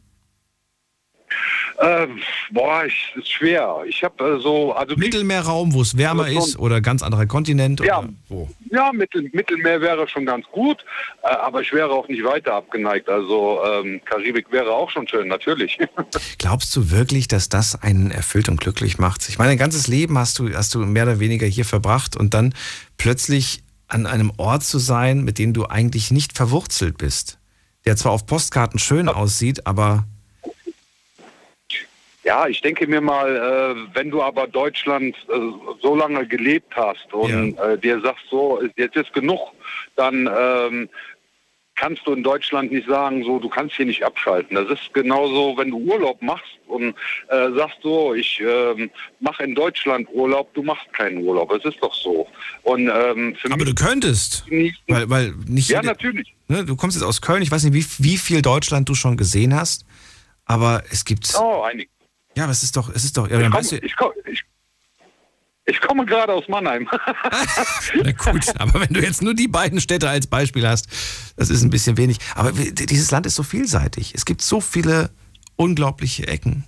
[1.78, 2.06] Äh,
[2.52, 3.78] boah, ich, ist schwer.
[3.88, 7.26] Ich habe äh, so, also Mittelmeerraum, wo es wärmer Also schon- ist oder ganz anderer
[7.26, 7.80] Kontinent?
[7.80, 8.00] Ja.
[8.00, 8.48] Oder wo?
[8.70, 10.84] ja, Mittel, Mittelmeer wäre schon ganz gut,
[11.22, 13.08] äh, aber ich wäre auch nicht weiter abgeneigt.
[13.08, 15.78] Also ähm, Karibik wäre auch schon schön, natürlich.
[16.38, 19.28] Glaubst du wirklich, dass das einen erfüllt und glücklich macht?
[19.28, 22.34] Ich meine, dein ganzes Leben hast du, hast du mehr oder weniger hier verbracht und
[22.34, 22.54] dann
[22.98, 27.38] plötzlich an einem Ort zu sein, mit dem du eigentlich nicht verwurzelt bist.
[27.84, 30.04] Der zwar auf Postkarten schön aussieht, aber
[32.24, 35.38] Ja, ich denke mir mal, äh, wenn du aber Deutschland äh,
[35.82, 39.40] so lange gelebt hast und äh, dir sagst, so, jetzt ist genug,
[39.96, 40.88] dann ähm,
[41.74, 44.54] kannst du in Deutschland nicht sagen, so, du kannst hier nicht abschalten.
[44.54, 46.94] Das ist genauso, wenn du Urlaub machst und
[47.28, 48.88] äh, sagst so, ich ähm,
[49.18, 51.50] mache in Deutschland Urlaub, du machst keinen Urlaub.
[51.52, 52.28] Es ist doch so.
[52.62, 54.44] Und, ähm, aber du könntest.
[54.86, 56.32] Weil, weil nicht Ja, jede- natürlich.
[56.46, 59.16] Ne, du kommst jetzt aus Köln, ich weiß nicht, wie, wie viel Deutschland du schon
[59.16, 59.84] gesehen hast,
[60.44, 61.34] aber es gibt.
[61.40, 61.88] Oh, einig.
[62.36, 63.28] Ja, aber es ist doch, es ist doch.
[63.28, 64.42] Ja, Ich, komm, weißt du, ich, komm, ich,
[65.66, 66.88] ich komme gerade aus Mannheim.
[68.02, 70.88] Na gut, aber wenn du jetzt nur die beiden Städte als Beispiel hast,
[71.36, 72.18] das ist ein bisschen wenig.
[72.34, 74.14] Aber dieses Land ist so vielseitig.
[74.14, 75.10] Es gibt so viele
[75.56, 76.64] unglaubliche Ecken.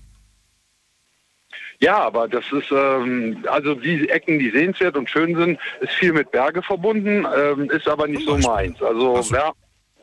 [1.80, 6.12] Ja, aber das ist, ähm, also die Ecken, die sehenswert und schön sind, ist viel
[6.12, 8.80] mit Berge verbunden, ähm, ist aber nicht so meins.
[8.80, 9.52] Also Wär-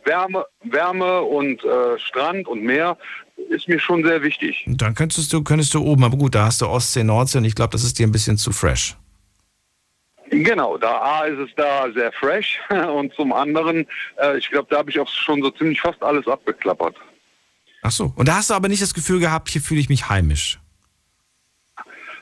[0.04, 2.98] Wärme, Wärme und äh, Strand und Meer
[3.50, 4.64] ist mir schon sehr wichtig.
[4.68, 7.56] Dann könntest du, könntest du oben, aber gut, da hast du Ostsee, Nordsee und ich
[7.56, 8.96] glaube, das ist dir ein bisschen zu fresh.
[10.30, 13.86] Genau, da A ist es da sehr fresh und zum anderen,
[14.18, 16.96] äh, ich glaube, da habe ich auch schon so ziemlich fast alles abgeklappert.
[17.82, 18.14] Ach so.
[18.16, 20.60] Und da hast du aber nicht das Gefühl gehabt, hier fühle ich mich heimisch.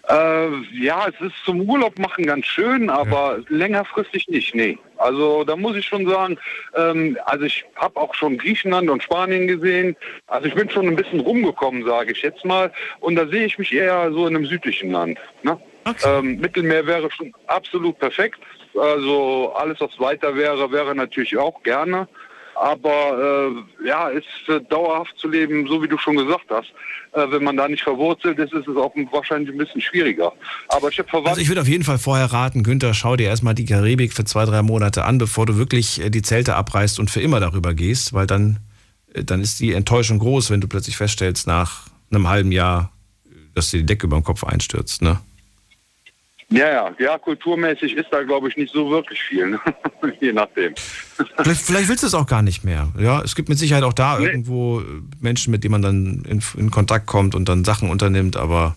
[0.09, 4.79] Äh, ja, es ist zum Urlaub machen ganz schön, aber längerfristig nicht, nee.
[4.99, 6.37] Also da muss ich schon sagen,
[6.75, 9.95] ähm, also ich habe auch schon Griechenland und Spanien gesehen.
[10.27, 12.71] Also ich bin schon ein bisschen rumgekommen, sage ich jetzt mal.
[12.99, 15.17] Und da sehe ich mich eher so in einem südlichen Land.
[15.43, 15.57] Ne?
[16.05, 18.39] Ähm, Mittelmeer wäre schon absolut perfekt.
[18.77, 22.07] Also alles, was weiter wäre, wäre natürlich auch gerne.
[22.55, 26.71] Aber äh, ja, ist äh, dauerhaft zu leben, so wie du schon gesagt hast.
[27.13, 30.31] Äh, wenn man da nicht verwurzelt ist, ist es auch wahrscheinlich ein bisschen schwieriger.
[30.67, 31.31] Aber ich habe Verwandte.
[31.31, 34.25] Also ich würde auf jeden Fall vorher raten, Günther, schau dir erstmal die Karibik für
[34.25, 37.73] zwei, drei Monate an, bevor du wirklich äh, die Zelte abreißt und für immer darüber
[37.73, 38.59] gehst, weil dann,
[39.13, 42.91] äh, dann ist die Enttäuschung groß, wenn du plötzlich feststellst, nach einem halben Jahr,
[43.55, 45.01] dass dir die Decke über den Kopf einstürzt.
[45.01, 45.19] Ne?
[46.51, 49.59] Ja, ja, ja, kulturmäßig ist da, glaube ich, nicht so wirklich viel, ne?
[50.19, 50.73] je nachdem.
[50.75, 52.91] Vielleicht, vielleicht willst du es auch gar nicht mehr.
[52.97, 54.83] Ja, es gibt mit Sicherheit auch da irgendwo äh,
[55.19, 58.75] Menschen, mit denen man dann in, in Kontakt kommt und dann Sachen unternimmt, aber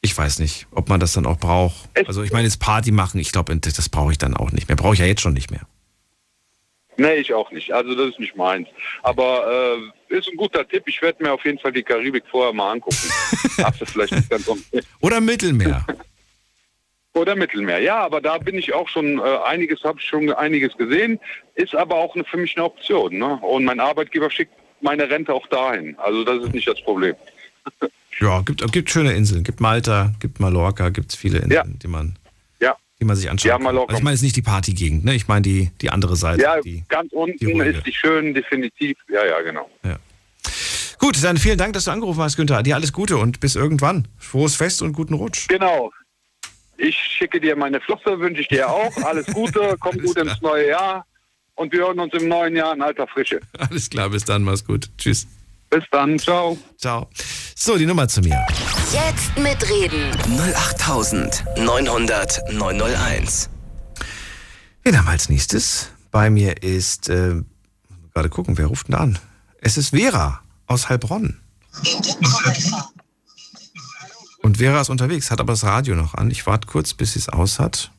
[0.00, 1.88] ich weiß nicht, ob man das dann auch braucht.
[2.06, 4.74] Also ich meine, jetzt Party machen, ich glaube, das brauche ich dann auch nicht mehr.
[4.74, 5.62] Brauche ich ja jetzt schon nicht mehr.
[6.96, 7.72] Nee, ich auch nicht.
[7.72, 8.68] Also das ist nicht meins.
[9.02, 10.82] Aber äh, ist ein guter Tipp.
[10.86, 12.96] Ich werde mir auf jeden Fall die Karibik vorher mal angucken.
[13.62, 14.62] Hast du vielleicht nicht ganz um.
[15.00, 15.86] Oder Mittelmeer.
[17.14, 17.78] Oder Mittelmeer.
[17.80, 21.20] Ja, aber da bin ich auch schon äh, einiges, habe ich schon einiges gesehen.
[21.56, 23.18] Ist aber auch eine, für mich eine Option.
[23.18, 23.36] Ne?
[23.42, 25.94] Und mein Arbeitgeber schickt meine Rente auch dahin.
[25.98, 27.14] Also das ist nicht das Problem.
[28.20, 29.44] Ja, gibt, gibt schöne Inseln.
[29.44, 32.16] Gibt Malta, gibt Mallorca, gibt es viele Inseln, die man
[32.60, 32.74] Ja.
[32.98, 33.64] die man sich anschauen Ja, kann.
[33.64, 33.90] Mallorca.
[33.90, 35.14] Also ich meine jetzt nicht die Partygegend, ne?
[35.14, 36.42] Ich meine die, die andere Seite.
[36.42, 37.70] Ja, die, ganz unten ruhige.
[37.78, 38.96] ist die schön, definitiv.
[39.08, 39.68] Ja, ja, genau.
[40.98, 42.62] Gut, dann vielen Dank, dass du angerufen hast, Günther.
[42.62, 44.06] Dir alles Gute und bis irgendwann.
[44.18, 45.48] Frohes Fest und guten Rutsch.
[45.48, 45.90] Genau.
[46.82, 48.90] Ich schicke dir meine Flosse, wünsche ich dir auch.
[49.04, 51.06] Alles Gute, komm gut ins neue Jahr.
[51.54, 53.38] Und wir hören uns im neuen Jahr in alter Frische.
[53.56, 54.90] Alles klar, bis dann, mach's gut.
[54.98, 55.28] Tschüss.
[55.70, 56.58] Bis dann, ciao.
[56.78, 57.08] Ciao.
[57.54, 58.44] So, die Nummer zu mir.
[58.92, 60.10] Jetzt mitreden.
[60.26, 63.48] 08900 901.
[64.82, 65.92] Wen haben wir als nächstes?
[66.10, 67.42] Bei mir ist, äh,
[68.12, 69.20] gerade gucken, wer ruft denn da an?
[69.60, 71.40] Es ist Vera aus Heilbronn.
[74.42, 76.30] Und Vera ist unterwegs, hat aber das Radio noch an.
[76.30, 77.90] Ich warte kurz, bis sie es aus hat.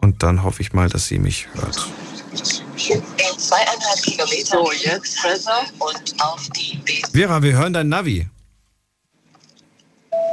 [0.00, 1.86] Und dann hoffe ich mal, dass sie mich hört.
[2.32, 4.58] In zweieinhalb Kilometer.
[4.58, 7.00] So, jetzt besser und auf die B.
[7.12, 8.28] Vera, wir hören dein Navi.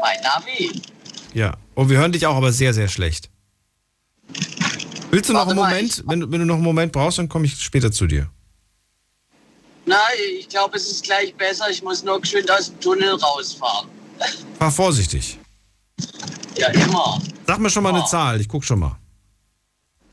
[0.02, 0.82] Mein Navi.
[1.34, 1.56] Ja.
[1.76, 3.30] Und wir hören dich auch, aber sehr, sehr schlecht.
[5.12, 6.04] Willst du noch einen Moment?
[6.08, 8.30] Wenn, du- wenn du noch einen Moment brauchst, dann komme ich später zu dir.
[9.86, 9.98] Nein,
[10.40, 11.70] ich glaube, es ist gleich besser.
[11.70, 13.90] Ich muss nur geschwind aus dem Tunnel rausfahren.
[14.60, 15.40] Fahr vorsichtig.
[16.56, 17.22] Ja, immer.
[17.48, 18.98] Sag mir schon mal eine Zahl, ich guck schon mal.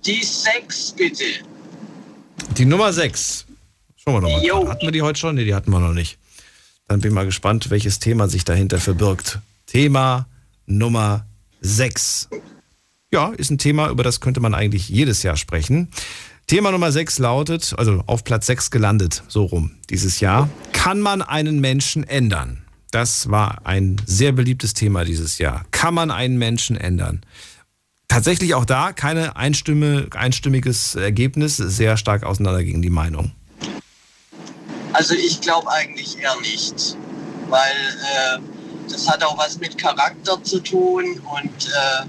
[0.05, 1.25] Die sechs, bitte.
[2.57, 3.47] Die Nummer 6.
[3.97, 4.69] Schauen wir doch mal.
[4.71, 5.35] Hatten wir die heute schon?
[5.35, 6.19] Nee, die hatten wir noch nicht.
[6.87, 9.41] Dann bin ich mal gespannt, welches Thema sich dahinter verbirgt.
[9.67, 10.27] Thema
[10.67, 11.27] Nummer
[11.61, 12.29] 6.
[13.13, 15.89] Ja, ist ein Thema, über das könnte man eigentlich jedes Jahr sprechen.
[16.47, 20.49] Thema Nummer 6 lautet, also auf Platz 6 gelandet, so rum dieses Jahr.
[20.73, 22.65] Kann man einen Menschen ändern?
[22.91, 25.65] Das war ein sehr beliebtes Thema dieses Jahr.
[25.71, 27.21] Kann man einen Menschen ändern?
[28.09, 33.33] Tatsächlich auch da keine Einstimme, einstimmiges Ergebnis, sehr stark auseinander gegen die Meinung.
[34.95, 36.97] Also ich glaube eigentlich eher nicht,
[37.49, 38.39] weil äh,
[38.91, 42.07] das hat auch was mit Charakter zu tun und äh,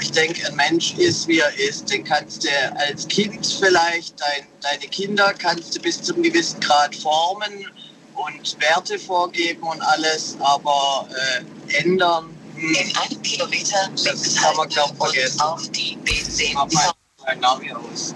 [0.00, 1.90] ich denke, ein Mensch ist, wie er ist.
[1.90, 6.94] Den kannst du als Kind vielleicht, dein, deine Kinder kannst du bis zum gewissen Grad
[6.96, 7.66] formen
[8.14, 12.26] und Werte vorgeben und alles, aber äh, ändern.
[12.54, 15.40] Hm, In einem Kilometer das kann man, glaube ich, vergessen.
[15.40, 16.52] Auf die B10.
[16.54, 16.90] Mach mal
[17.26, 18.14] mein Navi aus.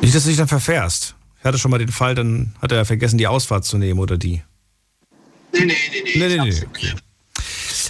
[0.00, 1.14] Nicht, dass du dich dann verfährst.
[1.38, 4.18] Ich hatte schon mal den Fall, dann hat er vergessen, die Ausfahrt zu nehmen oder
[4.18, 4.42] die.
[5.52, 6.28] Nee, nee, nee, nee.
[6.28, 6.66] Nee, nee, nee.
[6.68, 6.94] Okay.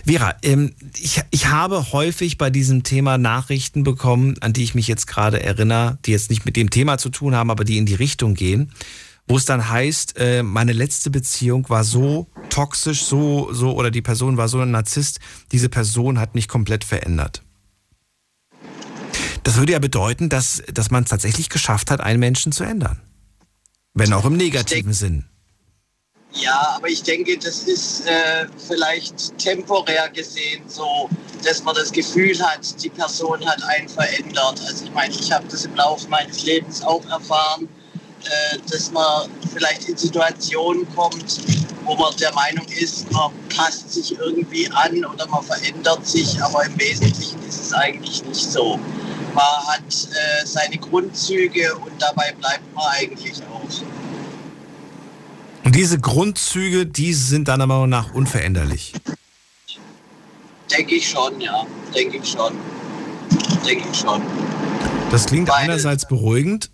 [0.07, 4.87] Vera, ähm, ich, ich habe häufig bei diesem Thema Nachrichten bekommen, an die ich mich
[4.87, 7.87] jetzt gerade erinnere, die jetzt nicht mit dem Thema zu tun haben, aber die in
[7.87, 8.71] die Richtung gehen,
[9.27, 14.03] wo es dann heißt, äh, meine letzte Beziehung war so toxisch, so, so, oder die
[14.03, 15.19] Person war so ein Narzisst,
[15.53, 17.43] diese Person hat mich komplett verändert.
[19.43, 23.01] Das würde ja bedeuten, dass, dass man es tatsächlich geschafft hat, einen Menschen zu ändern.
[23.95, 25.25] Wenn auch im negativen Sinn.
[26.33, 31.09] Ja, aber ich denke, das ist äh, vielleicht temporär gesehen so,
[31.43, 34.61] dass man das Gefühl hat, die Person hat einen verändert.
[34.67, 37.69] Also ich meine, ich habe das im Laufe meines Lebens auch erfahren,
[38.27, 41.41] äh, dass man vielleicht in Situationen kommt,
[41.85, 46.65] wo man der Meinung ist, man passt sich irgendwie an oder man verändert sich, aber
[46.65, 48.79] im Wesentlichen ist es eigentlich nicht so.
[49.35, 53.57] Man hat äh, seine Grundzüge und dabei bleibt man eigentlich auch.
[55.65, 58.93] Und diese Grundzüge, die sind deiner Meinung nach unveränderlich?
[60.71, 61.67] Denke ich schon, ja.
[61.95, 62.55] Denke ich schon.
[63.67, 64.23] Denke ich schon.
[65.11, 66.71] Das klingt Weil, einerseits beruhigend,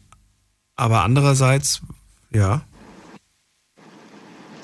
[0.77, 1.81] aber andererseits,
[2.31, 2.63] ja.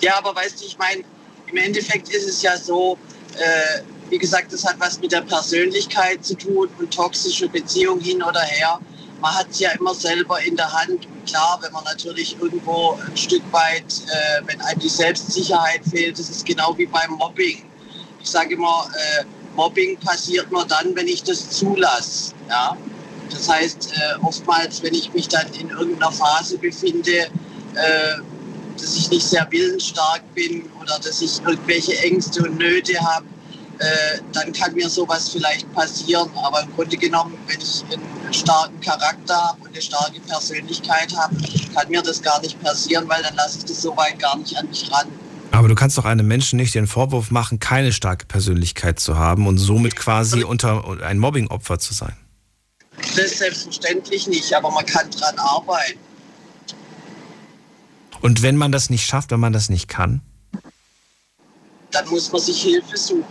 [0.01, 1.03] Ja, aber weißt du, ich meine,
[1.47, 2.99] im Endeffekt ist es ja so,
[3.37, 8.23] äh, wie gesagt, das hat was mit der Persönlichkeit zu tun und toxische Beziehungen hin
[8.23, 8.81] oder her
[9.21, 11.07] man hat es ja immer selber in der Hand.
[11.07, 16.19] Und klar, wenn man natürlich irgendwo ein Stück weit, äh, wenn einem die Selbstsicherheit fehlt,
[16.19, 17.65] das ist genau wie beim Mobbing.
[18.21, 19.25] Ich sage immer, äh,
[19.57, 22.33] Mobbing passiert nur dann, wenn ich das zulasse.
[22.49, 22.77] Ja?
[23.31, 27.29] Das heißt, äh, oftmals, wenn ich mich dann in irgendeiner Phase befinde, äh,
[28.81, 33.27] dass ich nicht sehr willensstark bin oder dass ich irgendwelche Ängste und Nöte habe,
[33.79, 36.29] äh, dann kann mir sowas vielleicht passieren.
[36.45, 41.37] Aber im Grunde genommen, wenn ich einen starken Charakter habe und eine starke Persönlichkeit habe,
[41.75, 44.57] kann mir das gar nicht passieren, weil dann lasse ich das so weit gar nicht
[44.57, 45.07] an mich ran.
[45.53, 49.47] Aber du kannst doch einem Menschen nicht den Vorwurf machen, keine starke Persönlichkeit zu haben
[49.47, 52.17] und somit quasi unter ein Mobbingopfer zu sein.
[53.19, 55.99] Das selbstverständlich nicht, aber man kann dran arbeiten.
[58.21, 60.21] Und wenn man das nicht schafft, wenn man das nicht kann?
[61.91, 63.25] Dann muss man sich Hilfe suchen.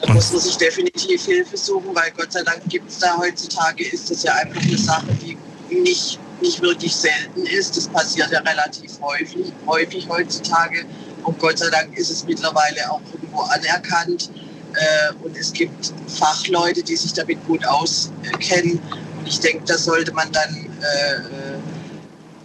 [0.00, 3.84] Da muss man sich definitiv Hilfe suchen, weil Gott sei Dank gibt es da heutzutage,
[3.84, 5.38] ist das ja einfach eine Sache, die
[5.72, 7.76] nicht, nicht wirklich selten ist.
[7.76, 10.84] Das passiert ja relativ häufig, häufig heutzutage.
[11.22, 14.28] Und Gott sei Dank ist es mittlerweile auch irgendwo anerkannt.
[14.74, 18.80] Äh, und es gibt Fachleute, die sich damit gut auskennen.
[19.18, 21.58] Und ich denke, da sollte man dann äh,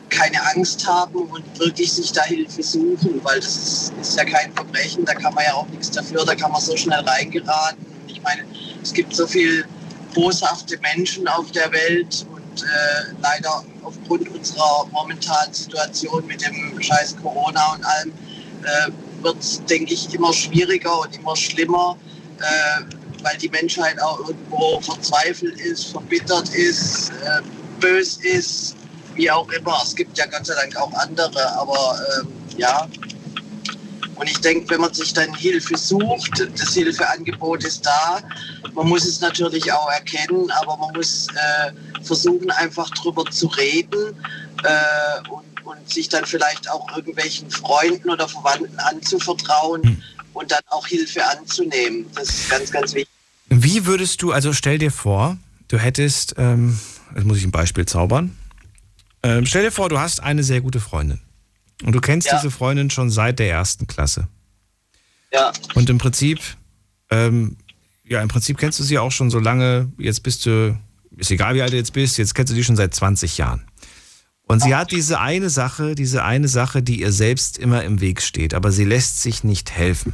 [0.09, 4.53] keine Angst haben und wirklich sich da Hilfe suchen, weil das ist, ist, ja kein
[4.53, 7.85] Verbrechen, da kann man ja auch nichts dafür, da kann man so schnell reingeraten.
[7.85, 8.43] Und ich meine,
[8.81, 9.65] es gibt so viele
[10.13, 17.15] boshafte Menschen auf der Welt und äh, leider aufgrund unserer momentanen Situation mit dem scheiß
[17.21, 18.11] Corona und allem
[18.63, 21.97] äh, wird es, denke ich, immer schwieriger und immer schlimmer,
[22.39, 27.41] äh, weil die Menschheit auch irgendwo verzweifelt ist, verbittert ist, äh,
[27.79, 28.75] bös ist
[29.15, 29.79] wie auch immer.
[29.83, 32.27] Es gibt ja Gott sei Dank auch andere, aber ähm,
[32.57, 32.87] ja.
[34.15, 38.19] Und ich denke, wenn man sich dann Hilfe sucht, das Hilfeangebot ist da.
[38.73, 44.15] Man muss es natürlich auch erkennen, aber man muss äh, versuchen, einfach drüber zu reden
[44.63, 50.03] äh, und, und, sich dann vielleicht auch irgendwelchen Freunden oder Verwandten anzuvertrauen hm.
[50.37, 52.05] Und dann auch Hilfe anzunehmen.
[52.15, 53.09] Das ist ganz, ganz wichtig.
[53.49, 55.37] Wie würdest du, also stell dir vor,
[55.67, 56.79] du hättest, ähm,
[57.15, 58.37] jetzt muss ich ein Beispiel zaubern,
[59.23, 61.21] ähm, stell dir vor, du hast eine sehr gute Freundin.
[61.83, 62.37] Und du kennst ja.
[62.37, 64.27] diese Freundin schon seit der ersten Klasse.
[65.31, 65.51] Ja.
[65.75, 66.39] Und im Prinzip,
[67.11, 67.57] ähm,
[68.03, 70.77] ja, im Prinzip kennst du sie auch schon so lange, jetzt bist du,
[71.17, 73.66] ist egal wie alt du jetzt bist, jetzt kennst du die schon seit 20 Jahren.
[74.47, 78.21] Und sie hat diese eine Sache, diese eine Sache, die ihr selbst immer im Weg
[78.21, 80.13] steht, aber sie lässt sich nicht helfen.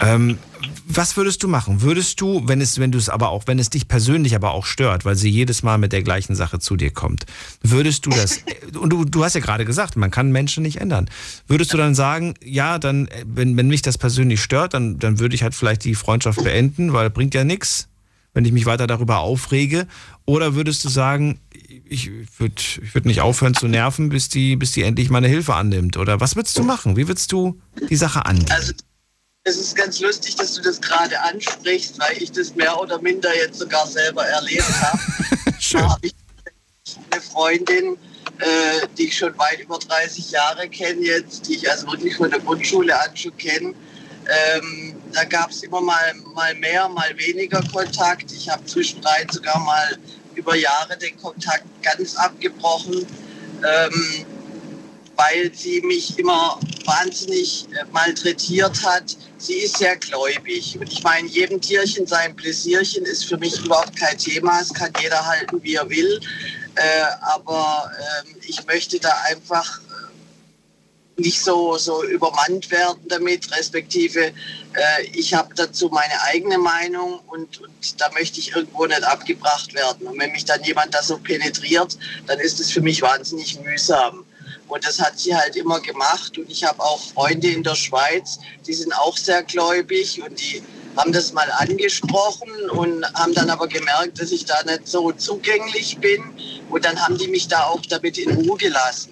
[0.00, 0.38] Ähm,
[0.86, 1.82] was würdest du machen?
[1.82, 4.64] Würdest du, wenn es, wenn du es aber auch, wenn es dich persönlich aber auch
[4.64, 7.26] stört, weil sie jedes Mal mit der gleichen Sache zu dir kommt,
[7.62, 8.40] würdest du das,
[8.78, 11.08] und du, du hast ja gerade gesagt, man kann Menschen nicht ändern.
[11.46, 15.34] Würdest du dann sagen, ja, dann, wenn, wenn mich das persönlich stört, dann, dann würde
[15.34, 17.88] ich halt vielleicht die Freundschaft beenden, weil bringt ja nichts,
[18.32, 19.86] wenn ich mich weiter darüber aufrege?
[20.24, 21.38] Oder würdest du sagen,
[21.70, 25.54] ich würde ich würd nicht aufhören zu nerven, bis die, bis die endlich meine Hilfe
[25.54, 25.96] annimmt?
[25.96, 26.96] Oder was würdest du machen?
[26.96, 28.50] Wie würdest du die Sache angehen?
[28.50, 28.72] Also
[29.44, 33.34] es ist ganz lustig, dass du das gerade ansprichst, weil ich das mehr oder minder
[33.36, 34.98] jetzt sogar selber erlebt habe.
[35.72, 36.14] da habe ich
[37.10, 37.96] eine Freundin,
[38.38, 42.30] äh, die ich schon weit über 30 Jahre kenne jetzt, die ich also wirklich von
[42.30, 43.74] der Grundschule an schon kenne.
[44.54, 48.30] Ähm, da gab es immer mal, mal mehr, mal weniger Kontakt.
[48.32, 49.98] Ich habe zwischendrin sogar mal
[50.40, 53.06] über Jahre den Kontakt ganz abgebrochen.
[53.62, 54.26] Ähm,
[55.20, 59.16] weil sie mich immer wahnsinnig äh, malträtiert hat.
[59.36, 60.78] Sie ist sehr gläubig.
[60.80, 64.60] Und ich meine, jedem Tierchen sein Pläsierchen ist für mich überhaupt kein Thema.
[64.60, 66.20] Es kann jeder halten, wie er will.
[66.74, 66.82] Äh,
[67.20, 69.80] aber äh, ich möchte da einfach
[71.20, 74.32] nicht so, so übermannt werden damit, respektive
[74.72, 79.74] äh, ich habe dazu meine eigene Meinung und, und da möchte ich irgendwo nicht abgebracht
[79.74, 80.06] werden.
[80.06, 84.24] Und wenn mich dann jemand da so penetriert, dann ist es für mich wahnsinnig mühsam.
[84.68, 86.38] Und das hat sie halt immer gemacht.
[86.38, 90.62] Und ich habe auch Freunde in der Schweiz, die sind auch sehr gläubig und die
[90.96, 95.98] haben das mal angesprochen und haben dann aber gemerkt, dass ich da nicht so zugänglich
[95.98, 96.22] bin.
[96.68, 99.10] Und dann haben die mich da auch damit in Ruhe gelassen.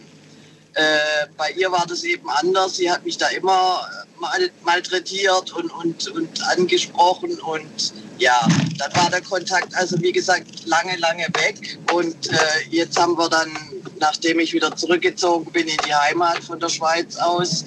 [0.78, 2.76] Äh, bei ihr war das eben anders.
[2.76, 3.80] Sie hat mich da immer
[4.20, 7.36] mal, malträtiert und, und, und angesprochen.
[7.40, 8.46] Und ja,
[8.78, 11.78] dann war der Kontakt, also wie gesagt, lange, lange weg.
[11.92, 12.36] Und äh,
[12.70, 13.50] jetzt haben wir dann,
[13.98, 17.64] nachdem ich wieder zurückgezogen bin in die Heimat von der Schweiz aus,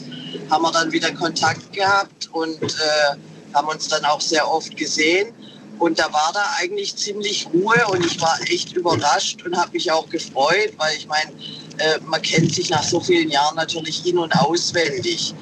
[0.50, 5.34] haben wir dann wieder Kontakt gehabt und äh, haben uns dann auch sehr oft gesehen.
[5.80, 9.92] Und da war da eigentlich ziemlich Ruhe und ich war echt überrascht und habe mich
[9.92, 11.32] auch gefreut, weil ich meine,
[11.78, 15.34] äh, man kennt sich nach so vielen Jahren natürlich in- und auswendig.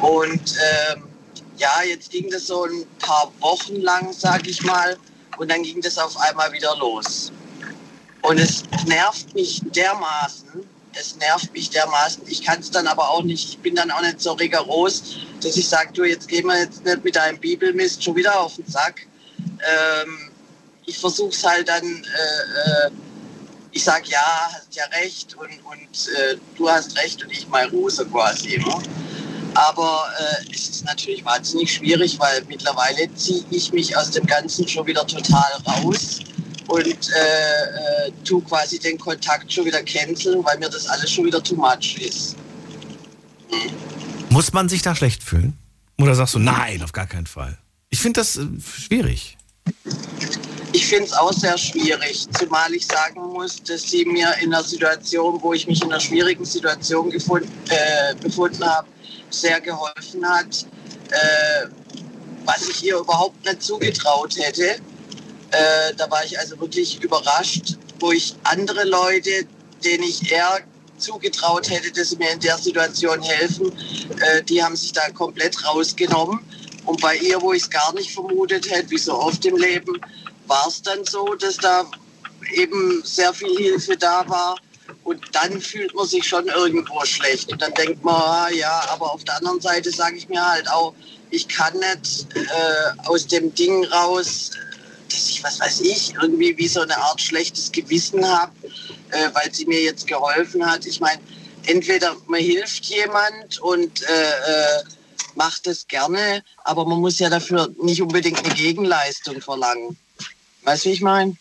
[0.00, 0.54] Und
[0.92, 1.04] ähm,
[1.56, 4.96] ja, jetzt ging das so ein paar Wochen lang, sag ich mal,
[5.38, 7.32] und dann ging das auf einmal wieder los.
[8.22, 10.48] Und es nervt mich dermaßen,
[10.94, 12.22] es nervt mich dermaßen.
[12.26, 15.56] Ich kann es dann aber auch nicht, ich bin dann auch nicht so rigoros, dass
[15.56, 18.66] ich sage, du, jetzt gehen wir jetzt nicht mit deinem Bibelmist schon wieder auf den
[18.66, 19.06] Sack.
[19.38, 20.30] Ähm,
[20.86, 22.90] ich versuche es halt dann, äh, äh,
[23.72, 27.68] ich sage, ja, hast ja recht und, und äh, du hast recht und ich mal
[27.68, 28.82] Rose quasi immer.
[29.54, 34.68] Aber äh, es ist natürlich wahnsinnig schwierig, weil mittlerweile ziehe ich mich aus dem Ganzen
[34.68, 36.20] schon wieder total raus
[36.68, 41.24] und äh, äh, tu quasi den Kontakt schon wieder canceln, weil mir das alles schon
[41.24, 42.36] wieder too much ist.
[44.30, 45.58] Muss man sich da schlecht fühlen?
[45.98, 47.58] Oder sagst du, nein, auf gar keinen Fall?
[47.90, 49.36] Ich finde das äh, schwierig.
[50.72, 54.62] Ich finde es auch sehr schwierig, zumal ich sagen muss, dass sie mir in einer
[54.62, 58.86] Situation, wo ich mich in einer schwierigen Situation gefunden, äh, befunden habe,
[59.30, 60.66] sehr geholfen hat,
[61.10, 61.68] äh,
[62.44, 64.76] was ich ihr überhaupt nicht zugetraut hätte.
[65.50, 69.46] Äh, da war ich also wirklich überrascht, wo ich andere Leute,
[69.82, 70.60] denen ich eher
[70.98, 73.72] zugetraut hätte, dass sie mir in der Situation helfen,
[74.20, 76.40] äh, die haben sich da komplett rausgenommen.
[76.84, 80.00] Und bei ihr, wo ich es gar nicht vermutet hätte, wie so oft im Leben,
[80.48, 81.84] war es dann so, dass da
[82.54, 84.56] eben sehr viel Hilfe da war.
[85.04, 87.52] Und dann fühlt man sich schon irgendwo schlecht.
[87.52, 90.70] Und dann denkt man, ah, ja, aber auf der anderen Seite sage ich mir halt
[90.70, 90.94] auch,
[91.30, 94.50] ich kann nicht äh, aus dem Ding raus,
[95.10, 98.52] dass ich, was weiß ich, irgendwie wie so eine Art schlechtes Gewissen habe,
[99.10, 100.86] äh, weil sie mir jetzt geholfen hat.
[100.86, 101.20] Ich meine,
[101.66, 104.82] entweder man hilft jemand und äh, äh,
[105.34, 109.96] macht es gerne, aber man muss ja dafür nicht unbedingt eine Gegenleistung verlangen.
[110.68, 111.34] Weißt du, wie ich meine?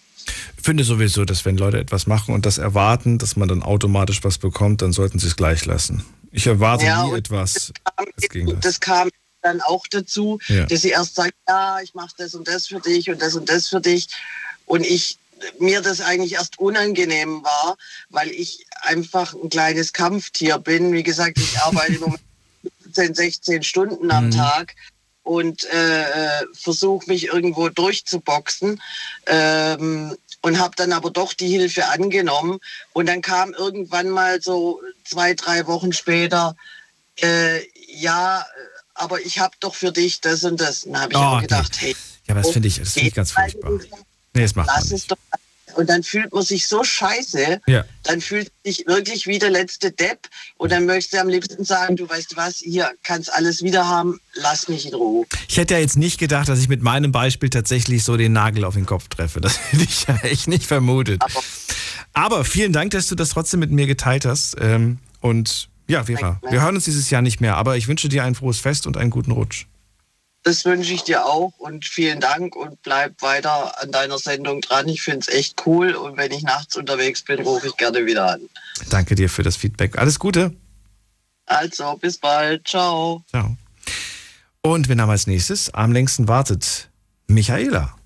[0.57, 4.23] Ich finde sowieso, dass wenn Leute etwas machen und das erwarten, dass man dann automatisch
[4.23, 6.05] was bekommt, dann sollten sie es gleich lassen.
[6.31, 7.73] Ich erwarte Ja, nie etwas.
[7.97, 8.61] als Gegenleistung.
[8.61, 9.09] Das kam
[9.41, 10.65] dann auch dazu, Ja.
[10.65, 13.49] dass sie erst sagt, ja, ich mache das und das für dich und das und
[13.49, 14.07] das für dich.
[14.65, 15.17] Und ich
[15.59, 17.75] mir das eigentlich erst unangenehm war,
[18.09, 20.93] weil ich einfach ein kleines Kampftier bin.
[20.93, 22.21] Wie gesagt, ich arbeite im Moment
[22.83, 24.31] 15, 16 Stunden am Mhm.
[24.31, 24.73] Tag
[25.27, 28.81] und äh, versuche mich irgendwo durchzuboxen.
[29.25, 32.59] Ähm, und habe dann aber doch die Hilfe angenommen.
[32.93, 36.55] Und dann kam irgendwann mal so zwei, drei Wochen später,
[37.21, 38.45] äh, ja,
[38.93, 40.83] aber ich habe doch für dich das und das.
[40.83, 41.47] Und dann habe ich Oh, auch nee.
[41.47, 41.95] gedacht, hey,
[42.27, 43.71] Ja, aber das finde ich, das finde ich ganz furchtbar.
[44.33, 45.11] Nee, das macht man lass es nicht.
[45.11, 45.17] doch.
[45.77, 47.85] Und dann fühlt man sich so scheiße, Ja.
[48.03, 50.27] dann fühlt man sich wirklich wie der letzte Depp.
[50.57, 54.19] Und dann möchtest du am liebsten sagen, du weißt was, hier kannst alles wieder haben,
[54.33, 55.25] lass mich in Ruhe.
[55.47, 58.65] Ich hätte ja jetzt nicht gedacht, dass ich mit meinem Beispiel tatsächlich so den Nagel
[58.65, 59.39] auf den Kopf treffe.
[59.39, 61.21] Das hätte ich ja echt nicht vermutet.
[62.13, 64.55] Aber, vielen Dank, dass du das trotzdem mit mir geteilt hast.
[64.59, 68.23] Ähm, Und ja, Vera, wir hören uns dieses Jahr nicht mehr, aber ich wünsche dir
[68.23, 69.65] ein frohes Fest und einen guten Rutsch.
[70.47, 74.87] Das wünsche ich dir auch und vielen Dank und bleib weiter an deiner Sendung dran.
[74.87, 78.31] Ich finde es echt cool und wenn ich nachts unterwegs bin, rufe ich gerne wieder
[78.31, 78.49] an.
[78.89, 79.97] Danke dir für das Feedback.
[79.97, 80.55] Alles Gute.
[81.47, 82.65] Also, bis bald.
[82.65, 83.25] Ciao.
[83.27, 83.57] Ciao.
[84.61, 85.73] Und wen haben wir als nächstes?
[85.73, 86.89] Am längsten wartet
[87.27, 87.97] Michaela.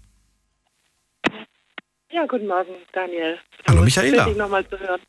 [2.10, 3.38] Ja, guten Morgen, Daniel.
[3.68, 4.26] Hallo, Schön, Michaela.
[4.26, 5.02] dich nochmal zu hören.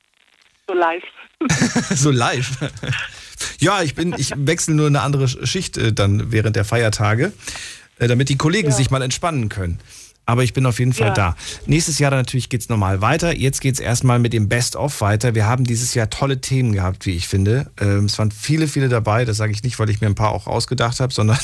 [0.68, 1.02] So live.
[1.94, 2.50] so live.
[3.60, 7.32] ja, ich bin, ich wechsle nur eine andere Schicht äh, dann während der Feiertage,
[7.98, 9.78] äh, damit die Kollegen sich mal entspannen können.
[10.24, 11.14] Aber ich bin auf jeden Fall Ja.
[11.14, 11.36] da.
[11.66, 13.36] Nächstes Jahr dann natürlich geht's normal weiter.
[13.36, 15.34] Jetzt geht's erstmal mit dem Best-of weiter.
[15.34, 17.72] Wir haben dieses Jahr tolle Themen gehabt, wie ich finde.
[17.80, 19.24] Ähm, es waren viele, viele dabei.
[19.24, 21.40] Das sage ich nicht, weil ich mir ein paar auch ausgedacht habe, sondern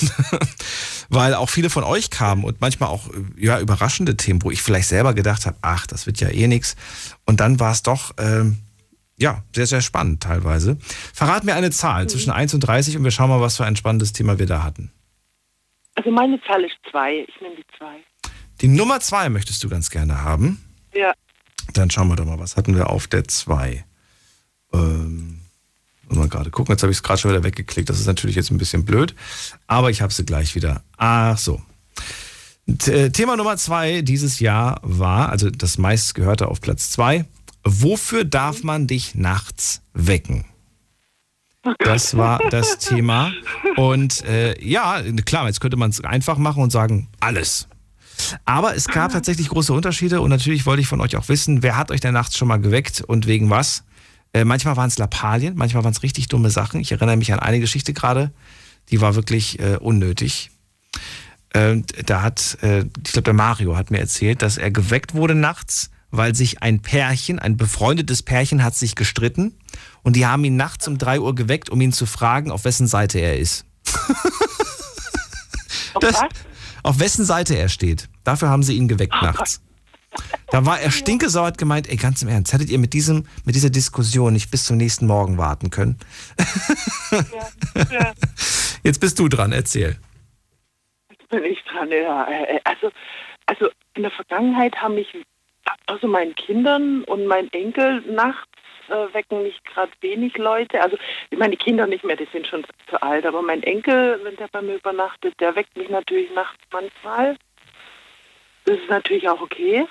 [1.09, 4.63] weil auch viele von euch kamen und manchmal auch äh, ja, überraschende Themen, wo ich
[4.63, 6.77] vielleicht selber gedacht habe, ach, das wird ja eh nix.
[7.25, 8.59] Und dann war es doch ähm,
[9.19, 10.77] ja, sehr, sehr spannend teilweise.
[11.13, 13.77] Verrat mir eine Zahl zwischen 1 und 30 und wir schauen mal, was für ein
[13.77, 14.93] spannendes Thema wir da hatten.
[15.95, 17.27] Also meine Zahl ist zwei.
[17.29, 17.97] Ich nehme die zwei.
[18.61, 20.63] Die Nummer 2 möchtest du ganz gerne haben.
[20.95, 21.13] Ja.
[21.73, 23.85] Dann schauen wir doch mal, was hatten wir auf der 2?
[24.73, 25.41] Ähm,
[26.09, 26.73] Muss man gerade gucken.
[26.73, 27.89] Jetzt habe ich es gerade schon wieder weggeklickt.
[27.89, 29.15] Das ist natürlich jetzt ein bisschen blöd.
[29.67, 30.83] Aber ich habe sie gleich wieder.
[30.97, 31.61] Ach so.
[32.79, 37.25] T Thema Nummer zwei dieses Jahr war, also das meistgehörte auf Platz zwei.
[37.71, 40.47] Wofür darf man dich nachts wecken?
[41.81, 43.31] Das war das Thema.
[43.77, 47.69] Und äh, ja, klar, jetzt könnte man es einfach machen und sagen, alles.
[48.47, 51.77] Aber es gab tatsächlich große Unterschiede und natürlich wollte ich von euch auch wissen, wer
[51.77, 53.85] hat euch denn nachts schon mal geweckt und wegen was?
[54.33, 56.81] Äh, manchmal waren es Lappalien, manchmal waren es richtig dumme Sachen.
[56.81, 58.33] Ich erinnere mich an eine Geschichte gerade,
[58.91, 60.51] die war wirklich äh, unnötig.
[61.51, 65.35] Äh, da hat, äh, ich glaube, der Mario hat mir erzählt, dass er geweckt wurde
[65.35, 69.59] nachts, weil sich ein Pärchen, ein befreundetes Pärchen hat sich gestritten
[70.03, 72.87] und die haben ihn nachts um drei Uhr geweckt, um ihn zu fragen, auf wessen
[72.87, 73.65] Seite er ist.
[76.01, 76.21] das,
[76.83, 78.09] auf wessen Seite er steht.
[78.25, 79.61] Dafür haben sie ihn geweckt oh nachts.
[80.51, 83.55] Da war er stinkesauer, hat gemeint, ey, ganz im Ernst, hättet ihr mit, diesem, mit
[83.55, 85.99] dieser Diskussion nicht bis zum nächsten Morgen warten können?
[87.11, 88.15] Ja, ja.
[88.83, 89.99] Jetzt bist du dran, erzähl.
[91.11, 92.27] Jetzt bin ich dran, ja.
[92.27, 92.91] Äh, also,
[93.47, 95.09] also in der Vergangenheit haben mich
[95.89, 98.49] also meinen Kindern und mein Enkel nachts
[98.89, 100.81] äh, wecken mich gerade wenig Leute.
[100.81, 100.97] Also
[101.37, 104.63] meine, Kinder nicht mehr, die sind schon zu alt, aber mein Enkel, wenn der bei
[104.63, 107.37] mir übernachtet, der weckt mich natürlich nachts manchmal.
[108.65, 109.87] Das ist natürlich auch okay.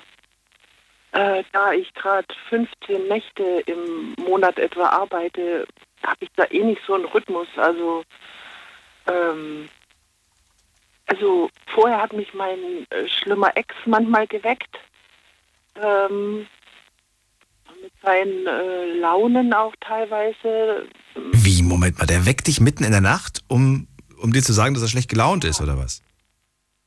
[1.12, 5.66] Äh, da ich gerade 15 Nächte im Monat etwa arbeite,
[6.04, 7.48] habe ich da eh nicht so einen Rhythmus.
[7.56, 8.04] Also,
[9.06, 9.68] ähm,
[11.06, 14.78] also vorher hat mich mein äh, schlimmer Ex manchmal geweckt.
[15.82, 16.46] Ähm,
[17.82, 20.86] mit seinen äh, Launen auch teilweise.
[21.32, 23.86] Wie, Moment mal, der weckt dich mitten in der Nacht, um,
[24.20, 26.02] um dir zu sagen, dass er schlecht gelaunt ist, oder was?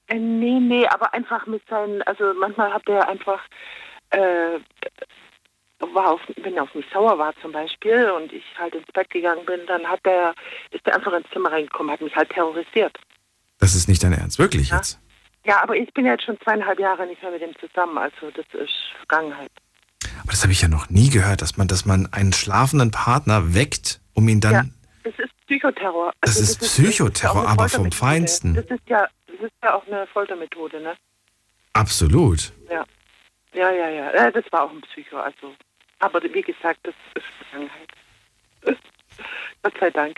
[0.08, 3.42] Äh, nee, nee, aber einfach mit seinen, also manchmal hat er einfach,
[4.10, 4.60] äh,
[5.80, 9.10] war auf, wenn er auf mich sauer war zum Beispiel und ich halt ins Bett
[9.10, 10.34] gegangen bin, dann hat er,
[10.72, 12.98] ist er einfach ins Zimmer reingekommen, hat mich halt terrorisiert.
[13.60, 14.78] Das ist nicht dein Ernst, wirklich ja?
[14.78, 15.00] jetzt?
[15.46, 18.46] Ja, aber ich bin jetzt schon zweieinhalb Jahre nicht mehr mit ihm zusammen, also das
[18.54, 19.52] ist Vergangenheit.
[20.22, 23.56] Aber das habe ich ja noch nie gehört, dass man, dass man einen schlafenden Partner
[23.56, 24.54] weckt, um ihn dann.
[24.54, 24.64] Ja,
[25.04, 26.12] das ist Psychoterror.
[26.22, 27.92] Das Also ist Psychoterror, auch aber vom.
[27.92, 28.54] Feinsten.
[28.54, 30.94] Das ist ja, das ist ja auch eine Foltermethode, ne?
[31.74, 32.52] Absolut.
[32.70, 32.86] Ja.
[33.54, 34.32] Ja, ja, ja.
[34.32, 35.56] Das war auch ein Psycho, also.
[36.00, 37.90] Aber wie gesagt, das ist Vergangenheit.
[39.64, 40.18] Gott sei Dank.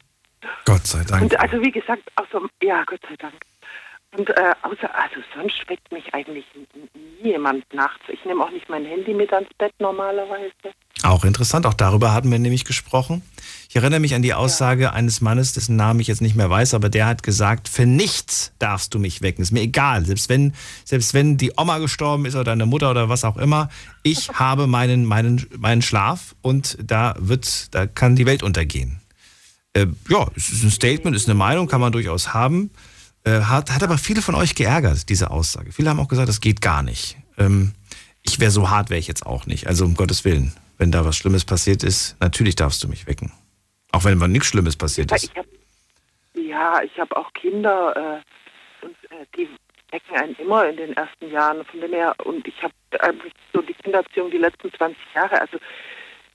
[0.65, 1.21] Gott sei Dank.
[1.23, 3.35] Und also wie gesagt, außer, ja, Gott sei Dank.
[4.15, 6.45] Und äh, außer, also sonst weckt mich eigentlich
[7.23, 8.01] nie jemand nachts.
[8.09, 10.51] Ich nehme auch nicht mein Handy mit ans Bett normalerweise.
[11.01, 13.23] Auch interessant, auch darüber hatten wir nämlich gesprochen.
[13.69, 16.75] Ich erinnere mich an die Aussage eines Mannes, dessen Namen ich jetzt nicht mehr weiß,
[16.75, 19.41] aber der hat gesagt, für nichts darfst du mich wecken.
[19.41, 20.53] Ist mir egal, selbst wenn,
[20.85, 23.69] selbst wenn die Oma gestorben ist oder deine Mutter oder was auch immer,
[24.03, 29.01] ich habe meinen, meinen, meinen Schlaf und da wird, da kann die Welt untergehen.
[29.73, 32.69] Äh, ja, es ist ein Statement, ist eine Meinung, kann man durchaus haben.
[33.25, 35.71] Äh, hat, hat aber viele von euch geärgert, diese Aussage.
[35.71, 37.17] Viele haben auch gesagt, das geht gar nicht.
[37.37, 37.73] Ähm,
[38.21, 39.67] ich wäre so hart, wäre ich jetzt auch nicht.
[39.67, 43.31] Also um Gottes Willen, wenn da was Schlimmes passiert ist, natürlich darfst du mich wecken.
[43.91, 45.23] Auch wenn mal nichts Schlimmes passiert ist.
[45.25, 45.45] ich hab,
[46.33, 49.47] ja, ich habe auch Kinder äh, und äh, die
[49.91, 51.63] wecken einen immer in den ersten Jahren.
[51.65, 55.57] Von dem her, und ich habe eigentlich so die Kindererziehung die letzten 20 Jahre, also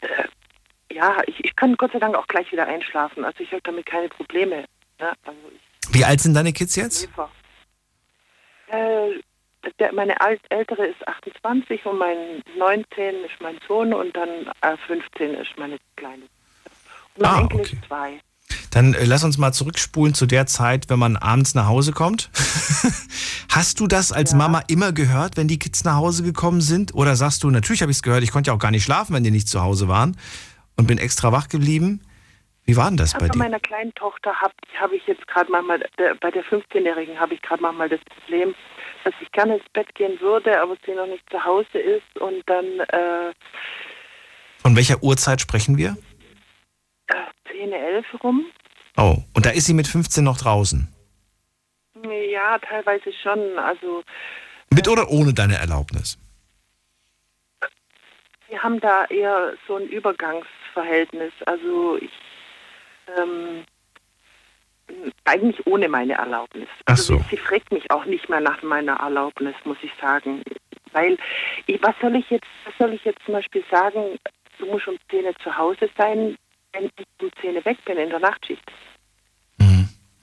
[0.00, 3.24] äh, ja, ich, ich kann Gott sei Dank auch gleich wieder einschlafen.
[3.24, 4.64] Also ich habe damit keine Probleme.
[4.98, 5.12] Ne?
[5.24, 7.08] Also ich Wie alt sind deine Kids jetzt?
[8.68, 9.10] Äh,
[9.78, 12.84] der, meine Alt Ältere ist 28 und mein 19
[13.24, 14.28] ist mein Sohn und dann
[14.60, 16.22] äh, 15 ist meine Kleine.
[17.14, 17.76] Und mein Ah, Enkel okay.
[17.76, 18.20] ist zwei.
[18.70, 22.30] Dann äh, lass uns mal zurückspulen zu der Zeit, wenn man abends nach Hause kommt.
[23.50, 26.94] Hast du das als Mama immer gehört, wenn die Kids nach Hause gekommen sind?
[26.94, 29.14] Oder sagst du, natürlich habe ich es gehört, ich konnte ja auch gar nicht schlafen,
[29.14, 30.16] wenn die nicht zu Hause waren
[30.76, 32.02] und bin extra wach geblieben?
[32.68, 33.38] Wie war denn das bei dir?
[33.38, 37.40] meiner kleinen Tochter habe hab ich jetzt gerade manchmal, der, bei der 15-Jährigen habe ich
[37.40, 38.54] gerade manchmal das Problem,
[39.04, 42.42] dass ich gerne ins Bett gehen würde, aber sie noch nicht zu Hause ist und
[42.44, 43.32] dann äh,
[44.58, 45.96] Von welcher Uhrzeit sprechen wir?
[47.50, 48.44] 10, 11 rum.
[48.98, 50.92] Oh, und da ist sie mit 15 noch draußen.
[52.30, 53.58] Ja, teilweise schon.
[53.58, 54.02] Also
[54.68, 56.18] Mit oder ohne deine Erlaubnis?
[58.48, 61.32] wir haben da eher so ein Übergangsverhältnis.
[61.46, 62.10] Also ich
[63.16, 63.64] ähm,
[65.24, 66.68] eigentlich ohne meine Erlaubnis.
[66.86, 67.24] Ach Also so.
[67.30, 70.42] sie, fragt mich auch nicht mehr nach meiner Erlaubnis, muss ich sagen.
[70.92, 71.18] Weil,
[71.66, 74.18] ich, was soll ich jetzt, was soll ich jetzt zum Beispiel sagen,
[74.58, 76.36] du musst um 10 Uhr zu Hause sein,
[76.72, 78.64] wenn ich um 10 Uhr weg bin in der Nachtschicht.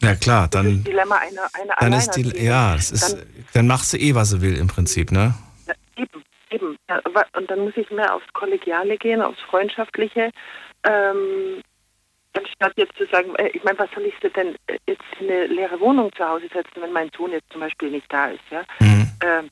[0.02, 3.86] Ja klar, dann, Dilemma einer, einer dann ist die, ja, es ist, Dann, dann macht
[3.86, 5.34] sie eh, was sie will im Prinzip, ne?
[5.96, 6.78] Eben, eben.
[7.34, 10.32] Und dann muss ich mehr aufs Kollegiale gehen, aufs Freundschaftliche.
[10.84, 11.62] Ähm,
[12.38, 15.48] anstatt jetzt zu sagen, äh, ich meine, was soll ich denn äh, jetzt in eine
[15.48, 18.64] leere Wohnung zu Hause setzen, wenn mein Sohn jetzt zum Beispiel nicht da ist, ja?
[18.80, 19.12] Mhm.
[19.24, 19.50] Ähm,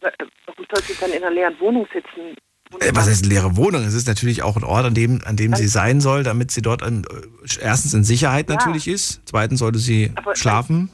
[0.00, 0.12] wa-
[0.46, 2.36] warum soll sie dann in einer leeren Wohnung sitzen?
[2.80, 3.82] Äh, Was heißt leere Wohnung?
[3.82, 6.62] Es ist natürlich auch ein Ort, an dem, an dem sie sein soll, damit sie
[6.62, 8.56] dort an, äh, erstens in Sicherheit Ja.
[8.56, 9.22] natürlich ist.
[9.24, 10.88] Zweitens sollte sie Aber- schlafen.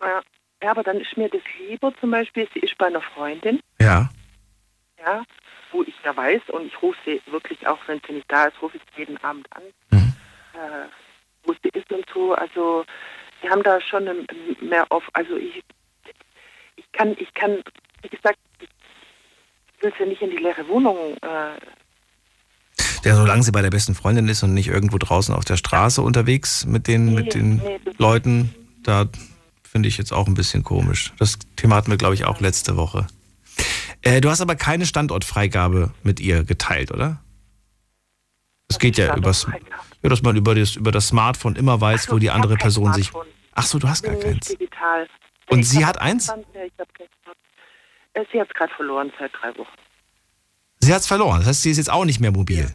[0.00, 0.20] Ja,
[0.62, 4.10] ja, aber dann ist mir das lieber zum Beispiel, sie ist bei einer Freundin, Ja.
[4.98, 5.22] ja,
[5.72, 8.60] wo ich ja weiß und ich rufe sie wirklich auch, wenn sie nicht da ist,
[8.60, 10.09] rufe ich sie jeden Abend an, Mhm.
[10.54, 10.88] Äh,
[11.44, 12.34] wo sie ist und so.
[12.34, 12.84] Also
[13.40, 14.04] wir haben da schon
[14.60, 15.04] mehr auf.
[15.14, 15.62] Also ich,
[16.76, 17.62] ich kann, ich kann,
[18.02, 21.16] wie gesagt, ich will sie nicht in die leere Wohnung.
[21.22, 21.58] Äh,
[23.04, 26.02] Ja, solange sie bei der besten Freundin ist und nicht irgendwo draußen auf der Straße
[26.02, 29.06] unterwegs mit den, mit den nee, Leuten, da
[29.62, 31.12] finde ich jetzt auch ein bisschen komisch.
[31.18, 33.06] Das Thema hatten wir, glaube ich, auch letzte Woche.
[34.02, 37.22] Äh, du hast aber keine Standortfreigabe mit ihr geteilt, oder?
[38.68, 39.46] Es geht ja übers,
[40.02, 43.10] ja, dass man über das, über das Smartphone immer weiß, wo die andere Person sich.
[43.54, 44.46] Ach so, du hast gar bin keins.
[44.48, 45.06] digital.
[45.50, 46.28] Und Ich sie hat eins?
[46.28, 47.10] Ja, ich hab keins.
[48.14, 49.76] Äh, Sie hat es gerade verloren seit drei Wochen.
[50.80, 51.38] Sie hat es verloren.
[51.38, 52.74] Das heißt, sie ist jetzt auch nicht mehr mobil.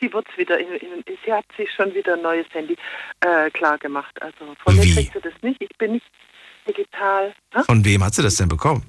[0.00, 2.76] Sie wird's wieder in, in, sie hat sich schon wieder ein neues Handy
[3.20, 4.20] äh, klar gemacht.
[4.22, 5.60] Also von mir kriegt sie das nicht.
[5.60, 6.06] Ich bin nicht
[6.68, 7.34] digital.
[7.52, 7.62] Hä?
[7.64, 8.84] Von wem hat sie das denn bekommen?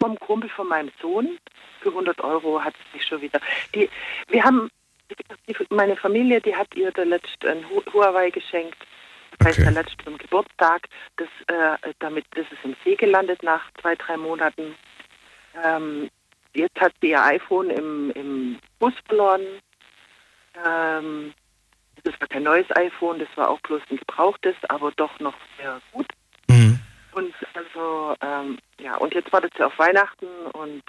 [0.00, 1.38] Vom Kumpel von meinem Sohn.
[1.80, 3.40] Für 100 Euro hat sie sich schon wieder.
[3.74, 3.88] Die,
[4.28, 4.68] wir haben,
[5.70, 8.76] meine Familie, die hat ihr der letzte ein Hu- Huawei geschenkt.
[9.38, 10.88] Das heißt, der letzte zum Geburtstag.
[11.16, 14.74] Das, äh, damit das ist im See gelandet nach zwei, drei Monaten.
[15.62, 16.10] Ähm,
[16.54, 19.42] jetzt hat sie ihr iPhone im, im Bus verloren.
[20.64, 21.34] Ähm,
[22.04, 25.80] das war kein neues iPhone, das war auch bloß ein gebrauchtes, aber doch noch sehr
[25.92, 26.06] gut.
[27.12, 30.82] Und also, ähm, ja, und jetzt wartet sie auf Weihnachten und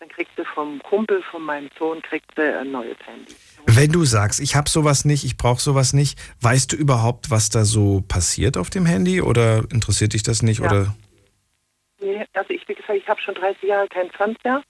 [0.00, 3.34] dann kriegt sie vom Kumpel von meinem Sohn kriegt sie ein neues Handy.
[3.66, 7.50] Wenn du sagst, ich habe sowas nicht, ich brauche sowas nicht, weißt du überhaupt, was
[7.50, 10.60] da so passiert auf dem Handy oder interessiert dich das nicht?
[10.60, 10.66] Ja.
[10.66, 10.94] Oder
[12.00, 14.62] Nee, also ich, wie gesagt, ich habe schon 30 Jahre keinen Fernseher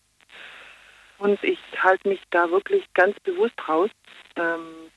[1.18, 3.90] und ich halte mich da wirklich ganz bewusst raus.
[4.36, 4.87] Ähm,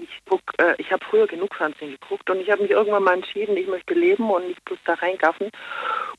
[0.00, 3.14] ich guck, äh, ich habe früher genug Fernsehen geguckt und ich habe mich irgendwann mal
[3.14, 5.50] entschieden, ich möchte leben und nicht bloß da reingaffen.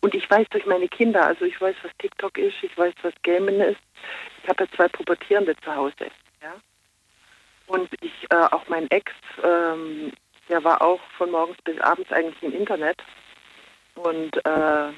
[0.02, 3.14] Und ich weiß durch meine Kinder, also ich weiß, was TikTok ist, ich weiß, was
[3.24, 3.80] Gamen ist.
[4.44, 6.12] Ich habe ja zwei Pubertierende zu Hause.
[6.42, 6.56] Ja?
[7.68, 9.12] Und ich, äh, auch mein Ex,
[9.44, 10.12] ähm,
[10.50, 13.02] der war auch von morgens bis abends eigentlich im Internet.
[13.96, 14.92] Und äh,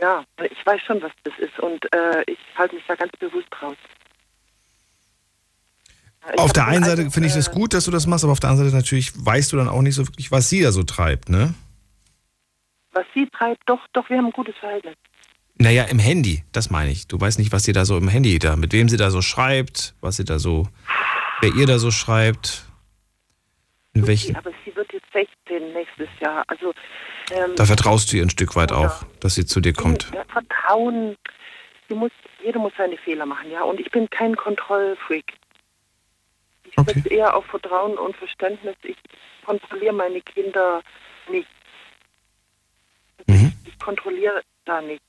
[0.00, 3.48] ja, ich weiß schon, was das ist und äh, ich halte mich da ganz bewusst
[3.62, 3.76] raus.
[6.32, 8.32] Ich auf der einen ein Seite finde ich das gut, dass du das machst, aber
[8.32, 10.70] auf der anderen Seite natürlich weißt du dann auch nicht so wirklich, was sie da
[10.72, 11.54] so treibt, ne?
[12.92, 14.94] Was sie treibt, doch, doch, wir haben ein gutes Verhältnis.
[15.56, 17.06] Naja, im Handy, das meine ich.
[17.06, 19.20] Du weißt nicht, was sie da so im Handy da, mit wem sie da so
[19.22, 20.68] schreibt, was sie da so,
[21.40, 22.64] wer ihr da so schreibt.
[23.92, 26.44] In welchen, Aber sie wird jetzt 16 nächstes Jahr.
[26.46, 26.72] Also
[27.32, 30.10] ähm, da vertraust du ihr ein Stück weit auch, dass sie zu dir kommt.
[30.14, 31.16] Ja, Vertrauen.
[31.88, 33.62] Sie muss, jeder muss seine Fehler machen, ja.
[33.62, 35.34] Und ich bin kein Kontrollfreak.
[36.70, 38.76] Ich setze eher auf Vertrauen und Verständnis.
[38.82, 38.96] Ich
[39.44, 40.82] kontrolliere meine Kinder
[41.28, 41.48] nicht.
[43.26, 45.02] Ich kontrolliere da nicht.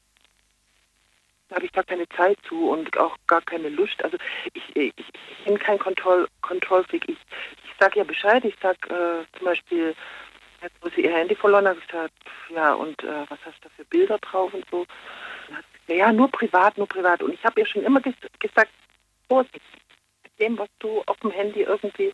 [1.50, 4.04] Da habe ich gar keine Zeit zu und auch gar keine Lust.
[4.04, 4.18] Also
[4.54, 7.04] ich, ich, ich bin kein Kontroll, Kontrollfreak.
[7.10, 7.18] Ich,
[7.66, 8.46] ich sage ja Bescheid.
[8.46, 9.94] Ich sage äh, zum Beispiel,
[10.62, 13.68] jetzt wo sie ihr Handy verloren hat, ich pf, ja und äh, was hast du
[13.68, 14.86] da für Bilder drauf und so.
[15.48, 17.22] Dann hat ja, nur privat, nur privat.
[17.22, 18.72] Und ich habe ihr schon immer ges gesagt,
[19.28, 19.81] Vorsicht mit
[20.42, 22.12] dem, was du auf dem Handy irgendwie.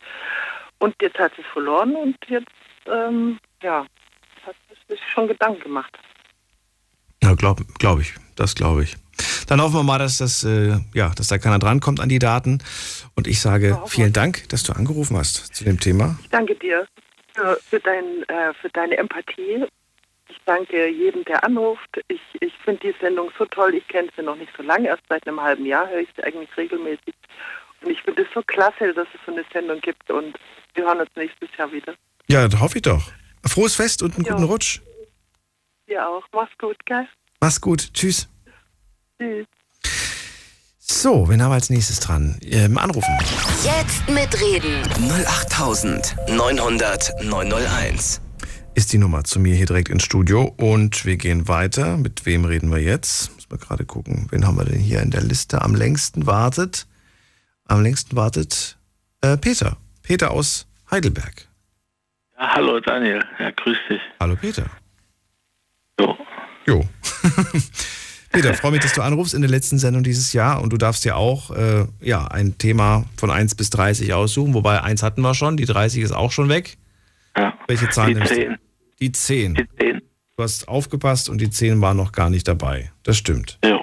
[0.78, 2.46] Und jetzt hat sie es verloren und jetzt,
[2.86, 3.84] ähm, ja,
[4.46, 4.54] hat
[4.88, 5.98] sich schon Gedanken gemacht.
[7.22, 8.14] Ja, glaube glaub ich.
[8.36, 8.96] Das glaube ich.
[9.48, 12.62] Dann hoffen wir mal, dass das, äh, ja, dass da keiner drankommt an die Daten.
[13.16, 16.16] Und ich sage vielen Dank, dass du angerufen hast zu dem Thema.
[16.22, 16.86] Ich danke dir
[17.34, 19.64] für, für, dein, äh, für deine Empathie.
[20.28, 22.00] Ich danke jedem, der anruft.
[22.06, 23.74] Ich, ich finde die Sendung so toll.
[23.74, 26.22] Ich kenne sie noch nicht so lange, erst seit einem halben Jahr höre ich sie
[26.22, 27.14] eigentlich regelmäßig.
[27.82, 30.10] Und ich finde es so klasse, dass es so eine Sendung gibt.
[30.10, 30.36] Und
[30.74, 31.94] wir hören uns nächstes Jahr wieder.
[32.28, 33.10] Ja, das hoffe ich doch.
[33.44, 34.32] Frohes Fest und einen Ja.
[34.32, 34.80] guten Rutsch.
[35.88, 36.22] Dir auch.
[36.32, 37.06] Mach's gut, gell?
[37.40, 37.92] Mach's gut.
[37.94, 38.28] Tschüss.
[39.18, 39.46] Tschüss.
[40.78, 42.38] So, wen haben wir als nächstes dran?
[42.42, 43.14] Ähm, anrufen.
[43.62, 44.82] Jetzt mitreden.
[45.08, 48.20] 08900 901.
[48.74, 50.52] Ist die Nummer zu mir hier direkt ins Studio.
[50.56, 51.96] Und wir gehen weiter.
[51.96, 53.32] Mit wem reden wir jetzt?
[53.34, 54.28] Muss man gerade gucken.
[54.30, 55.60] Wen haben wir denn hier in der Liste?
[55.62, 56.86] Am längsten wartet.
[57.68, 58.78] Am längsten wartet
[59.20, 59.76] äh, Peter.
[60.02, 61.48] Peter aus Heidelberg.
[62.38, 64.00] Ja, hallo Daniel, ja, grüß dich.
[64.18, 64.64] Hallo Peter.
[66.00, 66.16] Jo.
[66.66, 66.88] Jo.
[68.32, 71.04] Peter, freue mich, dass du anrufst in der letzten Sendung dieses Jahr und du darfst
[71.04, 75.34] ja auch äh, ja, ein Thema von 1 bis 30 aussuchen, wobei 1 hatten wir
[75.34, 76.78] schon, die 30 ist auch schon weg.
[77.36, 77.52] Ja.
[77.66, 78.50] Welche Zahl Die nimmst 10.
[78.50, 78.58] du?
[79.00, 79.54] Die 10.
[79.54, 80.02] Die 10.
[80.36, 82.92] Du hast aufgepasst und die 10 war noch gar nicht dabei.
[83.02, 83.58] Das stimmt.
[83.62, 83.80] Ja.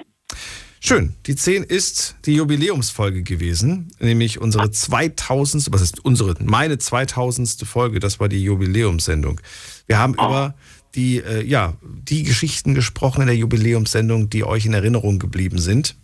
[0.88, 1.14] Schön.
[1.26, 5.72] Die 10 ist die Jubiläumsfolge gewesen, nämlich unsere 2000.
[5.72, 6.36] Was ist unsere?
[6.44, 7.66] Meine 2000.
[7.66, 7.98] Folge.
[7.98, 9.40] Das war die Jubiläumssendung.
[9.88, 10.54] Wir haben über
[10.94, 15.96] die, äh, ja, die Geschichten gesprochen in der Jubiläumssendung, die euch in Erinnerung geblieben sind.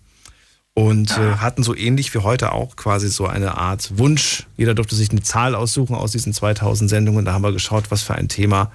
[0.75, 4.49] Und äh, hatten so ähnlich wie heute auch quasi so eine Art Wunsch.
[4.57, 7.25] Jeder durfte sich eine Zahl aussuchen aus diesen 2000 Sendungen.
[7.25, 8.73] Da haben wir geschaut, was für ein Thema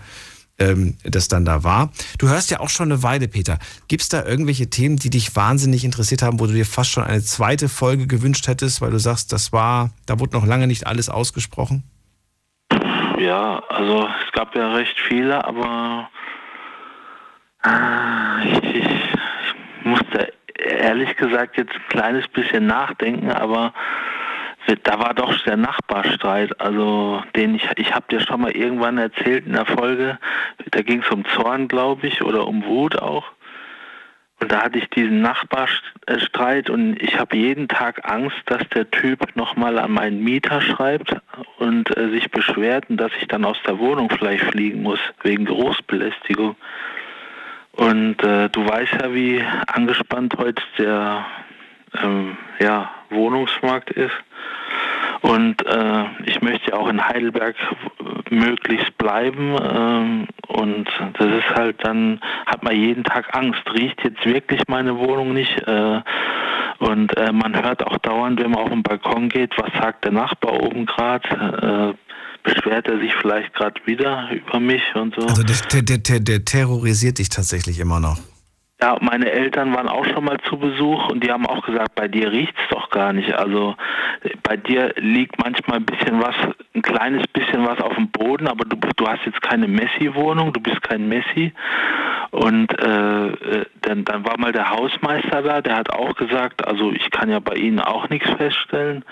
[0.59, 1.91] ähm, das dann da war.
[2.17, 3.59] Du hörst ja auch schon eine Weile, Peter.
[3.87, 7.03] Gibt es da irgendwelche Themen, die dich wahnsinnig interessiert haben, wo du dir fast schon
[7.03, 10.87] eine zweite Folge gewünscht hättest, weil du sagst, das war, da wurde noch lange nicht
[10.87, 11.83] alles ausgesprochen?
[13.19, 16.09] Ja, also es gab ja recht viele, aber
[17.63, 23.73] äh, ich, ich, ich musste ehrlich gesagt jetzt ein kleines bisschen nachdenken, aber
[24.83, 29.45] da war doch der Nachbarstreit, also den ich, ich habe dir schon mal irgendwann erzählt
[29.45, 30.19] in der Folge,
[30.71, 33.31] da ging es um Zorn, glaube ich, oder um Wut auch.
[34.39, 39.35] Und da hatte ich diesen Nachbarstreit und ich habe jeden Tag Angst, dass der Typ
[39.35, 41.15] nochmal an meinen Mieter schreibt
[41.57, 45.45] und äh, sich beschwert und dass ich dann aus der Wohnung vielleicht fliegen muss, wegen
[45.45, 46.55] Geruchsbelästigung.
[47.71, 51.25] Und äh, du weißt ja, wie angespannt heute der
[52.03, 54.13] ähm, ja, Wohnungsmarkt ist.
[55.27, 57.55] Und äh, ich möchte ja auch in Heidelberg
[58.29, 59.55] möglichst bleiben.
[59.61, 60.87] ähm, und
[61.19, 63.61] das ist halt dann, hat man jeden Tag Angst.
[63.73, 65.57] Riecht jetzt wirklich meine Wohnung nicht?
[65.67, 66.01] Äh,
[66.79, 70.11] und äh, man hört auch dauernd, wenn man auf den Balkon geht, was sagt der
[70.11, 71.95] Nachbar oben gerade?
[71.95, 72.07] Äh,
[72.43, 75.27] beschwert er sich vielleicht gerade wieder über mich und so.
[75.27, 78.17] Also der, der, der, der terrorisiert dich tatsächlich immer noch.
[78.79, 82.07] Ja, meine Eltern waren auch schon mal zu Besuch und die haben auch gesagt, bei
[82.07, 83.33] dir riecht's doch gar nicht.
[83.33, 83.75] Also
[84.43, 86.35] bei dir liegt manchmal ein bisschen was,
[86.75, 90.59] ein kleines bisschen was auf dem Boden, aber du, du hast jetzt keine Messi-Wohnung, du
[90.59, 91.53] bist kein Messi.
[92.29, 96.91] Und äh, äh, dann, dann war mal der Hausmeister da, der hat auch gesagt, also
[96.91, 99.03] ich kann ja bei Ihnen auch nichts feststellen.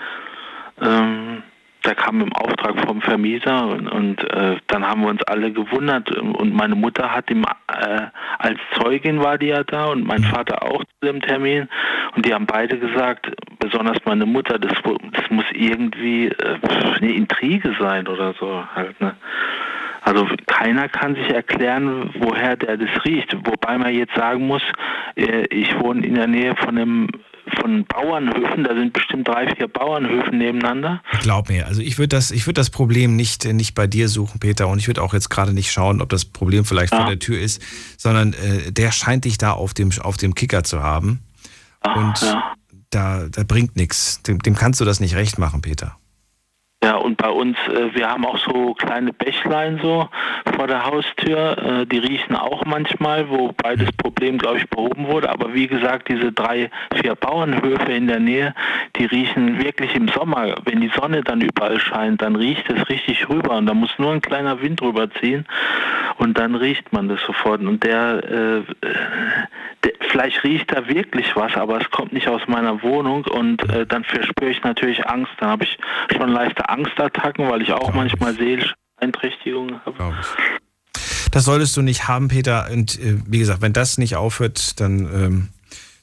[0.80, 1.42] Ähm,
[1.84, 6.10] der kam im Auftrag vom Vermieter und, und äh, dann haben wir uns alle gewundert
[6.10, 8.00] und meine Mutter hat ihm äh,
[8.38, 11.68] als Zeugin war die ja da und mein Vater auch zu dem Termin
[12.14, 14.72] und die haben beide gesagt, besonders meine Mutter, das,
[15.12, 16.58] das muss irgendwie äh,
[16.96, 19.14] eine Intrige sein oder so halt, ne?
[20.06, 23.36] Also keiner kann sich erklären, woher der das riecht.
[23.44, 24.62] Wobei man jetzt sagen muss,
[25.16, 27.08] äh, ich wohne in der Nähe von einem
[27.60, 31.02] von Bauernhöfen, da sind bestimmt drei, vier Bauernhöfen nebeneinander.
[31.20, 34.08] Glaub mir, also ich würde das, ich würde das Problem nicht, äh, nicht bei dir
[34.08, 37.06] suchen, Peter, und ich würde auch jetzt gerade nicht schauen, ob das Problem vielleicht vor
[37.06, 37.62] der Tür ist,
[37.96, 41.20] sondern äh, der scheint dich da auf dem, auf dem Kicker zu haben.
[41.82, 42.36] und
[42.90, 44.22] da, da bringt nichts.
[44.22, 45.96] Dem, dem kannst du das nicht recht machen, Peter.
[46.84, 50.08] Ja, und bei uns, äh, wir haben auch so kleine Bächlein so
[50.56, 55.30] vor der Haustür, äh, die riechen auch manchmal, wobei das Problem, glaube ich, behoben wurde.
[55.30, 58.54] Aber wie gesagt, diese drei, vier Bauernhöfe in der Nähe,
[58.96, 63.28] die riechen wirklich im Sommer, wenn die Sonne dann überall scheint, dann riecht es richtig
[63.30, 65.46] rüber und da muss nur ein kleiner Wind rüber ziehen
[66.18, 67.60] und dann riecht man das sofort.
[67.62, 68.62] Und der, äh,
[69.82, 73.86] der vielleicht riecht da wirklich was, aber es kommt nicht aus meiner Wohnung und äh,
[73.86, 75.32] dann verspüre ich natürlich Angst.
[75.38, 75.78] Dann habe ich
[76.16, 80.14] schon leichte Angstattacken, weil ich auch manchmal seelische Beeinträchtigungen habe.
[81.32, 82.68] Das solltest du nicht haben, Peter.
[82.72, 85.48] Und äh, wie gesagt, wenn das nicht aufhört, dann, ähm,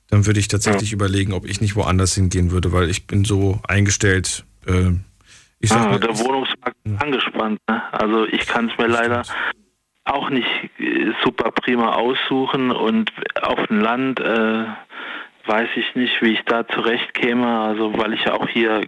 [0.10, 3.60] dann würde ich tatsächlich überlegen, ob ich nicht woanders hingehen würde, weil ich bin so
[3.68, 4.46] eingestellt.
[4.68, 4.92] Äh,
[5.60, 7.60] ich sag Ah, mal, der Wohnungsmarkt ist angespannt.
[7.70, 7.82] Ne?
[7.94, 9.24] Also ich kann es mir leider
[10.06, 10.48] auch nicht
[10.80, 13.12] äh, super prima aussuchen und
[13.42, 14.66] auf dem Land äh,
[15.46, 18.82] weiß ich nicht, wie ich da zurechtkäme, also weil ich ja auch hier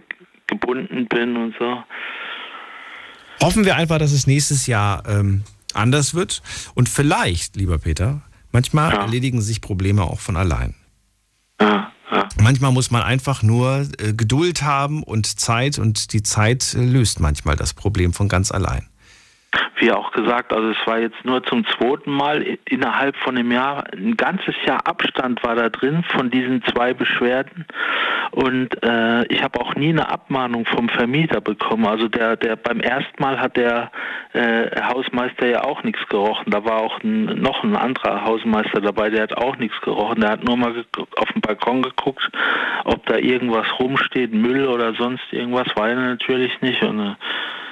[0.46, 1.82] gebunden bin und so.
[3.40, 5.42] Hoffen wir einfach, dass es nächstes Jahr ähm,
[5.74, 6.42] anders wird.
[6.74, 10.74] Und vielleicht, lieber Peter, manchmal erledigen sich Probleme auch von allein.
[12.42, 17.20] Manchmal muss man einfach nur äh, Geduld haben und Zeit und die Zeit äh, löst
[17.20, 18.88] manchmal das Problem von ganz allein.
[19.78, 23.84] Wie auch gesagt, also es war jetzt nur zum zweiten Mal innerhalb von einem Jahr,
[23.92, 27.66] ein ganzes Jahr Abstand war da drin von diesen zwei Beschwerden
[28.36, 31.86] und äh, ich habe auch nie eine Abmahnung vom Vermieter bekommen.
[31.86, 33.90] Also der, der beim ersten Mal hat der
[34.32, 36.50] äh, Hausmeister ja auch nichts gerochen.
[36.50, 40.20] Da war auch ein, noch ein anderer Hausmeister dabei, der hat auch nichts gerochen.
[40.20, 40.84] Der hat nur mal
[41.16, 42.30] auf den Balkon geguckt,
[42.84, 46.82] ob da irgendwas rumsteht, Müll oder sonst irgendwas, war er natürlich nicht.
[46.82, 47.14] Und, äh,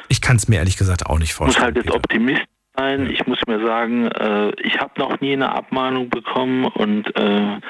[0.09, 1.65] Ich kann es mir ehrlich gesagt auch nicht muss vorstellen.
[1.65, 2.43] halt jetzt Optimist
[2.77, 3.11] sein.
[3.11, 7.61] Ich muss mir sagen, äh, ich habe noch nie eine Abmahnung bekommen und äh,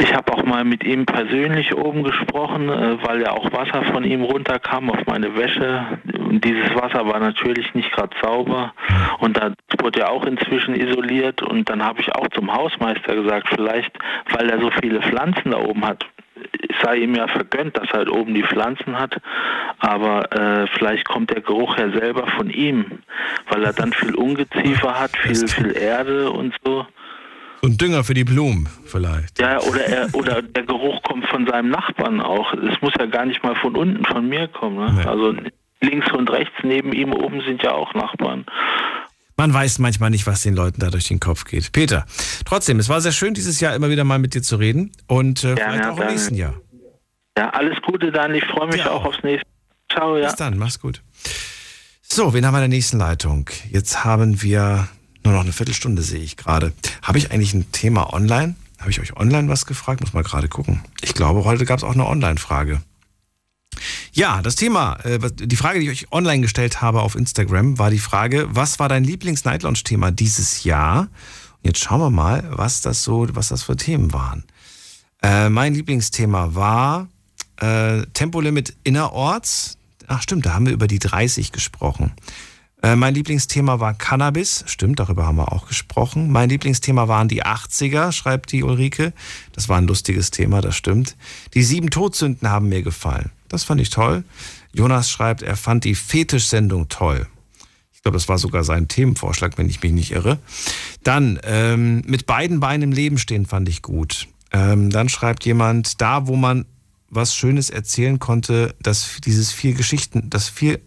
[0.00, 4.04] ich habe auch mal mit ihm persönlich oben gesprochen, äh, weil ja auch Wasser von
[4.04, 5.98] ihm runterkam auf meine Wäsche.
[6.18, 8.72] Und dieses Wasser war natürlich nicht gerade sauber.
[9.18, 9.52] Und da
[9.82, 11.42] wurde ja auch inzwischen isoliert.
[11.42, 13.90] Und dann habe ich auch zum Hausmeister gesagt, vielleicht,
[14.30, 16.06] weil er so viele Pflanzen da oben hat,
[16.82, 19.16] sei ihm ja vergönnt, dass er halt oben die Pflanzen hat,
[19.78, 23.00] aber äh, vielleicht kommt der Geruch ja selber von ihm,
[23.48, 26.86] weil er dann viel Ungeziefer hat, viel, viel Erde und so.
[27.62, 29.40] Ein Dünger für die Blumen vielleicht.
[29.40, 32.54] Ja, oder, er, oder der Geruch kommt von seinem Nachbarn auch.
[32.54, 34.76] Es muss ja gar nicht mal von unten, von mir kommen.
[34.76, 35.02] Ne?
[35.02, 35.08] Nee.
[35.08, 35.34] Also
[35.80, 38.44] links und rechts neben ihm oben sind ja auch Nachbarn.
[39.38, 41.70] Man weiß manchmal nicht, was den Leuten da durch den Kopf geht.
[41.70, 42.04] Peter,
[42.44, 45.44] trotzdem, es war sehr schön, dieses Jahr immer wieder mal mit dir zu reden und
[45.44, 46.54] äh, vielleicht ja, auch im dann- nächsten Jahr.
[47.38, 48.34] Ja, alles Gute dann.
[48.34, 49.46] Ich freue mich auch aufs nächste.
[49.92, 50.26] Ciao, ja.
[50.26, 51.02] Bis dann, mach's gut.
[52.02, 53.48] So, wen haben wir in der nächsten Leitung?
[53.70, 54.88] Jetzt haben wir
[55.24, 56.72] nur noch eine Viertelstunde, sehe ich gerade.
[57.02, 58.56] Habe ich eigentlich ein Thema online?
[58.80, 60.00] Habe ich euch online was gefragt?
[60.00, 60.82] Muss mal gerade gucken.
[61.00, 62.82] Ich glaube, heute gab es auch eine Online-Frage.
[64.12, 67.90] Ja, das Thema, äh, die Frage, die ich euch online gestellt habe auf Instagram, war
[67.90, 71.02] die Frage, was war dein Lieblings-Night-Lounge-Thema dieses Jahr?
[71.02, 74.44] Und jetzt schauen wir mal, was das so, was das für Themen waren.
[75.22, 77.08] Äh, mein Lieblingsthema war
[77.60, 79.78] äh, Tempolimit innerorts.
[80.06, 82.12] Ach stimmt, da haben wir über die 30 gesprochen.
[82.82, 84.64] Äh, mein Lieblingsthema war Cannabis.
[84.66, 86.30] Stimmt, darüber haben wir auch gesprochen.
[86.30, 89.12] Mein Lieblingsthema waren die 80er, schreibt die Ulrike.
[89.52, 91.16] Das war ein lustiges Thema, das stimmt.
[91.54, 93.30] Die sieben Todsünden haben mir gefallen.
[93.48, 94.24] Das fand ich toll.
[94.72, 97.26] Jonas schreibt, er fand die Fetischsendung toll.
[97.92, 100.38] Ich glaube, das war sogar sein Themenvorschlag, wenn ich mich nicht irre.
[101.02, 104.28] Dann, ähm, mit beiden Beinen im Leben stehen, fand ich gut.
[104.52, 106.64] Ähm, dann schreibt jemand, da, wo man
[107.10, 110.78] was Schönes erzählen konnte, dass dieses vier Geschichten, das vier,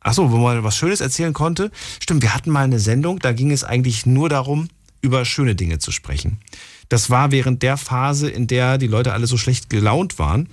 [0.00, 1.70] ach so, wo man was Schönes erzählen konnte.
[2.00, 4.68] Stimmt, wir hatten mal eine Sendung, da ging es eigentlich nur darum,
[5.02, 6.38] über schöne Dinge zu sprechen.
[6.88, 10.48] Das war während der Phase, in der die Leute alle so schlecht gelaunt waren.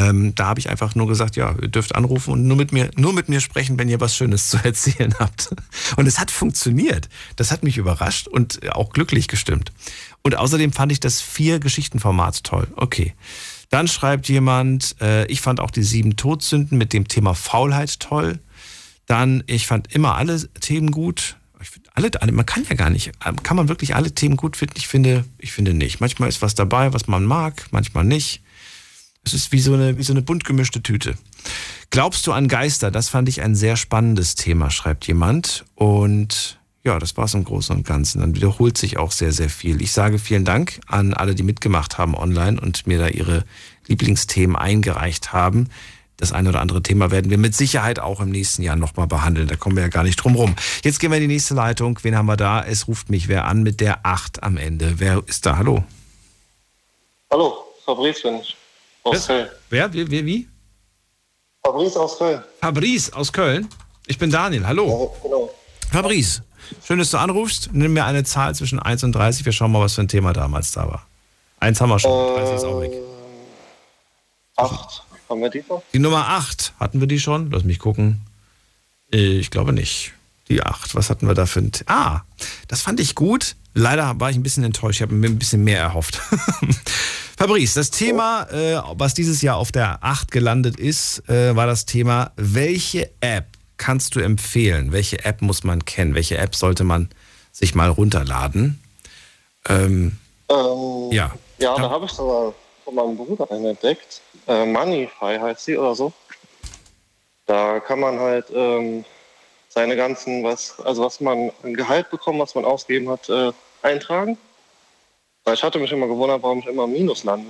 [0.00, 2.90] Ähm, da habe ich einfach nur gesagt, ja, ihr dürft anrufen und nur mit mir,
[2.96, 5.50] nur mit mir sprechen, wenn ihr was Schönes zu erzählen habt.
[5.96, 7.10] Und es hat funktioniert.
[7.36, 9.72] Das hat mich überrascht und auch glücklich gestimmt.
[10.22, 12.68] Und außerdem fand ich das Vier-Geschichten-Format toll.
[12.76, 13.14] Okay.
[13.68, 18.38] Dann schreibt jemand, äh, ich fand auch die sieben Todsünden mit dem Thema Faulheit toll.
[19.06, 21.36] Dann, ich fand immer alle Themen gut.
[21.60, 23.12] Ich find alle, alle, man kann ja gar nicht,
[23.42, 24.74] kann man wirklich alle Themen gut finden?
[24.78, 26.00] Ich finde, ich finde nicht.
[26.00, 28.40] Manchmal ist was dabei, was man mag, manchmal nicht.
[29.24, 31.14] Es ist wie so eine, wie so eine bunt gemischte Tüte.
[31.90, 32.90] Glaubst du an Geister?
[32.90, 35.64] Das fand ich ein sehr spannendes Thema, schreibt jemand.
[35.74, 38.20] Und ja, das war es im Großen und Ganzen.
[38.20, 39.82] Dann wiederholt sich auch sehr, sehr viel.
[39.82, 43.44] Ich sage vielen Dank an alle, die mitgemacht haben online und mir da ihre
[43.86, 45.68] Lieblingsthemen eingereicht haben.
[46.16, 49.48] Das eine oder andere Thema werden wir mit Sicherheit auch im nächsten Jahr nochmal behandeln.
[49.48, 50.54] Da kommen wir ja gar nicht drum rum.
[50.84, 51.98] Jetzt gehen wir in die nächste Leitung.
[52.02, 52.62] Wen haben wir da?
[52.62, 54.94] Es ruft mich wer an mit der 8 am Ende.
[54.98, 55.56] Wer ist da?
[55.56, 55.84] Hallo.
[57.30, 58.56] Hallo, Fabrice bin ich.
[59.02, 59.48] Aus Köln.
[59.70, 59.92] Wer?
[59.92, 60.10] Wie?
[60.10, 60.48] wie, wie?
[61.64, 62.42] Fabrice aus Köln.
[62.60, 63.68] Fabrice aus Köln.
[64.06, 64.66] Ich bin Daniel.
[64.66, 65.14] Hallo.
[65.22, 65.50] Genau.
[65.90, 66.42] Fabrice,
[66.84, 67.70] schön, dass du anrufst.
[67.72, 69.44] Nimm mir eine Zahl zwischen 1 und 30.
[69.44, 71.06] Wir schauen mal, was für ein Thema damals da war.
[71.58, 72.36] Eins haben wir schon.
[72.36, 72.92] 30 ist auch weg.
[74.56, 75.02] Acht.
[75.28, 75.82] Haben wir die noch?
[75.92, 76.74] Die Nummer 8.
[76.80, 77.50] Hatten wir die schon?
[77.50, 78.20] Lass mich gucken.
[79.12, 80.12] Äh, Ich glaube nicht.
[80.48, 80.94] Die 8.
[80.94, 81.72] Was hatten wir da für ein.
[81.72, 82.22] T ah,
[82.68, 83.54] das fand ich gut.
[83.74, 84.96] Leider war ich ein bisschen enttäuscht.
[84.98, 86.20] Ich habe mir ein bisschen mehr erhofft.
[87.40, 91.86] Fabrice, das Thema, äh, was dieses Jahr auf der 8 gelandet ist, äh, war das
[91.86, 93.46] Thema, welche App
[93.78, 94.92] kannst du empfehlen?
[94.92, 96.14] Welche App muss man kennen?
[96.14, 97.08] Welche App sollte man
[97.50, 98.78] sich mal runterladen?
[99.70, 100.18] Ähm,
[100.50, 101.32] Ähm, ja.
[101.56, 102.52] Ja, da habe ich sogar
[102.84, 104.20] von meinem Bruder eine entdeckt.
[104.46, 106.12] Äh, Moneyfy heißt sie oder so.
[107.46, 109.02] Da kann man halt ähm,
[109.70, 113.50] seine ganzen, was, also was man an Gehalt bekommt, was man ausgegeben hat, äh,
[113.80, 114.36] eintragen.
[115.44, 117.46] Weil ich hatte mich immer gewundert, warum ich immer im Minus lande.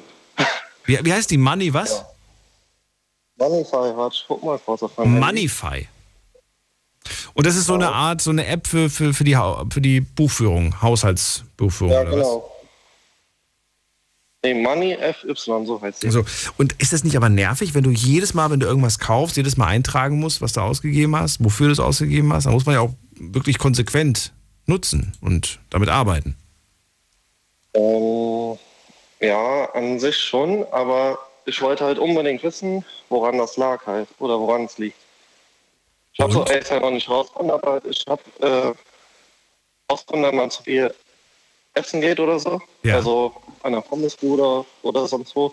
[0.85, 2.05] Wie, wie heißt die Money was?
[3.37, 4.97] Moneyfy, warte, ich guck mal kurz auf.
[4.99, 5.89] Moneyfy.
[7.35, 9.37] Und das ist so eine Art, so eine App für, für, für, die,
[9.71, 12.17] für die Buchführung, Haushaltsbuchführung Ja, oder was?
[12.17, 12.47] genau.
[14.43, 16.11] Nee, Money FY, so heißt sie.
[16.11, 16.25] So.
[16.57, 19.59] Und ist das nicht aber nervig, wenn du jedes Mal, wenn du irgendwas kaufst, jedes
[19.59, 22.47] Mal eintragen musst, was du ausgegeben hast, wofür du es ausgegeben hast?
[22.47, 24.33] Da muss man ja auch wirklich konsequent
[24.67, 26.37] nutzen und damit arbeiten.
[27.75, 28.59] Ähm,
[29.21, 34.39] ja, an sich schon, aber ich wollte halt unbedingt wissen, woran das lag halt oder
[34.41, 34.99] woran es liegt.
[36.13, 40.51] Ich habe so echt halt noch nicht rausgefunden, aber ich habe äh, rausgefunden, wenn man
[40.51, 40.93] zu viel
[41.75, 42.97] essen geht oder so, Ja.
[42.97, 43.33] also
[43.63, 45.53] an der Pommesbude oder sonst wo.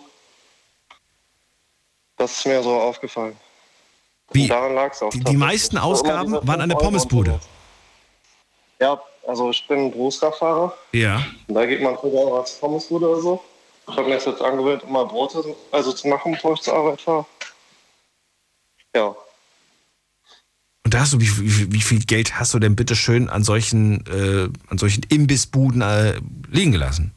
[2.16, 3.36] Das ist mir so aufgefallen.
[4.32, 4.42] Wie?
[4.42, 5.10] Und daran lag es auch.
[5.10, 7.38] Die, die meisten Ausgaben waren an der Pommesbude.
[8.80, 10.74] Ja, also ich bin Berufskraftfahrer.
[10.92, 11.22] Ja.
[11.46, 13.44] Und da geht man früher als Pommesbude oder so.
[13.86, 17.00] Ich habe mir jetzt, jetzt angewöhnt, immer Brote also zu machen, bevor ich zur Arbeit
[17.00, 17.26] fahre.
[18.96, 19.14] Ja.
[20.84, 23.44] Und da hast du, wie, wie, wie viel Geld hast du denn bitte schön an
[23.44, 26.18] solchen, äh, an solchen Imbissbuden äh,
[26.50, 27.12] liegen gelassen?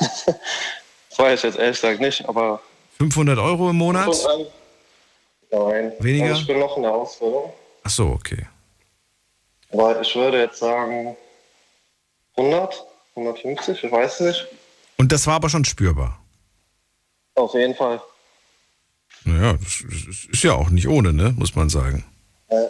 [0.00, 0.26] Das
[1.18, 2.62] weiß ich jetzt ehrlich gesagt nicht, aber
[2.96, 4.08] 500 Euro im Monat?
[5.50, 5.92] Nein.
[6.00, 6.24] Weniger?
[6.26, 7.52] Also ich bin noch in der Ausbildung.
[7.82, 8.46] Ach so, okay.
[9.72, 11.16] Aber ich würde jetzt sagen
[12.36, 12.84] 100,
[13.14, 14.46] 150, ich weiß nicht.
[14.96, 16.20] Und das war aber schon spürbar.
[17.34, 18.00] Auf jeden Fall.
[19.24, 19.84] Naja, das,
[20.30, 21.34] ist ja auch nicht ohne, ne?
[21.36, 22.04] muss man sagen.
[22.50, 22.68] Ja.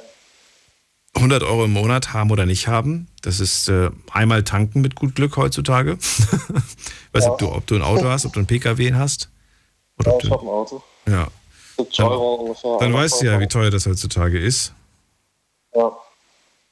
[1.14, 5.14] 100 Euro im Monat haben oder nicht haben, das ist äh, einmal tanken mit gut
[5.16, 5.98] Glück heutzutage.
[7.12, 7.31] Weiß Ja.
[7.32, 9.28] ob, du, ob du ein Auto hast, ob du ein PKW hast.
[9.98, 10.82] Oder Ja, ich habe ein Auto.
[11.06, 11.27] ja.
[11.77, 12.77] 70 Dann- Euro ungefähr.
[12.78, 14.72] Dann weißt du ja, wie teuer das heutzutage ist,
[15.74, 15.97] Ja.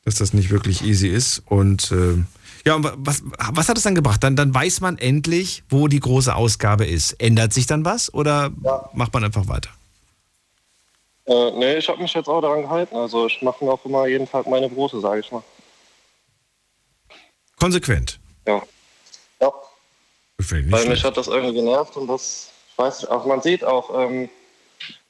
[0.09, 1.43] Dass das nicht wirklich easy ist.
[1.47, 2.23] Und äh,
[2.67, 3.23] ja, und wa- was,
[3.53, 4.23] was hat es dann gebracht?
[4.25, 7.13] Dann, dann weiß man endlich, wo die große Ausgabe ist.
[7.21, 8.51] Ändert sich dann was oder
[8.95, 9.71] macht man einfach weiter?
[11.27, 12.97] Äh, nee, ich habe mich jetzt auch daran gehalten.
[12.97, 15.43] Also ich mache mir auch immer jeden Tag meine Brote, sage ich mal.
[17.59, 18.19] Konsequent.
[18.47, 18.63] Ja.
[19.41, 19.53] Ja.
[20.39, 23.91] Weil mich hat das irgendwie genervt und das, ich weiß nicht, auch man sieht auch,
[23.99, 24.29] ähm,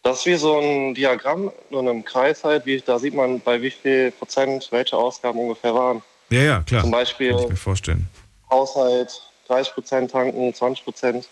[0.03, 3.41] das ist wie so ein Diagramm, nur in einem Kreis halt, wie, da sieht man,
[3.41, 6.03] bei wie viel Prozent welche Ausgaben ungefähr waren.
[6.31, 6.83] Ja, ja, klar.
[6.83, 8.09] Zum Beispiel Kann ich mir vorstellen.
[8.51, 11.29] Haushalt, 30 Prozent tanken, 20 Prozent.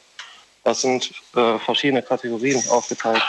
[0.65, 3.23] Das sind äh, verschiedene Kategorien aufgeteilt.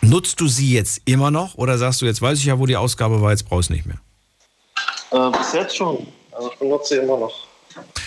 [0.00, 2.76] Nutzt du sie jetzt immer noch oder sagst du, jetzt weiß ich ja, wo die
[2.76, 3.98] Ausgabe war, jetzt brauchst du nicht mehr?
[5.12, 6.06] Äh, bis jetzt schon.
[6.32, 7.46] Also ich benutze sie immer noch.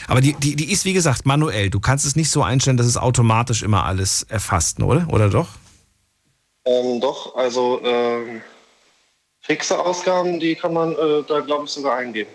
[0.07, 1.69] Aber die, die, die ist, wie gesagt, manuell.
[1.69, 5.07] Du kannst es nicht so einstellen, dass es automatisch immer alles erfasst, oder?
[5.09, 5.47] Oder doch?
[6.67, 8.41] Ähm, doch, also ähm,
[9.39, 12.29] fixe Ausgaben, die kann man äh, da, glaube ich, sogar eingeben.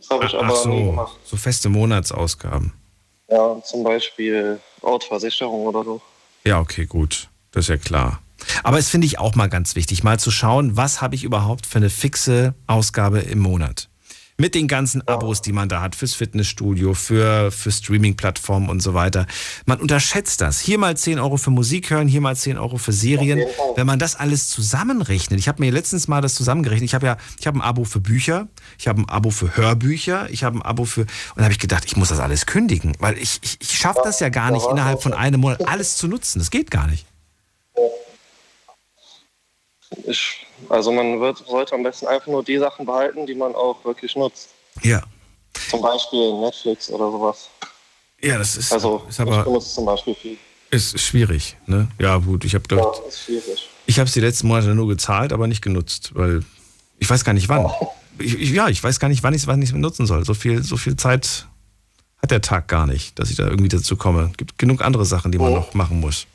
[0.00, 1.18] Das habe ich Ach aber nie so, gemacht.
[1.24, 2.72] so feste Monatsausgaben.
[3.28, 6.00] Ja, zum Beispiel Autoversicherung oder so.
[6.44, 7.28] Ja, okay, gut.
[7.52, 8.20] Das ist ja klar.
[8.64, 11.66] Aber es finde ich auch mal ganz wichtig, mal zu schauen, was habe ich überhaupt
[11.66, 13.88] für eine fixe Ausgabe im Monat.
[14.36, 18.92] Mit den ganzen Abos, die man da hat, fürs Fitnessstudio, für, für Streaming-Plattformen und so
[18.92, 19.26] weiter.
[19.64, 20.58] Man unterschätzt das.
[20.58, 23.44] Hier mal 10 Euro für Musik hören, hier mal 10 Euro für Serien.
[23.76, 27.16] Wenn man das alles zusammenrechnet, ich habe mir letztens mal das zusammengerechnet, ich habe ja,
[27.38, 30.62] ich habe ein Abo für Bücher, ich habe ein Abo für Hörbücher, ich habe ein
[30.62, 33.58] Abo für, und da habe ich gedacht, ich muss das alles kündigen, weil ich, ich,
[33.60, 36.40] ich schaffe das ja gar nicht, innerhalb von einem Monat alles zu nutzen.
[36.40, 37.06] Das geht gar nicht.
[40.06, 43.84] Ich, also man wird, sollte am besten einfach nur die Sachen behalten, die man auch
[43.84, 44.50] wirklich nutzt.
[44.82, 45.02] Ja.
[45.70, 47.48] Zum Beispiel Netflix oder sowas.
[48.20, 50.36] Ja, das ist, Also ist aber ich benutze zum Beispiel viel.
[50.70, 51.56] ist schwierig.
[51.66, 51.88] Ne?
[52.00, 53.68] Ja, gut, ich habe Ja, gedacht, ist schwierig.
[53.86, 56.42] ich habe es die letzten Monate nur gezahlt, aber nicht genutzt, weil
[56.98, 57.70] ich weiß gar nicht wann.
[58.18, 60.24] Ich, ich, ja, ich weiß gar nicht, wann ich es wann ich's benutzen soll.
[60.24, 61.46] So viel, so viel Zeit
[62.22, 64.32] hat der Tag gar nicht, dass ich da irgendwie dazu komme.
[64.36, 66.26] Gibt genug andere Sachen, die man noch machen muss.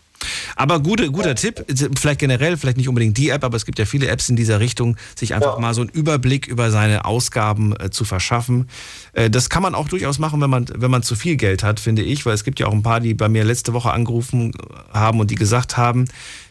[0.56, 1.66] Aber gute, guter Tipp,
[1.98, 4.60] vielleicht generell, vielleicht nicht unbedingt die App, aber es gibt ja viele Apps in dieser
[4.60, 8.70] Richtung, sich einfach mal so einen Überblick über seine Ausgaben äh, zu verschaffen.
[9.14, 11.80] Äh, das kann man auch durchaus machen, wenn man, wenn man zu viel Geld hat,
[11.80, 14.52] finde ich, weil es gibt ja auch ein paar, die bei mir letzte Woche angerufen
[14.91, 16.06] haben und die gesagt haben,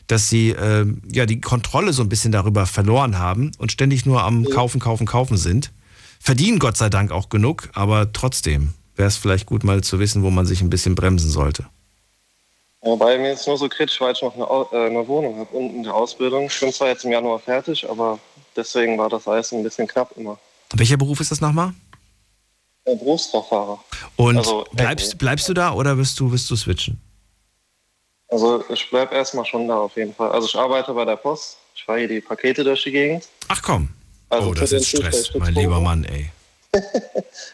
[0.06, 4.24] dass sie äh, ja die Kontrolle so ein bisschen darüber verloren haben und ständig nur
[4.24, 5.70] am Kaufen, Kaufen, Kaufen sind.
[6.18, 10.22] Verdienen Gott sei Dank auch genug, aber trotzdem wäre es vielleicht gut mal zu wissen,
[10.22, 11.66] wo man sich ein bisschen bremsen sollte.
[12.80, 15.76] Wobei mir jetzt nur so kritisch, weil ich noch eine, äh, eine Wohnung habe unten
[15.76, 16.46] in der Ausbildung.
[16.46, 18.18] Ich bin zwar jetzt im Januar fertig, aber
[18.54, 20.38] deswegen war das alles ein bisschen knapp immer.
[20.74, 21.72] Welcher Beruf ist das nochmal?
[22.84, 23.82] Äh, Berufskraftfahrer.
[24.16, 27.00] Und Also, bleibst, bleibst du da oder wirst du, wirst du switchen?
[28.30, 30.30] Also ich bleibe erstmal schon da auf jeden Fall.
[30.30, 31.56] Also ich arbeite bei der Post.
[31.74, 33.26] Ich fahre hier die Pakete durch die Gegend.
[33.48, 33.88] Ach komm.
[34.28, 36.30] Also oh, das ist Stress, mein lieber Mann, ey.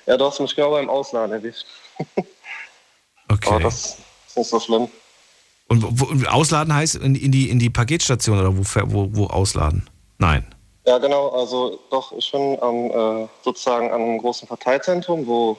[0.07, 1.67] Ja, du hast mich genau beim Ausladen erwischt.
[3.27, 3.49] Okay.
[3.49, 3.97] Aber das
[4.29, 4.89] ist nicht so schlimm.
[5.69, 8.63] Und wo, ausladen heißt in, in, die, in die Paketstation oder wo,
[8.93, 9.89] wo, wo ausladen?
[10.19, 10.47] Nein.
[10.87, 11.31] Ja, genau.
[11.31, 12.91] Also doch, ich bin am,
[13.25, 15.59] äh, sozusagen an einem großen Verteilzentrum, wo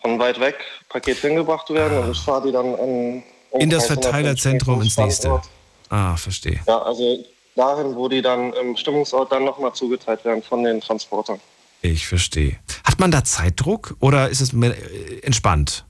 [0.00, 0.56] von weit weg
[0.88, 3.22] Pakete hingebracht werden und ich fahre die dann an
[3.58, 5.40] In das Umkreis 150 Verteilerzentrum ins nächste.
[5.88, 6.60] Ah, verstehe.
[6.66, 7.24] Ja, also
[7.54, 11.40] dahin, wo die dann im Stimmungsort dann nochmal zugeteilt werden von den Transportern.
[11.82, 12.58] Ich verstehe.
[12.84, 15.84] Hat man da Zeitdruck oder ist es äh, entspannt?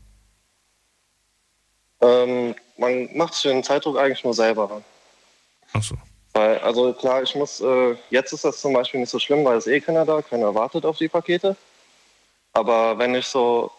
[2.01, 4.85] Ähm, man macht sich den Zeitdruck eigentlich nur selber ran.
[5.73, 5.95] Ach so.
[6.33, 9.59] Weil, also klar, ich muss, äh, jetzt ist das zum Beispiel nicht so schlimm, weil
[9.59, 11.57] es eh keiner da, keiner wartet auf die Pakete.
[12.53, 13.71] Aber wenn ich so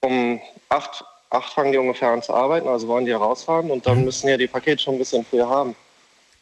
[0.00, 4.04] um acht, acht fangen die ungefähr an zu arbeiten, also wollen die rausfahren und dann
[4.04, 5.74] müssen ja die Pakete schon ein bisschen früher haben.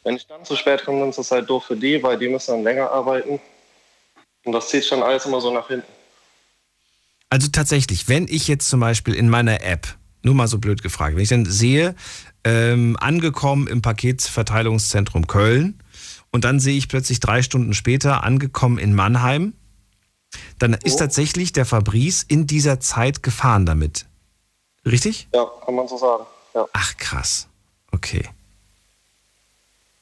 [0.03, 2.29] Wenn ich dann zu spät komme, dann ist das halt doof für die, weil die
[2.29, 3.41] müssen dann länger arbeiten.
[4.45, 5.93] Und das zieht schon alles immer so nach hinten.
[7.31, 9.99] Also tatsächlich, wenn ich jetzt zum Beispiel in meiner App,
[10.29, 11.95] nur mal so blöd gefragt, wenn ich dann sehe,
[12.45, 15.79] ähm, angekommen im Paketverteilungszentrum Köln
[16.31, 19.55] und dann sehe ich plötzlich drei Stunden später angekommen in Mannheim,
[20.59, 24.05] dann ist tatsächlich der Fabrice in dieser Zeit gefahren damit.
[24.85, 25.29] Richtig?
[25.35, 26.25] Ja, kann man so sagen.
[26.55, 26.67] Ja.
[26.75, 27.49] Ach krass.
[27.91, 28.23] Okay.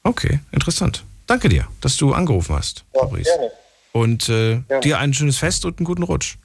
[0.03, 1.05] Okay, interessant.
[1.29, 3.25] Danke dir, dass du angerufen hast, Ja, Fabrice.
[3.25, 3.51] gerne.
[3.93, 4.81] Und äh, Gerne.
[4.83, 6.37] dir ein schönes Fest und einen guten Rutsch.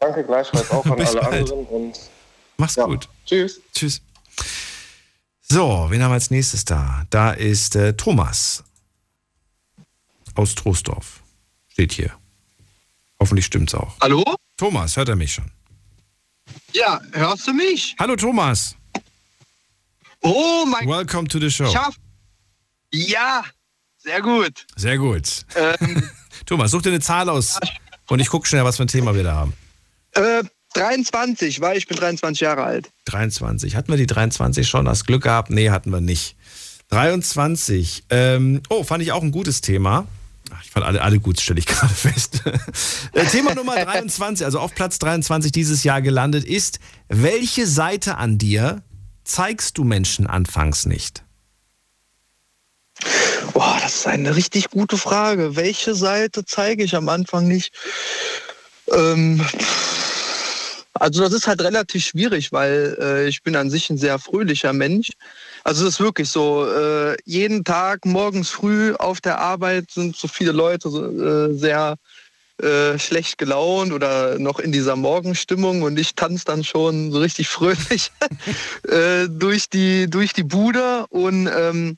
[0.00, 1.52] Danke gleichfalls auch an alle bald.
[1.52, 2.00] anderen und
[2.56, 3.08] Mach's gut.
[3.26, 3.60] Tschüss.
[3.74, 4.00] Tschüss.
[5.42, 7.06] So, wen haben wir als nächstes da?
[7.10, 8.64] Da ist äh, Thomas
[10.34, 11.22] aus Troisdorf.
[11.68, 12.12] Steht hier.
[13.20, 13.96] Hoffentlich stimmt's auch.
[14.00, 14.24] Hallo?
[14.56, 15.50] Thomas, hört er mich schon?
[16.72, 17.94] Ja, hörst du mich?
[17.98, 18.74] Hallo Thomas.
[20.20, 21.72] Oh mein Welcome to the show.
[21.74, 21.94] Hab,
[22.92, 23.44] ja,
[23.98, 24.66] sehr gut.
[24.76, 25.44] Sehr gut.
[25.54, 26.08] Ähm,
[26.46, 27.58] Thomas, such dir eine Zahl aus
[28.08, 29.52] und ich gucke schnell, was für ein Thema wir da haben.
[30.12, 30.42] äh,
[30.72, 32.90] 23, weil ich bin 23 Jahre alt.
[33.06, 33.76] 23.
[33.76, 34.88] Hatten wir die 23 schon?
[34.88, 35.50] Hast Glück gehabt?
[35.50, 36.36] Nee, hatten wir nicht.
[36.90, 38.04] 23.
[38.10, 40.06] Ähm, oh, fand ich auch ein gutes Thema.
[40.54, 42.42] Ach, ich fand alle, alle gut, stelle ich gerade fest.
[43.12, 48.38] Äh, Thema Nummer 23, also auf Platz 23 dieses Jahr gelandet ist, welche Seite an
[48.38, 48.82] dir
[49.24, 51.24] zeigst du Menschen anfangs nicht?
[53.54, 55.56] Boah, das ist eine richtig gute Frage.
[55.56, 57.72] Welche Seite zeige ich am Anfang nicht?
[58.90, 59.44] Ähm,
[60.94, 64.72] also das ist halt relativ schwierig, weil äh, ich bin an sich ein sehr fröhlicher
[64.72, 65.10] Mensch.
[65.64, 70.28] Also es ist wirklich so, äh, jeden Tag morgens früh auf der Arbeit sind so
[70.28, 71.96] viele Leute äh, sehr
[72.62, 77.48] äh, schlecht gelaunt oder noch in dieser Morgenstimmung und ich tanze dann schon so richtig
[77.48, 78.12] fröhlich
[78.88, 81.96] äh, durch, die, durch die Bude und ähm,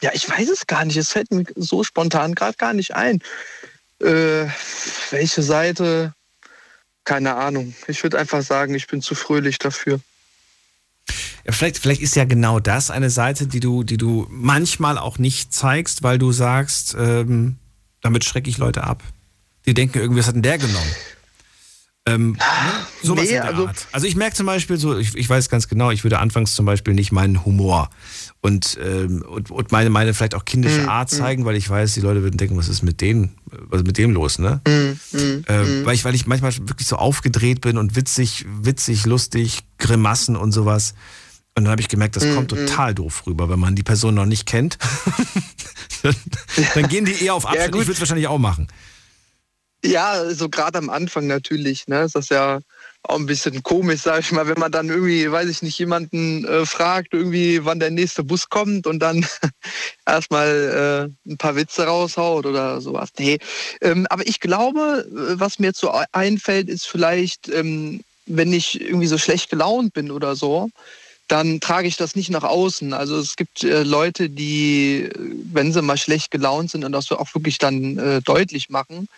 [0.00, 0.96] ja, ich weiß es gar nicht.
[0.96, 3.20] Es fällt mir so spontan gerade gar nicht ein.
[4.00, 4.46] Äh,
[5.10, 6.14] welche Seite?
[7.04, 7.74] Keine Ahnung.
[7.88, 10.00] Ich würde einfach sagen, ich bin zu fröhlich dafür.
[11.44, 15.18] Ja, vielleicht, vielleicht ist ja genau das eine Seite, die du, die du manchmal auch
[15.18, 17.56] nicht zeigst, weil du sagst, ähm,
[18.00, 19.02] damit schrecke ich Leute ab.
[19.66, 20.94] Die denken irgendwie, was hat denn der genommen?
[22.04, 22.38] Ähm, ne?
[23.02, 23.86] Sowas nee, also- Art.
[23.92, 26.66] Also ich merke zum Beispiel so, ich, ich weiß ganz genau, ich würde anfangs zum
[26.66, 27.90] Beispiel nicht meinen Humor
[28.40, 31.14] und, ähm, und, und meine, meine vielleicht auch kindische Mm, Art mm.
[31.16, 33.98] zeigen, weil ich weiß, die Leute würden denken, was ist mit denen, was ist mit
[33.98, 34.60] dem los, ne?
[34.66, 35.84] Mm, mm, mm.
[35.86, 40.50] weil, ich, weil ich manchmal wirklich so aufgedreht bin und witzig, witzig, lustig, Grimassen und
[40.50, 40.94] sowas.
[41.54, 42.56] Und dann habe ich gemerkt, das Mm, kommt mm.
[42.66, 44.76] total doof rüber, wenn man die Person noch nicht kennt.
[46.02, 46.16] dann,
[46.74, 47.66] dann gehen die eher auf Abstand.
[47.66, 47.82] ich gut.
[47.82, 48.66] würde es wahrscheinlich auch machen.
[49.84, 52.60] Ja, so gerade am Anfang natürlich, ne, ist das ja
[53.02, 56.44] auch ein bisschen komisch, sag ich mal, wenn man dann irgendwie, weiß ich nicht, jemanden
[56.44, 59.26] äh, fragt, irgendwie, wann der nächste Bus kommt und dann
[60.06, 63.10] erstmal äh, ein paar Witze raushaut oder sowas.
[63.18, 63.38] Nee,
[63.80, 68.80] ähm, aber ich glaube, äh, was mir jetzt so einfällt, ist vielleicht, ähm, wenn ich
[68.80, 70.68] irgendwie so schlecht gelaunt bin oder so,
[71.28, 72.92] dann trage ich das nicht nach außen.
[72.92, 75.10] Also es gibt äh, Leute, die, äh,
[75.52, 79.08] wenn sie mal schlecht gelaunt sind und das auch wirklich dann äh, deutlich machen.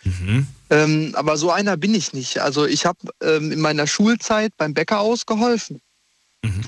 [0.69, 2.39] Ähm, aber so einer bin ich nicht.
[2.39, 5.81] Also ich habe ähm, in meiner Schulzeit beim Bäcker ausgeholfen.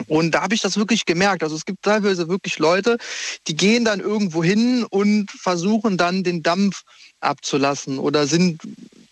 [0.07, 1.43] Und da habe ich das wirklich gemerkt.
[1.43, 2.97] Also es gibt teilweise wirklich Leute,
[3.47, 6.83] die gehen dann irgendwo hin und versuchen dann den Dampf
[7.19, 8.61] abzulassen oder sind,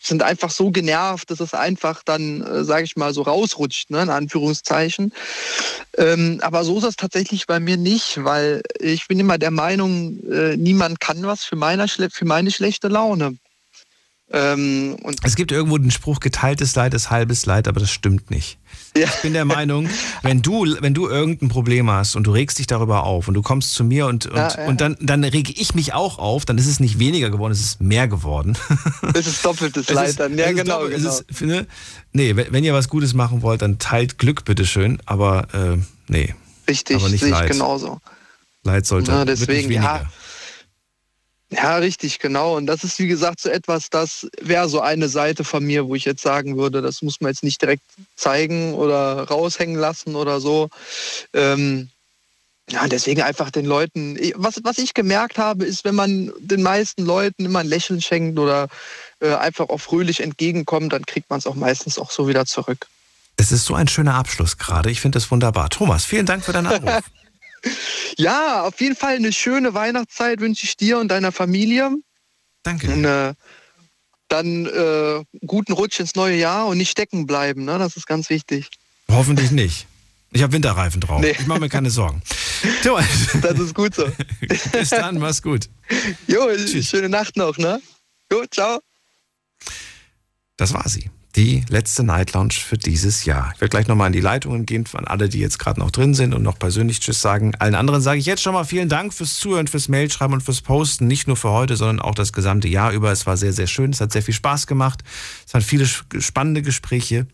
[0.07, 4.03] sind einfach so genervt, dass es einfach dann, äh, sage ich mal, so rausrutscht, ne,
[4.03, 5.13] in Anführungszeichen.
[5.97, 10.19] Ähm, aber so ist das tatsächlich bei mir nicht, weil ich bin immer der Meinung,
[10.31, 13.37] äh, niemand kann was für, schle- für meine schlechte Laune.
[14.31, 18.57] Ähm, Es gibt irgendwo den Spruch, geteiltes Leid ist halbes Leid, aber das stimmt nicht.
[18.95, 19.87] Ich bin der Meinung,
[20.23, 23.43] wenn du, wenn du irgendein Problem hast und du regst dich darüber auf und du
[23.43, 24.65] kommst zu mir und, und, Ja, ja.
[24.67, 27.59] und dann, dann rege ich mich auch auf, dann ist es nicht weniger geworden, es
[27.61, 28.57] ist mehr geworden.
[29.13, 30.35] es ist doppeltes Es Leid ist- dann.
[30.37, 31.09] Ja, genau, doppelt- genau.
[31.09, 31.67] Es ist, ne,
[32.13, 35.77] nee, wenn, wenn ihr was Gutes machen wollt, dann teilt Glück bitteschön, aber äh,
[36.07, 36.33] nee.
[36.67, 37.51] Richtig, aber nicht sehe ich Leid.
[37.51, 37.99] genauso.
[38.63, 39.81] Leid sollte Ja, deswegen, weniger.
[39.83, 40.09] ja.
[41.55, 42.57] Ja, richtig, genau.
[42.57, 45.95] Und das ist, wie gesagt, so etwas, das wäre so eine Seite von mir, wo
[45.95, 47.83] ich jetzt sagen würde, das muss man jetzt nicht direkt
[48.15, 50.69] zeigen oder raushängen lassen oder so.
[51.33, 51.89] Ähm,
[52.69, 57.05] ja, deswegen einfach den Leuten, was, was ich gemerkt habe, ist, wenn man den meisten
[57.05, 58.67] Leuten immer ein Lächeln schenkt oder
[59.19, 62.87] äh, einfach auch fröhlich entgegenkommt, dann kriegt man es auch meistens auch so wieder zurück.
[63.37, 64.89] Das ist so ein schöner Abschluss gerade.
[64.89, 65.69] Ich finde das wunderbar.
[65.69, 67.03] Thomas, vielen Dank für deinen Anruf.
[68.17, 71.91] Ja, auf jeden Fall eine schöne Weihnachtszeit wünsche ich dir und deiner Familie.
[72.63, 72.87] Danke.
[72.91, 73.33] Und äh,
[74.27, 77.77] dann äh, guten Rutsch ins neue Jahr und nicht stecken bleiben, ne?
[77.77, 78.69] Das ist ganz wichtig.
[79.09, 79.87] Hoffentlich nicht.
[80.31, 81.21] Ich habe Winterreifen drauf.
[81.21, 81.35] Nee.
[81.39, 82.21] Ich mache mir keine Sorgen.
[83.41, 84.07] Das ist gut so.
[84.71, 85.69] Bis dann, mach's gut.
[86.27, 86.49] Jo,
[86.81, 87.81] schöne Nacht noch, ne?
[88.31, 88.79] Jo, ciao.
[90.57, 91.09] Das war sie.
[91.35, 93.51] Die letzte Night Lounge für dieses Jahr.
[93.53, 96.13] Ich werde gleich nochmal in die Leitungen gehen, an alle, die jetzt gerade noch drin
[96.13, 97.53] sind und noch persönlich Tschüss sagen.
[97.59, 100.61] Allen anderen sage ich jetzt schon mal vielen Dank fürs Zuhören, fürs Mailschreiben und fürs
[100.61, 101.07] Posten.
[101.07, 103.11] Nicht nur für heute, sondern auch das gesamte Jahr über.
[103.11, 103.91] Es war sehr, sehr schön.
[103.91, 105.03] Es hat sehr viel Spaß gemacht.
[105.45, 107.27] Es waren viele spannende Gespräche.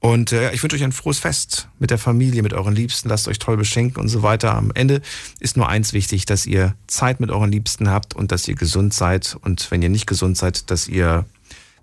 [0.00, 3.10] Und äh, ich wünsche euch ein frohes Fest mit der Familie, mit euren Liebsten.
[3.10, 4.54] Lasst euch toll beschenken und so weiter.
[4.54, 5.02] Am Ende
[5.38, 8.94] ist nur eins wichtig, dass ihr Zeit mit euren Liebsten habt und dass ihr gesund
[8.94, 9.36] seid.
[9.42, 11.26] Und wenn ihr nicht gesund seid, dass ihr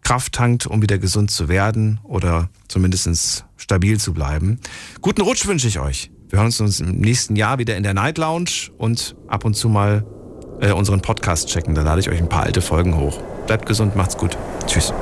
[0.01, 4.59] Kraft tankt, um wieder gesund zu werden oder zumindest stabil zu bleiben.
[5.01, 6.11] Guten Rutsch wünsche ich euch.
[6.29, 9.69] Wir hören uns im nächsten Jahr wieder in der Night Lounge und ab und zu
[9.69, 10.05] mal
[10.61, 11.75] äh, unseren Podcast checken.
[11.75, 13.21] Da lade ich euch ein paar alte Folgen hoch.
[13.47, 14.37] Bleibt gesund, macht's gut.
[14.65, 14.93] Tschüss.